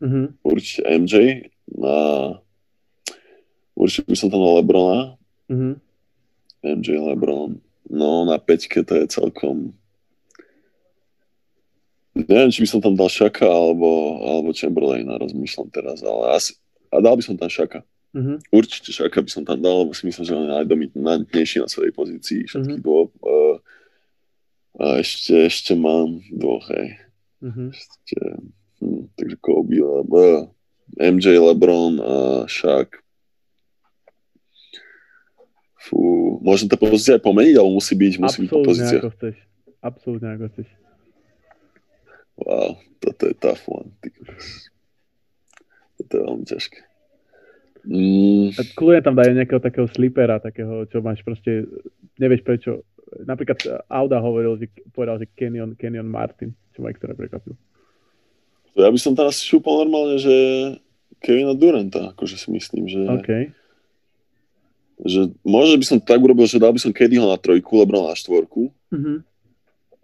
mm-hmm. 0.00 0.26
určite 0.40 0.80
MJ 0.88 1.14
na 1.68 1.96
Určite 3.74 4.06
by 4.06 4.16
som 4.16 4.30
tam 4.30 4.40
dal 4.40 4.54
Lebrona. 4.62 5.00
Mm-hmm. 5.50 5.74
MJ 6.64 6.88
Lebron. 6.96 7.60
No, 7.90 8.24
na 8.24 8.40
peťke 8.40 8.80
to 8.86 8.96
je 8.96 9.06
celkom... 9.10 9.76
Neviem, 12.14 12.54
či 12.54 12.62
by 12.62 12.68
som 12.70 12.80
tam 12.80 12.94
dal 12.94 13.10
Šaka 13.10 13.44
alebo, 13.44 14.22
alebo 14.22 14.54
Chamberlaina, 14.54 15.18
rozmýšľam 15.18 15.68
teraz, 15.74 16.00
ale 16.00 16.38
asi... 16.38 16.54
A 16.94 17.02
dal 17.02 17.18
by 17.18 17.22
som 17.26 17.34
tam 17.34 17.50
Šaka. 17.50 17.82
Mm-hmm. 18.14 18.54
Určite 18.54 18.94
Šaka 18.94 19.18
by 19.18 19.30
som 19.30 19.42
tam 19.42 19.58
dal, 19.58 19.82
lebo 19.82 19.92
si 19.92 20.06
myslím, 20.06 20.22
že 20.22 20.32
on 20.38 20.46
je 20.46 20.56
najdominantnejší 20.62 21.58
na 21.58 21.68
svojej 21.68 21.90
pozícii 21.90 22.46
všetkých 22.46 22.80
mm-hmm. 22.80 22.86
dvoch. 22.86 23.10
Uh, 23.18 23.58
a 24.78 25.02
ešte, 25.02 25.50
ešte 25.50 25.74
mám 25.74 26.22
dvoch, 26.30 26.64
hej. 26.70 27.02
Mm-hmm. 27.42 27.68
Ešte, 27.74 28.18
hm, 28.78 29.02
takže 29.18 29.36
Kobe, 29.42 29.82
uh, 29.82 30.46
MJ, 30.94 31.34
LeBron 31.42 31.98
a 31.98 32.16
Shaq 32.46 33.03
Fú, 35.84 36.00
môžem 36.40 36.64
tá 36.64 36.80
pozícia 36.80 37.20
aj 37.20 37.22
pomeniť, 37.24 37.60
ale 37.60 37.68
musí 37.68 37.92
byť, 37.92 38.12
musí 38.16 38.38
byť 38.48 38.50
po 38.50 38.64
pozícia. 38.64 38.98
ako 39.04 39.12
chceš. 39.20 39.36
Absolútne 39.84 40.28
ako 40.32 40.46
chceš. 40.48 40.68
Wow, 42.40 42.70
toto 43.04 43.22
je 43.28 43.34
tough 43.36 43.64
one. 43.68 43.92
Toto 46.00 46.12
je 46.16 46.22
veľmi 46.24 46.44
ťažké. 46.48 46.78
Mm. 47.84 48.56
Kľudne 48.72 49.02
tam 49.04 49.12
dajú 49.12 49.30
nejakého 49.36 49.60
takého 49.60 49.84
slipera, 49.92 50.40
takého, 50.40 50.88
čo 50.88 51.04
máš 51.04 51.20
proste, 51.20 51.68
nevieš 52.16 52.40
prečo. 52.40 52.88
Napríklad 53.28 53.84
Auda 53.92 54.24
hovoril, 54.24 54.56
že 54.56 54.72
povedal, 54.96 55.20
že 55.20 55.28
Kenyon, 55.36 55.76
Kenyon 55.76 56.08
Martin, 56.08 56.56
čo 56.72 56.80
ma 56.80 56.88
extra 56.88 57.12
prekvapil. 57.12 57.52
Ja 58.74 58.88
by 58.88 58.98
som 58.98 59.12
tam 59.12 59.28
asi 59.28 59.44
šúpal 59.44 59.84
normálne, 59.84 60.16
že 60.16 60.34
Kevina 61.20 61.52
Duranta, 61.52 62.16
akože 62.16 62.40
si 62.40 62.48
myslím, 62.56 62.88
že... 62.88 63.00
Okay 63.20 63.52
že 65.02 65.34
možno 65.42 65.74
by 65.74 65.86
som 65.86 65.98
tak 65.98 66.22
urobil, 66.22 66.46
že 66.46 66.62
dal 66.62 66.70
by 66.70 66.78
som 66.78 66.94
ho 66.94 67.26
na 67.26 67.38
trojku, 67.38 67.82
Lebron 67.82 68.06
na 68.06 68.14
štvorku, 68.14 68.70
mm-hmm. 68.94 69.16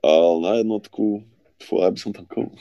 ale 0.02 0.34
na 0.42 0.52
jednotku, 0.58 1.22
fú, 1.62 1.72
ja 1.78 1.90
by 1.90 1.98
som 2.00 2.10
tam 2.10 2.26
komu. 2.26 2.54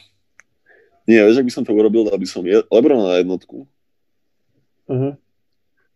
Nie, 1.10 1.26
vieš, 1.26 1.42
ak 1.42 1.48
by 1.50 1.54
som 1.54 1.66
to 1.66 1.74
urobil, 1.74 2.06
dal 2.06 2.22
by 2.22 2.28
som 2.30 2.46
je, 2.46 2.62
Lebron 2.70 3.02
na 3.02 3.18
jednotku, 3.18 3.66
uh-huh. 4.86 5.14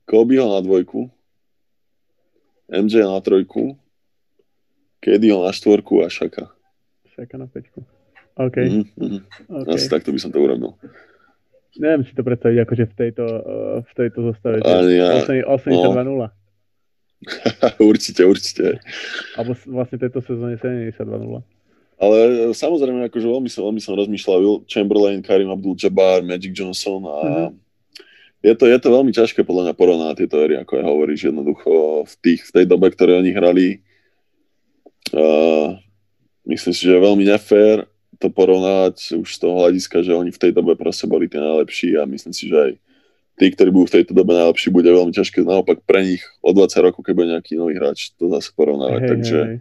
Kobeho 0.10 0.50
na 0.50 0.60
dvojku, 0.66 1.14
MJ 2.66 3.06
na 3.06 3.22
trojku, 3.22 3.78
ho 5.06 5.40
na 5.46 5.52
štvorku 5.54 6.02
a 6.02 6.10
Šaka. 6.10 6.50
Šaka 7.14 7.38
na 7.38 7.46
peťku. 7.46 7.86
OK. 8.42 8.58
Mm-hmm. 8.58 9.22
okay. 9.54 9.74
Asi 9.78 9.86
takto 9.86 10.10
by 10.10 10.18
som 10.18 10.34
to 10.34 10.42
urobil 10.42 10.74
neviem 11.78 12.05
si 12.05 12.13
to 12.13 12.21
predstaviť 12.21 12.57
akože 12.65 12.84
v 12.89 12.93
tejto, 12.93 13.26
uh, 13.26 13.78
v 13.82 13.91
tejto 13.97 14.19
zostave. 14.30 14.61
Ja. 14.61 15.26
82-0. 15.26 15.47
No. 16.05 16.30
určite, 17.91 18.21
určite. 18.28 18.84
Alebo 19.39 19.55
vlastne 19.69 19.97
tejto 19.97 20.19
sezóne 20.21 20.59
72-0. 20.59 21.39
Ale 22.03 22.17
e, 22.19 22.32
samozrejme, 22.51 23.07
akože 23.07 23.28
veľmi 23.28 23.47
som, 23.47 23.63
veľmi 23.69 23.80
som 23.80 23.95
rozmýšľal 23.95 24.38
Will 24.43 24.59
Chamberlain, 24.67 25.24
Karim 25.24 25.47
Abdul-Jabbar, 25.53 26.26
Magic 26.26 26.51
Johnson 26.51 26.99
a 27.07 27.15
uh-huh. 27.24 27.49
je, 28.43 28.53
to, 28.59 28.67
je 28.67 28.76
to 28.76 28.89
veľmi 28.91 29.11
ťažké 29.15 29.47
podľa 29.47 29.71
mňa 29.71 29.74
porovnať 29.78 30.15
tieto 30.19 30.36
éry, 30.43 30.59
ako 30.59 30.74
ja 30.76 30.84
hovoríš, 30.84 31.32
jednoducho 31.32 32.03
v, 32.03 32.13
tých, 32.19 32.41
v 32.43 32.51
tej 32.59 32.65
dobe, 32.67 32.91
ktoré 32.91 33.15
oni 33.15 33.32
hrali. 33.32 33.67
Uh, 35.15 35.80
myslím 36.43 36.74
si, 36.76 36.82
že 36.84 36.97
je 36.97 37.05
veľmi 37.07 37.24
nefér 37.24 37.88
to 38.24 38.32
porovnať 38.32 39.19
už 39.19 39.28
z 39.28 39.39
toho 39.43 39.59
hľadiska, 39.59 39.99
že 39.99 40.15
oni 40.15 40.32
v 40.32 40.41
tej 40.41 40.51
dobe 40.55 40.80
proste 40.80 41.03
boli 41.03 41.28
tí 41.28 41.36
najlepší 41.36 41.99
a 41.99 42.07
myslím 42.07 42.32
si, 42.32 42.47
že 42.47 42.55
aj 42.55 42.71
tí, 43.36 43.45
ktorí 43.51 43.69
budú 43.76 43.86
v 43.91 43.95
tejto 43.99 44.15
dobe 44.15 44.32
najlepší, 44.32 44.71
bude 44.71 44.88
veľmi 44.88 45.11
ťažké 45.11 45.43
naopak 45.43 45.84
pre 45.84 46.07
nich 46.07 46.24
o 46.39 46.55
20 46.55 46.88
rokov, 46.88 47.03
keď 47.03 47.13
bude 47.13 47.30
nejaký 47.36 47.59
nový 47.59 47.76
hráč, 47.76 48.15
to 48.15 48.32
zase 48.32 48.55
porovnávať. 48.55 49.01
Hey, 49.03 49.09
Takže, 49.11 49.39
hey. 49.43 49.57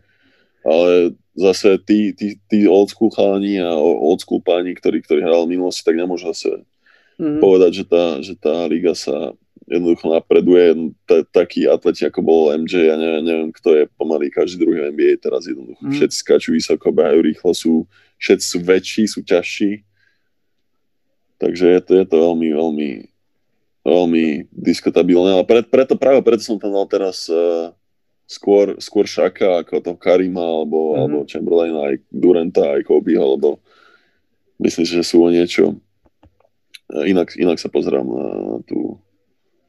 ale 0.62 0.90
zase 1.34 1.80
tí, 1.82 2.14
tí, 2.14 2.38
tí 2.46 2.68
old 2.70 2.92
school 2.92 3.10
chalani 3.10 3.58
a 3.58 3.74
old 3.74 4.22
school 4.22 4.38
páni, 4.38 4.76
ktorí, 4.78 5.02
ktorí 5.02 5.26
hrali 5.26 5.50
v 5.50 5.52
minulosti, 5.58 5.82
tak 5.82 5.98
nemôžu 5.98 6.30
zase 6.30 6.62
mm-hmm. 7.18 7.40
povedať, 7.40 7.70
že 7.82 7.84
tá, 7.88 8.04
že 8.22 8.34
tá 8.38 8.54
liga 8.68 8.92
sa 8.92 9.34
jednoducho 9.66 10.10
napreduje 10.10 10.94
t- 11.06 11.26
taký 11.30 11.70
atleti, 11.70 12.06
ako 12.06 12.20
bol 12.22 12.42
MJ, 12.54 12.90
ja 12.90 12.96
neviem, 12.98 13.24
neviem, 13.24 13.50
kto 13.54 13.78
je 13.78 13.84
pomaly 13.94 14.32
každý 14.32 14.62
druhý 14.62 14.90
NBA 14.90 15.22
teraz 15.22 15.46
jednoducho. 15.46 15.82
Mm. 15.82 15.94
Všetci 15.94 16.16
skáču 16.18 16.50
vysoko, 16.54 16.90
behajú 16.90 17.20
rýchlo, 17.22 17.50
sú, 17.54 17.86
všetci 18.18 18.46
sú 18.46 18.58
väčší, 18.62 19.02
sú 19.06 19.20
ťažší. 19.22 19.86
Takže 21.38 21.64
je 21.66 21.80
to, 21.82 21.92
je 21.98 22.06
to 22.06 22.16
veľmi, 22.18 22.48
veľmi, 22.54 22.90
veľmi 23.82 24.24
diskutabilné, 24.54 25.30
ale 25.34 25.44
pre, 25.46 25.60
preto, 25.66 25.98
práve 25.98 26.22
preto 26.22 26.42
som 26.46 26.58
tam 26.58 26.70
dal 26.70 26.86
teraz 26.86 27.26
uh, 27.26 27.74
skôr, 28.30 28.78
skôr 28.78 29.10
Šaka 29.10 29.66
ako 29.66 29.82
to 29.82 29.92
Karima, 29.98 30.42
alebo, 30.42 30.94
mm. 30.94 30.98
alebo 31.02 31.16
Chamberlaina, 31.26 31.80
aj 31.90 31.94
Duranta, 32.10 32.78
aj 32.78 32.82
Kobe, 32.86 33.18
alebo 33.18 33.58
myslím 34.62 34.86
že 34.86 35.02
sú 35.02 35.26
o 35.26 35.30
niečo 35.30 35.74
inak, 36.92 37.34
inak 37.40 37.58
sa 37.58 37.72
pozerám 37.72 38.04
na 38.04 38.60
tú 38.68 39.00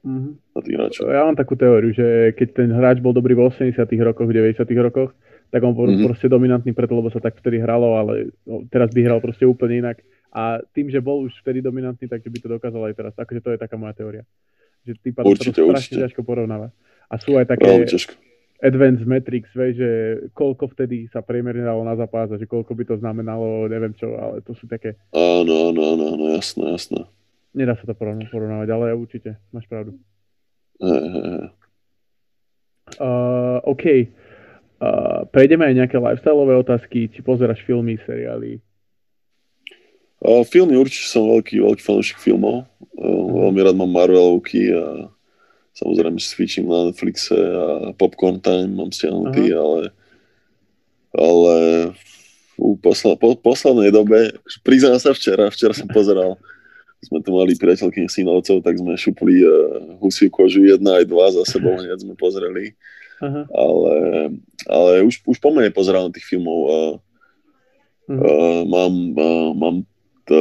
mm-hmm. 0.04 0.34
hráčov. 0.54 1.10
Ja 1.10 1.26
mám 1.26 1.40
takú 1.40 1.56
teóriu, 1.56 1.96
že 1.96 2.36
keď 2.36 2.48
ten 2.54 2.70
hráč 2.70 3.00
bol 3.00 3.16
dobrý 3.16 3.34
v 3.34 3.50
80 3.50 3.80
rokoch, 4.04 4.28
v 4.28 4.36
90 4.36 4.68
rokoch, 4.84 5.12
tak 5.50 5.62
on 5.62 5.74
bol 5.74 5.86
mm-hmm. 5.86 6.06
proste 6.10 6.28
dominantný 6.28 6.74
preto, 6.74 6.98
lebo 6.98 7.14
sa 7.14 7.22
tak 7.22 7.38
vtedy 7.38 7.62
hralo, 7.62 7.96
ale 7.98 8.34
no, 8.44 8.66
teraz 8.68 8.90
by 8.92 9.06
hral 9.06 9.22
proste 9.22 9.46
úplne 9.46 9.86
inak. 9.86 10.02
A 10.34 10.66
tým, 10.74 10.90
že 10.90 10.98
bol 10.98 11.30
už 11.30 11.34
vtedy 11.46 11.62
dominantný, 11.62 12.10
takže 12.10 12.26
by 12.26 12.38
to 12.42 12.48
dokázal 12.58 12.82
aj 12.90 12.94
teraz. 12.98 13.14
Takže 13.14 13.40
to 13.42 13.50
je 13.54 13.60
taká 13.62 13.78
moja 13.78 13.94
teória. 13.94 14.26
Že 14.82 14.92
tým 14.98 15.14
pádom 15.14 15.30
určite, 15.30 15.62
to 15.62 15.70
strašne 15.70 16.10
ťažko 16.10 16.22
porovnávať. 16.26 16.74
A 17.06 17.16
sú 17.22 17.38
aj 17.38 17.54
také 17.54 17.70
advanced 18.64 19.06
metrics, 19.06 19.52
vie, 19.54 19.76
že 19.76 19.90
koľko 20.32 20.72
vtedy 20.72 21.12
sa 21.12 21.20
priemerne 21.20 21.68
dalo 21.68 21.84
na 21.84 22.00
zápas 22.00 22.32
a 22.32 22.40
že 22.40 22.48
koľko 22.48 22.72
by 22.74 22.84
to 22.88 22.96
znamenalo, 22.98 23.68
neviem 23.68 23.92
čo, 23.94 24.16
ale 24.16 24.40
to 24.40 24.56
sú 24.56 24.66
také... 24.72 24.96
Áno, 25.12 25.70
áno, 25.70 25.82
áno, 25.84 26.04
áno 26.16 26.26
jasné, 26.32 26.72
jasné. 26.72 27.04
Nedá 27.54 27.78
sa 27.78 27.86
to 27.86 27.94
porovnávať, 27.94 28.70
ale 28.74 28.98
určite, 28.98 29.38
máš 29.54 29.70
pravdu. 29.70 29.98
Uh, 30.82 31.54
OK. 33.64 34.10
Uh, 34.84 35.24
prejdeme 35.32 35.70
aj 35.70 35.86
nejaké 35.86 35.96
lifestyleové 36.02 36.60
otázky, 36.60 37.08
či 37.14 37.24
pozeráš 37.24 37.64
filmy, 37.64 37.96
seriály? 38.04 38.60
Uh, 40.20 40.44
filmy 40.44 40.76
určite 40.76 41.08
som 41.08 41.30
veľký, 41.30 41.62
veľký 41.62 41.82
fanúšik 41.86 42.20
filmov. 42.20 42.68
Uh, 42.98 43.48
veľmi 43.48 43.60
rád 43.64 43.78
mám 43.78 43.94
Marvelovky 43.94 44.74
a 44.74 45.08
samozrejme 45.78 46.18
switching 46.20 46.68
na 46.68 46.90
Netflixe 46.90 47.38
a 47.38 47.94
Popcorn 47.96 48.42
Time 48.42 48.76
mám 48.76 48.92
stiahnutý, 48.92 49.54
uh-huh. 49.54 49.62
ale 49.62 49.80
ale 51.14 51.54
v 52.58 52.78
posla, 52.82 53.14
po, 53.18 53.38
poslednej 53.38 53.94
dobe, 53.94 54.34
priznám 54.66 54.98
sa 54.98 55.14
včera, 55.14 55.50
včera 55.54 55.74
som 55.74 55.90
pozeral 55.90 56.42
sme 57.04 57.20
tu 57.20 57.36
mali 57.36 57.54
priateľky 57.54 58.08
synovcov, 58.08 58.64
tak 58.64 58.80
sme 58.80 58.96
šupli 58.96 59.44
uh, 59.44 59.52
husiu 60.00 60.32
kožu 60.32 60.64
jedna 60.64 61.04
aj 61.04 61.06
dva 61.12 61.28
za 61.30 61.44
sebou, 61.46 61.76
hneď 61.76 62.00
sme 62.02 62.16
pozreli. 62.16 62.74
Uh-huh. 63.24 63.46
Ale, 63.56 63.96
ale 64.68 64.92
už, 65.08 65.24
už 65.24 65.38
pomene 65.40 65.72
pozerám 65.72 66.12
tých 66.12 66.28
filmov. 66.28 66.60
Uh, 66.64 66.94
uh, 68.12 68.62
mám 68.68 68.94
uh, 69.16 69.52
mám 69.56 69.76
t, 70.24 70.32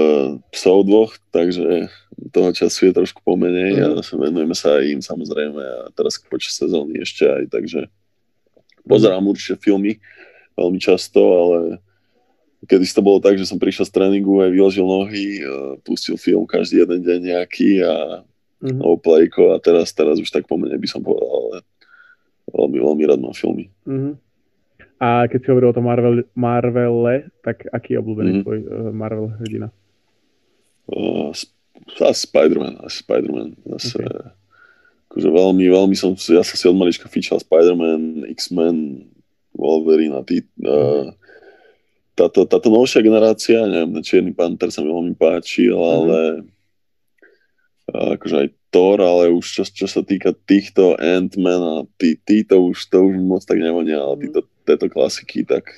psov 0.54 0.86
dvoch, 0.86 1.14
takže 1.34 1.90
toho 2.30 2.50
času 2.54 2.90
je 2.90 2.92
trošku 2.94 3.22
pomenej 3.26 3.78
uh-huh. 3.78 3.98
a 3.98 4.18
venujeme 4.18 4.54
sa 4.54 4.78
aj 4.78 4.84
im 4.86 5.02
samozrejme 5.02 5.62
a 5.62 5.90
teraz 5.94 6.18
počas 6.26 6.54
sezóny 6.54 7.02
ešte 7.02 7.26
aj, 7.26 7.50
takže 7.50 7.90
pozerám 8.86 9.26
určite 9.26 9.58
filmy 9.58 9.98
veľmi 10.58 10.78
často, 10.78 11.20
ale 11.20 11.58
Kedy 12.62 12.86
to 12.94 13.02
bolo 13.02 13.18
tak, 13.18 13.34
že 13.34 13.50
som 13.50 13.58
prišiel 13.58 13.90
z 13.90 13.94
tréningu, 13.94 14.38
aj 14.38 14.54
vyložil 14.54 14.86
nohy, 14.86 15.42
pustil 15.82 16.14
film 16.14 16.46
každý 16.46 16.86
jeden 16.86 17.02
deň 17.02 17.34
nejaký 17.34 17.82
a 17.82 18.22
mm-hmm. 18.62 18.78
novú 18.78 19.02
plejko 19.02 19.54
a 19.54 19.58
teraz, 19.58 19.90
teraz 19.90 20.22
už 20.22 20.30
tak 20.30 20.46
po 20.46 20.54
mne 20.54 20.78
by 20.78 20.86
som 20.86 21.02
povedal, 21.02 21.26
ale 21.26 21.66
veľmi, 22.54 22.78
veľmi 22.78 23.02
rád 23.10 23.18
mám 23.18 23.34
filmy. 23.34 23.66
Mm-hmm. 23.82 24.14
A 25.02 25.26
keď 25.26 25.38
si 25.42 25.50
hovoril 25.50 25.74
o 25.74 25.76
tom 25.76 25.90
Marvel, 25.90 26.22
Marvele, 26.38 27.34
tak 27.42 27.66
aký 27.74 27.98
je 27.98 27.98
obľúbený 27.98 28.30
mm-hmm. 28.30 28.44
tvoj 28.46 28.58
Marvel 28.94 29.34
hrdina? 29.42 29.68
Uh, 30.86 31.34
asi 31.98 32.22
Spider-Man, 32.30 32.78
asi 32.86 33.02
Spider-Man. 33.02 33.58
Zase, 33.74 33.98
okay. 33.98 34.30
akože 35.10 35.28
veľmi, 35.34 35.66
veľmi 35.66 35.96
som, 35.98 36.14
ja 36.14 36.46
som 36.46 36.54
si 36.54 36.64
od 36.70 36.78
malička 36.78 37.10
fičal 37.10 37.42
Spider-Man, 37.42 38.30
X-Men, 38.38 39.10
Wolverine 39.58 40.14
a 40.14 40.22
tí, 40.22 40.46
uh, 40.62 41.10
táto, 42.12 42.44
táto 42.44 42.68
novšia 42.68 43.00
generácia, 43.00 43.64
neviem, 43.64 44.04
Čierny 44.04 44.32
Panther 44.36 44.68
sa 44.68 44.84
mi 44.84 44.92
veľmi 44.92 45.16
páčil, 45.16 45.72
mm-hmm. 45.72 45.96
ale 45.96 46.18
akože 47.92 48.36
aj 48.46 48.48
Thor, 48.72 48.98
ale 49.04 49.28
už 49.28 49.44
čo, 49.44 49.62
čo 49.68 49.86
sa 49.88 50.00
týka 50.00 50.32
týchto 50.32 50.96
Ant-Man 50.96 51.60
a 51.60 51.76
tí, 52.00 52.16
títo 52.16 52.64
už, 52.64 52.88
to 52.88 53.04
už 53.04 53.20
moc 53.20 53.44
tak 53.44 53.60
nevonia, 53.60 54.00
ale 54.00 54.28
títo, 54.28 54.48
tieto 54.64 54.86
klasiky, 54.88 55.44
tak 55.44 55.68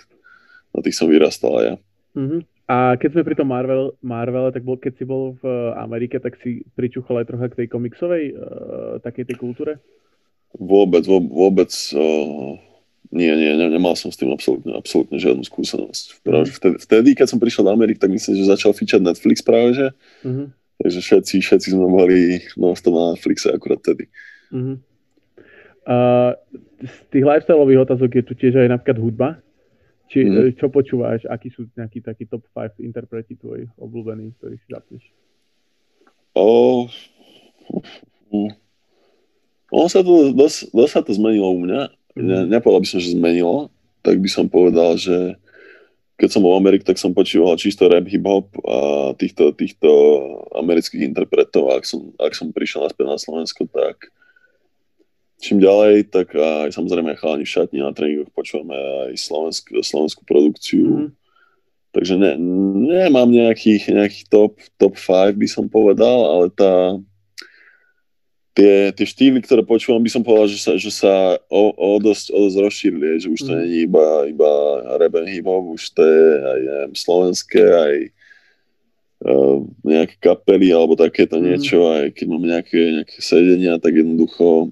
na 0.71 0.79
tých 0.83 0.95
som 0.95 1.11
vyrastal 1.11 1.53
aj 1.59 1.65
ja. 1.67 1.77
Mm-hmm. 2.15 2.41
A 2.65 2.97
keď 2.97 3.09
sme 3.13 3.27
pri 3.29 3.37
tom 3.37 3.53
Marvel, 3.53 3.93
Marvele, 4.01 4.49
tak 4.49 4.65
bol, 4.65 4.81
keď 4.81 4.93
si 4.97 5.05
bol 5.05 5.37
v 5.37 5.45
Amerike, 5.77 6.17
tak 6.17 6.41
si 6.41 6.65
pričuchol 6.73 7.21
aj 7.21 7.29
trocha 7.29 7.47
k 7.53 7.59
tej 7.61 7.69
komiksovej, 7.69 8.25
uh, 8.33 8.37
takej 9.05 9.29
tej 9.29 9.37
kultúre? 9.37 9.73
Vôbec, 10.57 11.05
vôbec, 11.05 11.69
uh, 11.93 12.57
nie, 13.15 13.31
nie, 13.31 13.53
ne, 13.55 13.67
nemal 13.71 13.95
som 13.95 14.11
s 14.11 14.19
tým 14.19 14.35
absolútne, 14.35 14.75
absolútne 14.75 15.23
žiadnu 15.23 15.47
skúsenosť. 15.47 16.27
Práve, 16.27 16.51
vtedy, 16.51 16.77
vtedy, 16.83 17.09
keď 17.15 17.27
som 17.31 17.39
prišiel 17.39 17.65
do 17.65 17.73
Ameriky, 17.73 18.03
tak 18.03 18.11
myslím, 18.11 18.35
že 18.35 18.51
začal 18.51 18.75
fičať 18.75 19.01
Netflix 19.01 19.39
práve, 19.39 19.79
že? 19.79 19.87
Mm-hmm. 20.27 20.47
Takže 20.83 20.99
všetci, 21.01 21.35
všetci 21.39 21.69
sme 21.71 21.87
boli 21.87 22.43
no, 22.59 22.75
na 22.75 23.03
Netflixe 23.15 23.55
akurát 23.55 23.79
vtedy. 23.79 24.11
Mm-hmm. 24.51 24.77
Uh, 25.85 26.35
z 26.83 26.95
tých 27.15 27.25
lifestyleových 27.25 27.87
otázok 27.87 28.11
je 28.19 28.25
tu 28.27 28.35
tiež 28.35 28.59
aj 28.59 28.69
napríklad 28.75 28.99
hudba. 28.99 29.29
Či, 30.11 30.21
mm. 30.29 30.61
Čo 30.61 30.69
počúvaš? 30.69 31.25
Akí 31.31 31.49
sú 31.49 31.65
nejakí 31.73 32.05
takí 32.05 32.29
top 32.29 32.45
5 32.53 32.85
interpreti 32.85 33.41
tvoji 33.41 33.71
obľúbení, 33.81 34.37
ktorých 34.37 34.61
si 34.61 34.69
zapneš? 34.69 35.05
Oh, 36.37 36.91
ono 39.75 39.89
sa 39.89 40.03
to, 40.03 40.35
dosť, 40.35 40.75
dosť 40.75 40.93
sa 40.93 41.01
to 41.03 41.15
zmenilo 41.15 41.51
u 41.51 41.59
mňa 41.63 41.94
ne, 42.19 42.39
nepovedal 42.47 42.83
by 42.83 42.89
som, 42.89 42.99
že 43.03 43.15
zmenilo, 43.15 43.71
tak 44.03 44.19
by 44.19 44.29
som 44.31 44.47
povedal, 44.47 44.99
že 44.99 45.39
keď 46.15 46.29
som 46.31 46.47
bol 46.47 46.55
v 46.55 46.63
Amerike, 46.63 46.87
tak 46.87 47.01
som 47.01 47.11
počúval 47.11 47.59
čisto 47.59 47.91
rap, 47.91 48.07
hip-hop 48.07 48.55
a 48.63 48.79
týchto, 49.19 49.51
týchto 49.51 49.91
amerických 50.55 51.11
interpretov. 51.11 51.75
Ak 51.75 51.83
som, 51.83 52.15
ak 52.23 52.39
som 52.39 52.55
prišiel 52.55 52.87
naspäť 52.87 53.07
na 53.11 53.19
Slovensko, 53.19 53.67
tak 53.67 54.15
čím 55.43 55.59
ďalej, 55.59 56.15
tak 56.15 56.31
aj 56.39 56.71
samozrejme 56.71 57.19
chalani 57.19 57.43
v 57.43 57.53
šatni 57.53 57.79
na 57.83 57.91
tréningoch 57.91 58.31
počúvame 58.31 58.79
aj 59.11 59.19
slovenskú, 59.19 59.83
slovenskú 59.83 60.23
produkciu. 60.23 60.87
Mm. 60.87 61.09
Takže 61.95 62.15
ne, 62.19 62.33
nemám 62.95 63.31
nejakých, 63.31 63.91
nejakých 63.91 64.25
top, 64.31 64.59
top 64.79 64.95
5 64.95 65.35
by 65.35 65.49
som 65.51 65.67
povedal, 65.67 66.19
ale 66.31 66.47
tá, 66.55 66.99
tie, 68.55 68.95
tie 68.95 69.07
štýly, 69.07 69.43
ktoré 69.43 69.67
počúvam, 69.67 70.01
by 70.01 70.11
som 70.11 70.23
povedal, 70.23 70.47
že 70.47 70.59
sa, 70.63 70.73
že 70.79 70.91
sa 70.95 71.37
o, 71.51 71.75
o, 71.75 71.99
dosť, 71.99 72.31
o 72.31 72.39
dosť 72.47 72.57
rozšírili, 72.63 73.19
že 73.19 73.29
už 73.29 73.41
to 73.43 73.51
mm. 73.51 73.59
nie 73.59 73.67
je 73.67 73.79
iba, 73.91 74.07
iba 74.31 74.51
rap 75.03 75.15
and 75.19 75.29
hip 75.29 75.45
hop, 75.45 75.75
už 75.75 75.91
to 75.91 76.03
je 76.07 76.27
aj 76.39 76.61
neviem, 76.63 76.93
slovenské, 76.95 77.65
aj 77.67 77.95
uh, 79.27 79.59
nejaké 79.83 80.17
kapely 80.23 80.71
alebo 80.71 80.95
takéto 80.95 81.43
mm. 81.43 81.45
niečo, 81.45 81.77
aj 81.91 82.15
keď 82.15 82.27
máme 82.31 82.47
nejaké, 82.47 82.79
nejaké 83.03 83.19
sedenia, 83.19 83.83
tak 83.83 83.99
jednoducho 83.99 84.71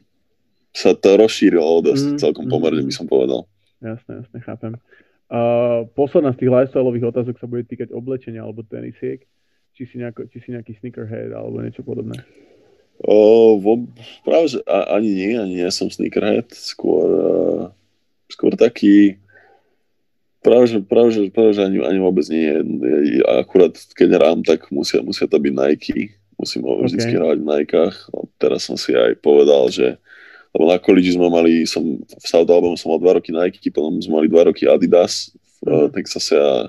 sa 0.70 0.94
to 0.94 1.18
rozšírilo 1.18 1.82
dosť, 1.82 2.06
mm. 2.16 2.18
celkom 2.22 2.46
pomerne 2.46 2.86
by 2.86 2.94
som 2.94 3.10
povedal. 3.10 3.50
Jasné, 3.82 4.22
jasné, 4.22 4.38
chápem. 4.46 4.72
Uh, 5.26 5.90
posledná 5.98 6.30
z 6.36 6.44
tých 6.44 6.54
lifestyleových 6.54 7.08
otázok 7.10 7.34
sa 7.40 7.50
bude 7.50 7.66
týkať 7.66 7.90
oblečenia 7.90 8.46
alebo 8.46 8.62
tenisiek. 8.62 9.26
Či 9.72 9.88
si, 9.88 9.96
nejako, 9.96 10.28
či 10.28 10.44
si 10.44 10.52
nejaký 10.52 10.76
sneakerhead 10.76 11.32
alebo 11.32 11.64
niečo 11.64 11.80
podobné. 11.80 12.20
O, 13.02 13.58
vo, 13.58 13.82
práve, 14.22 14.54
že 14.54 14.58
ani 14.70 15.10
nie, 15.10 15.34
ani 15.34 15.54
nie 15.58 15.70
som 15.74 15.90
sneakerhead, 15.90 16.54
skôr, 16.54 17.06
uh, 17.10 17.64
skôr 18.30 18.54
taký, 18.54 19.18
práve, 20.38 20.70
že, 20.70 20.78
práve, 20.86 21.10
že, 21.10 21.20
práve, 21.34 21.58
že 21.58 21.66
ani, 21.66 21.82
ani 21.82 21.98
vôbec 21.98 22.22
nie. 22.30 22.46
Akurát 23.26 23.74
keď 23.98 24.08
hrám, 24.22 24.38
tak 24.46 24.70
musia, 24.70 25.02
musia 25.02 25.26
to 25.26 25.34
byť 25.34 25.54
Nike. 25.54 26.14
Musím 26.38 26.62
ho 26.66 26.78
okay. 26.78 26.94
vždy 26.94 27.14
hrávať 27.14 27.38
v 27.38 27.46
Nikech. 27.46 27.96
No, 28.10 28.18
teraz 28.38 28.66
som 28.66 28.74
si 28.74 28.94
aj 28.94 29.18
povedal, 29.22 29.70
že 29.70 29.98
lebo 30.52 30.68
na 30.68 30.76
college 30.76 31.16
sme 31.16 31.32
mali, 31.32 31.64
som 31.64 31.80
v 32.04 32.26
South 32.28 32.44
Alabama 32.50 32.76
som 32.76 32.92
mal 32.92 33.00
dva 33.00 33.16
roky 33.16 33.32
Nike, 33.32 33.72
potom 33.72 33.96
sme 34.04 34.20
mali 34.20 34.28
dva 34.28 34.52
roky 34.52 34.68
Adidas 34.68 35.32
v 35.64 35.88
mm. 35.88 35.96
Texase 35.96 36.36
a 36.36 36.68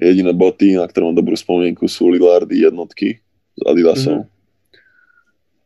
jediné 0.00 0.32
boty, 0.32 0.80
na 0.80 0.88
ktoré 0.88 1.04
mám 1.04 1.18
dobrú 1.18 1.36
spomienku, 1.36 1.84
sú 1.84 2.08
Lillardy 2.08 2.64
jednotky 2.64 3.20
s 3.52 3.60
Adidasom. 3.68 4.24
Mm-hmm 4.24 4.33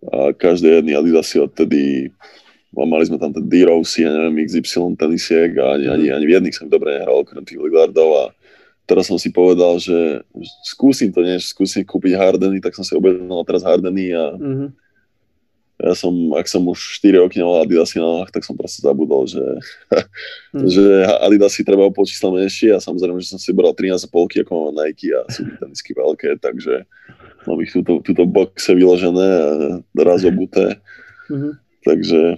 a 0.06 0.30
každý 0.30 0.78
jedný 0.78 0.94
Adidasy 0.94 1.42
odtedy 1.42 2.14
mali 2.74 3.04
sme 3.08 3.18
tam 3.18 3.32
ten 3.34 3.42
D-Rosy, 3.48 4.06
ja 4.06 4.12
neviem, 4.12 4.46
XY 4.46 4.94
tenisiek 4.94 5.56
a 5.58 5.74
ani, 5.74 5.88
ani, 5.88 6.06
ani 6.14 6.24
v 6.28 6.34
jedných 6.38 6.54
som 6.54 6.70
dobre 6.70 7.00
nehral, 7.00 7.24
okrem 7.24 7.42
tých 7.42 7.58
Lillardov 7.58 8.10
a 8.14 8.24
teraz 8.86 9.10
som 9.10 9.18
si 9.18 9.32
povedal, 9.32 9.80
že 9.80 10.22
skúsim 10.62 11.10
to, 11.10 11.24
nie, 11.24 11.40
skúsim 11.42 11.82
kúpiť 11.82 12.14
Hardeny, 12.14 12.62
tak 12.62 12.76
som 12.78 12.86
si 12.86 12.94
objednal 12.94 13.42
teraz 13.42 13.66
Hardeny 13.66 14.14
a 14.14 14.24
mm-hmm. 14.38 14.68
ja 15.90 15.92
som, 15.98 16.12
ak 16.38 16.46
som 16.46 16.62
už 16.68 17.02
4 17.02 17.18
roky 17.24 17.40
nemal 17.40 17.64
Adidasy 17.64 17.98
na 17.98 18.06
nohách, 18.06 18.30
tak 18.30 18.46
som 18.46 18.54
proste 18.54 18.84
zabudol, 18.84 19.26
že, 19.26 19.42
hmm. 20.54 20.68
že 20.74 20.84
Adidasy 21.24 21.66
treba 21.66 21.88
o 21.88 21.92
čísla 22.06 22.30
menšie 22.30 22.70
a 22.76 22.84
samozrejme, 22.84 23.18
že 23.18 23.34
som 23.34 23.40
si 23.40 23.50
bral 23.50 23.74
13,5 23.74 24.06
ako 24.46 24.52
mám 24.54 24.86
Nike 24.86 25.10
a 25.10 25.26
sú 25.26 25.42
tenisky 25.58 25.96
veľké, 25.96 26.38
takže 26.38 26.86
mám 27.48 27.60
ich 27.64 27.72
túto, 27.72 28.04
túto 28.04 28.28
boxe 28.28 28.76
vyložené 28.76 29.28
a 29.32 29.48
raz 30.04 30.22
obuté. 30.28 30.76
Hmm. 31.32 31.56
Takže 31.82 32.36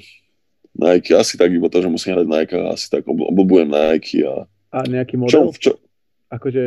Nike, 0.79 1.13
asi 1.19 1.35
tak 1.35 1.51
iba 1.51 1.67
to, 1.67 1.83
že 1.83 1.91
musím 1.91 2.15
hrať 2.15 2.27
Nike, 2.31 2.55
asi 2.71 2.87
tak 2.87 3.03
oblúbujem 3.11 3.67
Nike 3.67 4.23
a... 4.23 4.47
A 4.71 4.87
nejaký 4.87 5.19
model? 5.19 5.51
Čo, 5.51 5.59
čo, 5.59 5.73
Akože... 6.31 6.63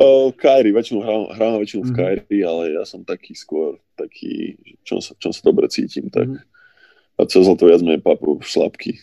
Uh... 0.00 0.32
Kyrie, 0.32 0.72
väčšinu 0.72 1.04
hrám, 1.04 1.22
hrám 1.36 1.60
väčšinu 1.60 1.84
mm-hmm. 1.84 1.92
v 1.92 2.00
mhm. 2.00 2.24
Kyrie, 2.24 2.42
ale 2.48 2.62
ja 2.80 2.82
som 2.88 3.04
taký 3.04 3.36
skôr, 3.36 3.76
taký, 4.00 4.56
čom 4.80 5.04
sa, 5.04 5.12
čom 5.20 5.28
sa 5.28 5.44
dobre 5.44 5.68
cítim, 5.68 6.08
tak 6.08 6.24
mm-hmm. 6.24 7.20
a 7.20 7.22
cez 7.28 7.44
to 7.44 7.64
viac 7.68 7.84
menej 7.84 8.00
papu 8.00 8.40
šlapky, 8.40 8.96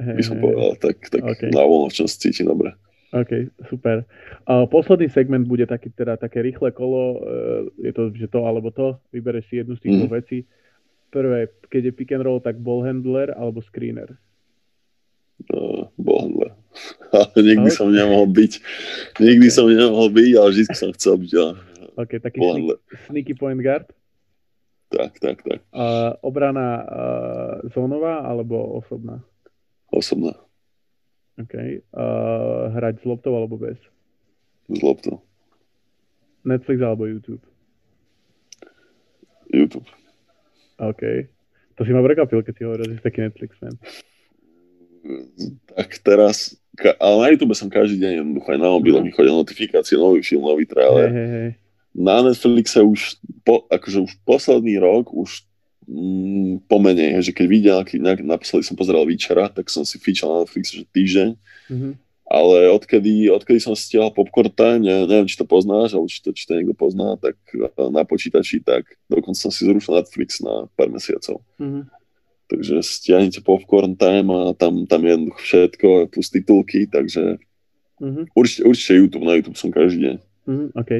hey, 0.00 0.16
by 0.16 0.22
som 0.24 0.40
povedal, 0.40 0.80
tak, 0.80 0.96
tak 1.12 1.20
okay. 1.20 1.52
na 1.52 1.60
voľno, 1.60 1.92
čom 1.92 2.08
sa 2.08 2.16
cítim 2.16 2.48
dobre. 2.48 2.72
OK, 3.16 3.48
super. 3.72 4.04
Uh, 4.44 4.68
posledný 4.68 5.08
segment 5.08 5.48
bude 5.48 5.64
taký, 5.64 5.88
teda 5.88 6.20
také 6.20 6.44
rýchle 6.44 6.68
kolo, 6.72 7.16
uh, 7.16 7.64
je 7.80 7.92
to, 7.92 8.12
že 8.12 8.28
to 8.28 8.44
alebo 8.44 8.68
to, 8.68 9.00
vybereš 9.08 9.48
si 9.48 9.54
jednu 9.56 9.76
z 9.76 9.80
tých 9.80 9.92
mm-hmm. 9.96 10.12
vecí. 10.12 10.38
Prvé, 11.08 11.48
keď 11.72 11.82
je 11.88 11.92
pick 11.96 12.12
and 12.12 12.26
roll, 12.28 12.44
tak 12.44 12.60
ball 12.60 12.84
handler 12.84 13.32
alebo 13.32 13.64
screener? 13.64 14.20
Uh, 15.48 15.88
ball 15.96 16.28
handler. 16.28 16.52
nikdy 17.40 17.72
okay. 17.72 17.78
som 17.78 17.88
nemohol 17.88 18.28
byť. 18.28 18.52
Nikdy 19.16 19.48
okay. 19.48 19.56
som 19.56 19.66
nemohol 19.70 20.08
byť, 20.12 20.30
ale 20.36 20.48
vždy 20.52 20.64
som 20.76 20.90
chcel 20.92 21.14
byť. 21.16 21.30
Ja. 21.32 21.48
OK, 21.96 22.12
taký 22.20 22.38
sneaky, 22.44 22.72
sneaky 23.08 23.32
point 23.32 23.60
guard? 23.64 23.88
Tak, 24.92 25.18
tak, 25.18 25.42
tak. 25.42 25.64
Uh, 25.72 26.14
obrana 26.20 26.84
uh, 26.84 27.54
zónová 27.72 28.22
alebo 28.22 28.78
osobná? 28.78 29.24
Osobná. 29.90 30.45
OK. 31.36 31.54
Uh, 31.92 32.72
hrať 32.72 33.00
s 33.00 33.04
loptou 33.04 33.36
alebo 33.36 33.60
bez? 33.60 33.76
S 34.72 34.80
loptou. 34.80 35.20
Netflix 36.46 36.78
alebo 36.80 37.04
YouTube? 37.04 37.42
YouTube. 39.52 39.88
OK. 40.80 41.02
To 41.76 41.84
si 41.84 41.92
ma 41.92 42.00
prekvapil, 42.00 42.40
keď 42.40 42.54
si 42.56 42.62
hovoril, 42.64 42.84
že 42.88 42.94
si 42.96 43.02
taký 43.04 43.20
Netflix 43.20 43.52
fan. 43.60 43.76
Tak 45.76 46.02
teraz 46.02 46.56
ale 47.00 47.16
na 47.16 47.26
YouTube 47.32 47.56
som 47.56 47.72
každý 47.72 47.96
deň 47.96 48.12
jednoducho 48.20 48.48
aj 48.52 48.60
na 48.60 48.68
mobile 48.68 49.00
mi 49.00 49.08
chodia 49.08 49.32
notifikácie, 49.32 49.96
nový 49.96 50.20
film, 50.20 50.44
nový 50.44 50.68
trailer. 50.68 51.08
Hey, 51.08 51.16
hey, 51.16 51.28
hey. 51.32 51.50
Na 51.96 52.20
Netflixe 52.20 52.84
už, 52.84 53.16
po, 53.40 53.64
akože 53.72 54.04
už 54.04 54.12
posledný 54.28 54.76
rok, 54.76 55.08
už 55.08 55.48
mm, 55.86 56.66
pomenej, 56.66 57.22
že 57.22 57.32
keď 57.32 57.46
videl, 57.46 57.78
naposledy 58.22 58.66
som 58.66 58.76
pozeral 58.76 59.06
Výčera, 59.06 59.48
tak 59.48 59.70
som 59.70 59.86
si 59.86 59.96
fičal 59.98 60.28
na 60.30 60.38
Netflixe, 60.44 60.82
že 60.82 60.84
týždeň. 60.90 61.28
Mm-hmm. 61.70 61.92
Ale 62.26 62.74
odkedy, 62.74 63.30
odkedy 63.30 63.62
som 63.62 63.78
stiahol 63.78 64.10
Popcorn 64.10 64.50
Time, 64.50 64.82
ne, 64.82 65.06
neviem, 65.06 65.30
či 65.30 65.38
to 65.38 65.46
poznáš, 65.46 65.94
alebo 65.94 66.10
či 66.10 66.18
to, 66.18 66.34
či 66.34 66.42
to 66.42 66.58
niekto 66.58 66.74
pozná, 66.74 67.14
tak 67.22 67.38
na 67.78 68.02
počítači, 68.02 68.58
tak 68.66 68.82
dokonca 69.06 69.38
som 69.38 69.54
si 69.54 69.62
zrušil 69.62 69.94
Netflix 69.94 70.42
na 70.42 70.66
pár 70.74 70.90
mesiacov. 70.90 71.38
Mm-hmm. 71.62 71.86
Takže 72.46 72.74
stiahnete 72.82 73.42
popcorn 73.46 73.94
time 73.94 74.30
a 74.30 74.54
tam, 74.58 74.86
tam 74.90 75.02
je 75.06 75.14
všetko, 75.38 76.10
plus 76.10 76.30
titulky, 76.30 76.90
takže 76.90 77.38
mm-hmm. 78.02 78.34
určite, 78.34 78.62
určite 78.66 78.92
YouTube, 78.98 79.26
na 79.26 79.38
YouTube 79.38 79.58
som 79.58 79.70
každý 79.70 80.10
deň. 80.10 80.16
Mm, 80.46 80.68
OK. 80.74 80.90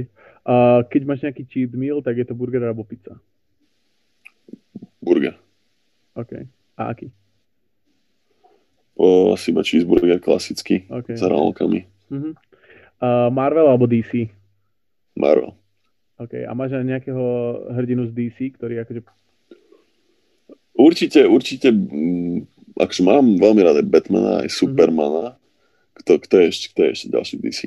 A 0.46 0.54
keď 0.86 1.02
máš 1.06 1.26
nejaký 1.26 1.42
cheat 1.46 1.74
meal, 1.74 1.98
tak 2.02 2.22
je 2.22 2.26
to 2.26 2.38
burger 2.38 2.62
alebo 2.62 2.86
pizza? 2.86 3.18
Burger. 5.06 5.38
OK. 6.18 6.32
A 6.74 6.90
aký? 6.90 7.14
O, 8.98 9.30
asi 9.36 9.54
iba 9.54 9.62
cheeseburger 9.62 10.18
klasický, 10.18 10.88
okay. 10.90 11.14
s 11.14 11.22
hranolkami. 11.22 11.86
Mm-hmm. 12.10 12.32
Uh, 12.98 13.28
Marvel 13.30 13.70
alebo 13.70 13.86
DC? 13.86 14.26
Marvel. 15.14 15.54
OK. 16.18 16.42
A 16.42 16.50
máš 16.56 16.74
aj 16.74 16.82
nejakého 16.82 17.24
hrdinu 17.76 18.08
z 18.08 18.12
DC, 18.16 18.58
ktorý 18.58 18.82
akože 18.82 19.04
Určite, 20.76 21.24
určite, 21.24 21.72
mm, 21.72 22.76
akože 22.76 23.00
mám 23.00 23.40
veľmi 23.40 23.64
rád 23.64 23.80
Batmana, 23.88 24.44
aj 24.44 24.52
Supermana. 24.52 25.40
Kto, 25.96 26.20
kto, 26.20 26.44
je 26.44 26.46
ešte, 26.52 26.66
kto 26.76 26.80
je 26.84 26.90
ešte 26.92 27.08
ďalší 27.08 27.34
DC? 27.40 27.60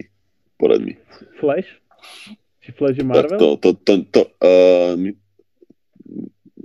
Poraď 0.61 0.79
mi. 0.85 0.93
Flash? 1.41 1.65
Či 2.61 2.69
Flash 2.77 3.01
je 3.01 3.05
Marvel? 3.05 3.33
Tak 3.33 3.41
to, 3.41 3.47
to, 3.57 3.69
to, 3.81 3.93
to 4.13 4.21
uh, 4.45 4.93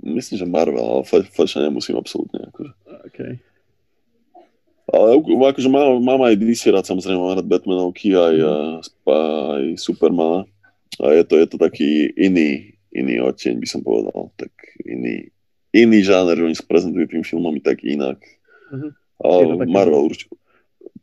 myslím, 0.05 0.37
že 0.39 0.45
Marvel, 0.45 0.85
ale 0.85 1.03
Flash, 1.03 1.29
Flasha 1.33 1.59
nemusím 1.65 1.97
absolútne. 1.97 2.45
Akože. 2.53 2.71
Okay. 3.09 3.33
Ale 4.85 5.17
akože 5.21 5.69
mám, 5.69 5.97
mám 5.97 6.21
aj 6.29 6.37
DC 6.37 6.69
rád, 6.69 6.85
samozrejme 6.85 7.17
mám 7.17 7.35
rád 7.35 7.49
Batmanovky, 7.49 8.13
aj, 8.13 8.35
mm. 8.37 8.73
aj 9.09 9.63
Supermana. 9.81 10.45
A 11.01 11.05
je 11.11 11.23
to, 11.25 11.35
je 11.41 11.47
to 11.49 11.57
taký 11.57 12.13
iný, 12.15 12.77
iný 12.93 13.19
odtieň, 13.25 13.59
by 13.59 13.67
som 13.67 13.81
povedal. 13.81 14.31
Tak 14.37 14.53
iný, 14.85 15.33
iný 15.73 15.99
žáner, 16.05 16.37
oni 16.39 16.55
prezentujú 16.63 17.09
tým 17.09 17.25
filmami 17.25 17.59
tak 17.59 17.81
inak. 17.83 18.21
Uh-huh. 18.71 18.93
Ale 19.19 19.65
Marvel 19.67 20.07
určite 20.07 20.37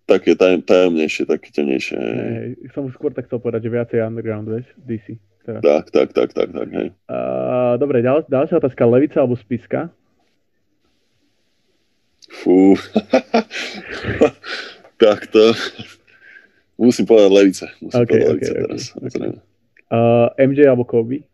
také 0.06 0.36
tajem, 0.36 0.60
tajemnejšie, 0.62 1.22
také 1.24 1.48
temnejšie. 1.54 1.96
Hej, 1.96 2.50
som 2.74 2.90
skôr 2.92 3.14
tak 3.14 3.30
chcel 3.30 3.40
povedať, 3.40 3.66
že 3.68 3.70
viacej 3.72 3.98
underground, 4.04 4.46
vieš, 4.50 4.66
DC. 4.76 5.16
Teraz. 5.42 5.60
Tak, 5.62 5.84
tak, 5.90 6.08
tak, 6.14 6.30
tak, 6.30 6.48
tak, 6.54 6.68
hej. 6.70 6.88
Uh, 7.10 7.74
dobre, 7.74 7.98
ďal, 7.98 8.22
ďalšia 8.30 8.62
otázka, 8.62 8.82
levica 8.86 9.18
alebo 9.18 9.34
spiska? 9.34 9.90
Fú. 12.30 12.78
tak 15.02 15.26
to... 15.34 15.50
Musím 16.78 17.04
povedať 17.06 17.30
levice. 17.30 17.66
Musím 17.82 18.02
okay, 18.06 18.10
povedať 18.10 18.22
okay, 18.22 18.30
levice 18.30 18.50
okay, 18.50 18.62
teraz. 18.62 18.82
Okay. 18.96 19.30
Uh, 19.92 20.28
MJ 20.38 20.58
alebo 20.70 20.86
Kobe? 20.86 21.26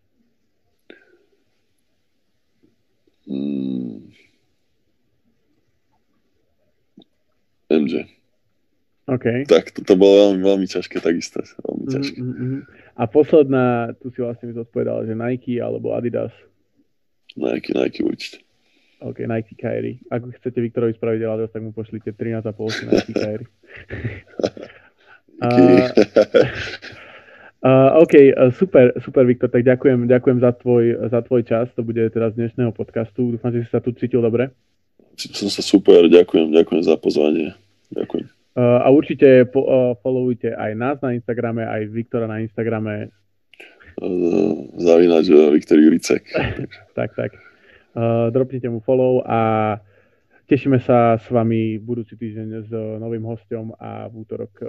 Mm. 3.28 4.08
MJ. 7.68 8.17
OK. 9.08 9.48
Tak 9.48 9.72
to, 9.72 9.80
to 9.80 9.94
bolo 9.96 10.28
veľmi, 10.28 10.44
veľmi 10.44 10.66
ťažké 10.68 11.00
takisto. 11.00 11.40
Veľmi 11.64 11.84
mm, 11.88 11.92
ťažké. 11.96 12.18
Mm-hmm. 12.20 12.60
A 13.00 13.02
posledná, 13.08 13.64
tu 14.04 14.12
si 14.12 14.20
vlastne 14.20 14.52
mi 14.52 14.54
zodpovedal, 14.54 15.08
že 15.08 15.16
Nike 15.16 15.56
alebo 15.64 15.96
Adidas. 15.96 16.34
Nike, 17.32 17.72
Nike 17.72 18.04
určite. 18.04 18.44
OK, 19.00 19.24
Nike 19.24 19.56
Kyrie. 19.56 20.04
Ak 20.12 20.26
chcete 20.42 20.60
Viktorovi 20.60 20.92
spraviť 20.92 21.20
Adidas, 21.24 21.50
tak 21.54 21.64
mu 21.64 21.72
pošlite 21.72 22.12
13,5 22.12 22.52
Nike 22.84 23.14
Kyrie. 23.16 23.48
a, 25.44 25.48
Uh, 27.58 27.90
OK, 27.98 28.14
uh, 28.14 28.54
super, 28.54 28.94
super, 29.02 29.26
Viktor, 29.26 29.50
tak 29.50 29.66
ďakujem, 29.66 30.06
ďakujem 30.06 30.38
za 30.38 30.54
tvoj, 30.54 31.10
za 31.10 31.26
tvoj 31.26 31.42
čas, 31.42 31.66
to 31.74 31.82
bude 31.82 31.98
teraz 32.14 32.30
dnešného 32.38 32.70
podcastu. 32.70 33.34
Dúfam, 33.34 33.50
že 33.50 33.66
si 33.66 33.70
sa 33.74 33.82
tu 33.82 33.90
cítil 33.98 34.22
dobre. 34.22 34.54
Cítil 35.18 35.34
som 35.34 35.50
sa 35.50 35.58
super, 35.66 36.06
ďakujem, 36.06 36.54
ďakujem 36.54 36.82
za 36.86 36.94
pozvanie. 36.94 37.58
Ďakujem. 37.90 38.37
Uh, 38.56 38.82
a 38.82 38.88
určite 38.90 39.44
po, 39.48 39.60
uh, 39.64 39.94
followujte 40.00 40.50
aj 40.54 40.72
nás 40.74 40.96
na 41.04 41.14
Instagrame, 41.14 41.62
aj 41.66 41.88
Viktora 41.92 42.26
na 42.26 42.42
Instagrame. 42.42 43.12
Uh, 43.98 44.70
zavínať 44.78 45.24
uh, 45.30 45.50
Viktor 45.52 45.78
Juricek. 45.78 46.22
tak, 46.98 47.14
tak. 47.14 47.30
Uh, 47.94 48.30
dropnite 48.30 48.70
mu 48.70 48.78
follow 48.82 49.22
a 49.26 49.38
Tešíme 50.48 50.80
sa 50.80 51.20
s 51.20 51.28
vami 51.28 51.76
budúci 51.76 52.16
týždeň 52.16 52.48
s 52.64 52.72
novým 52.72 53.20
hostom 53.28 53.76
a 53.76 54.08
v 54.08 54.24
útorok, 54.24 54.52
e, 54.64 54.68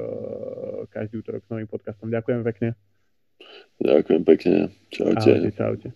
každý 0.91 1.23
útorok 1.23 1.47
s 1.47 1.49
novým 1.55 1.71
podcastom. 1.71 2.11
Ďakujem 2.11 2.43
pekne. 2.43 2.75
Ďakujem 3.79 4.21
pekne. 4.27 4.75
Čaute. 4.91 5.31
Ahojte, 5.31 5.51
čaute. 5.55 5.89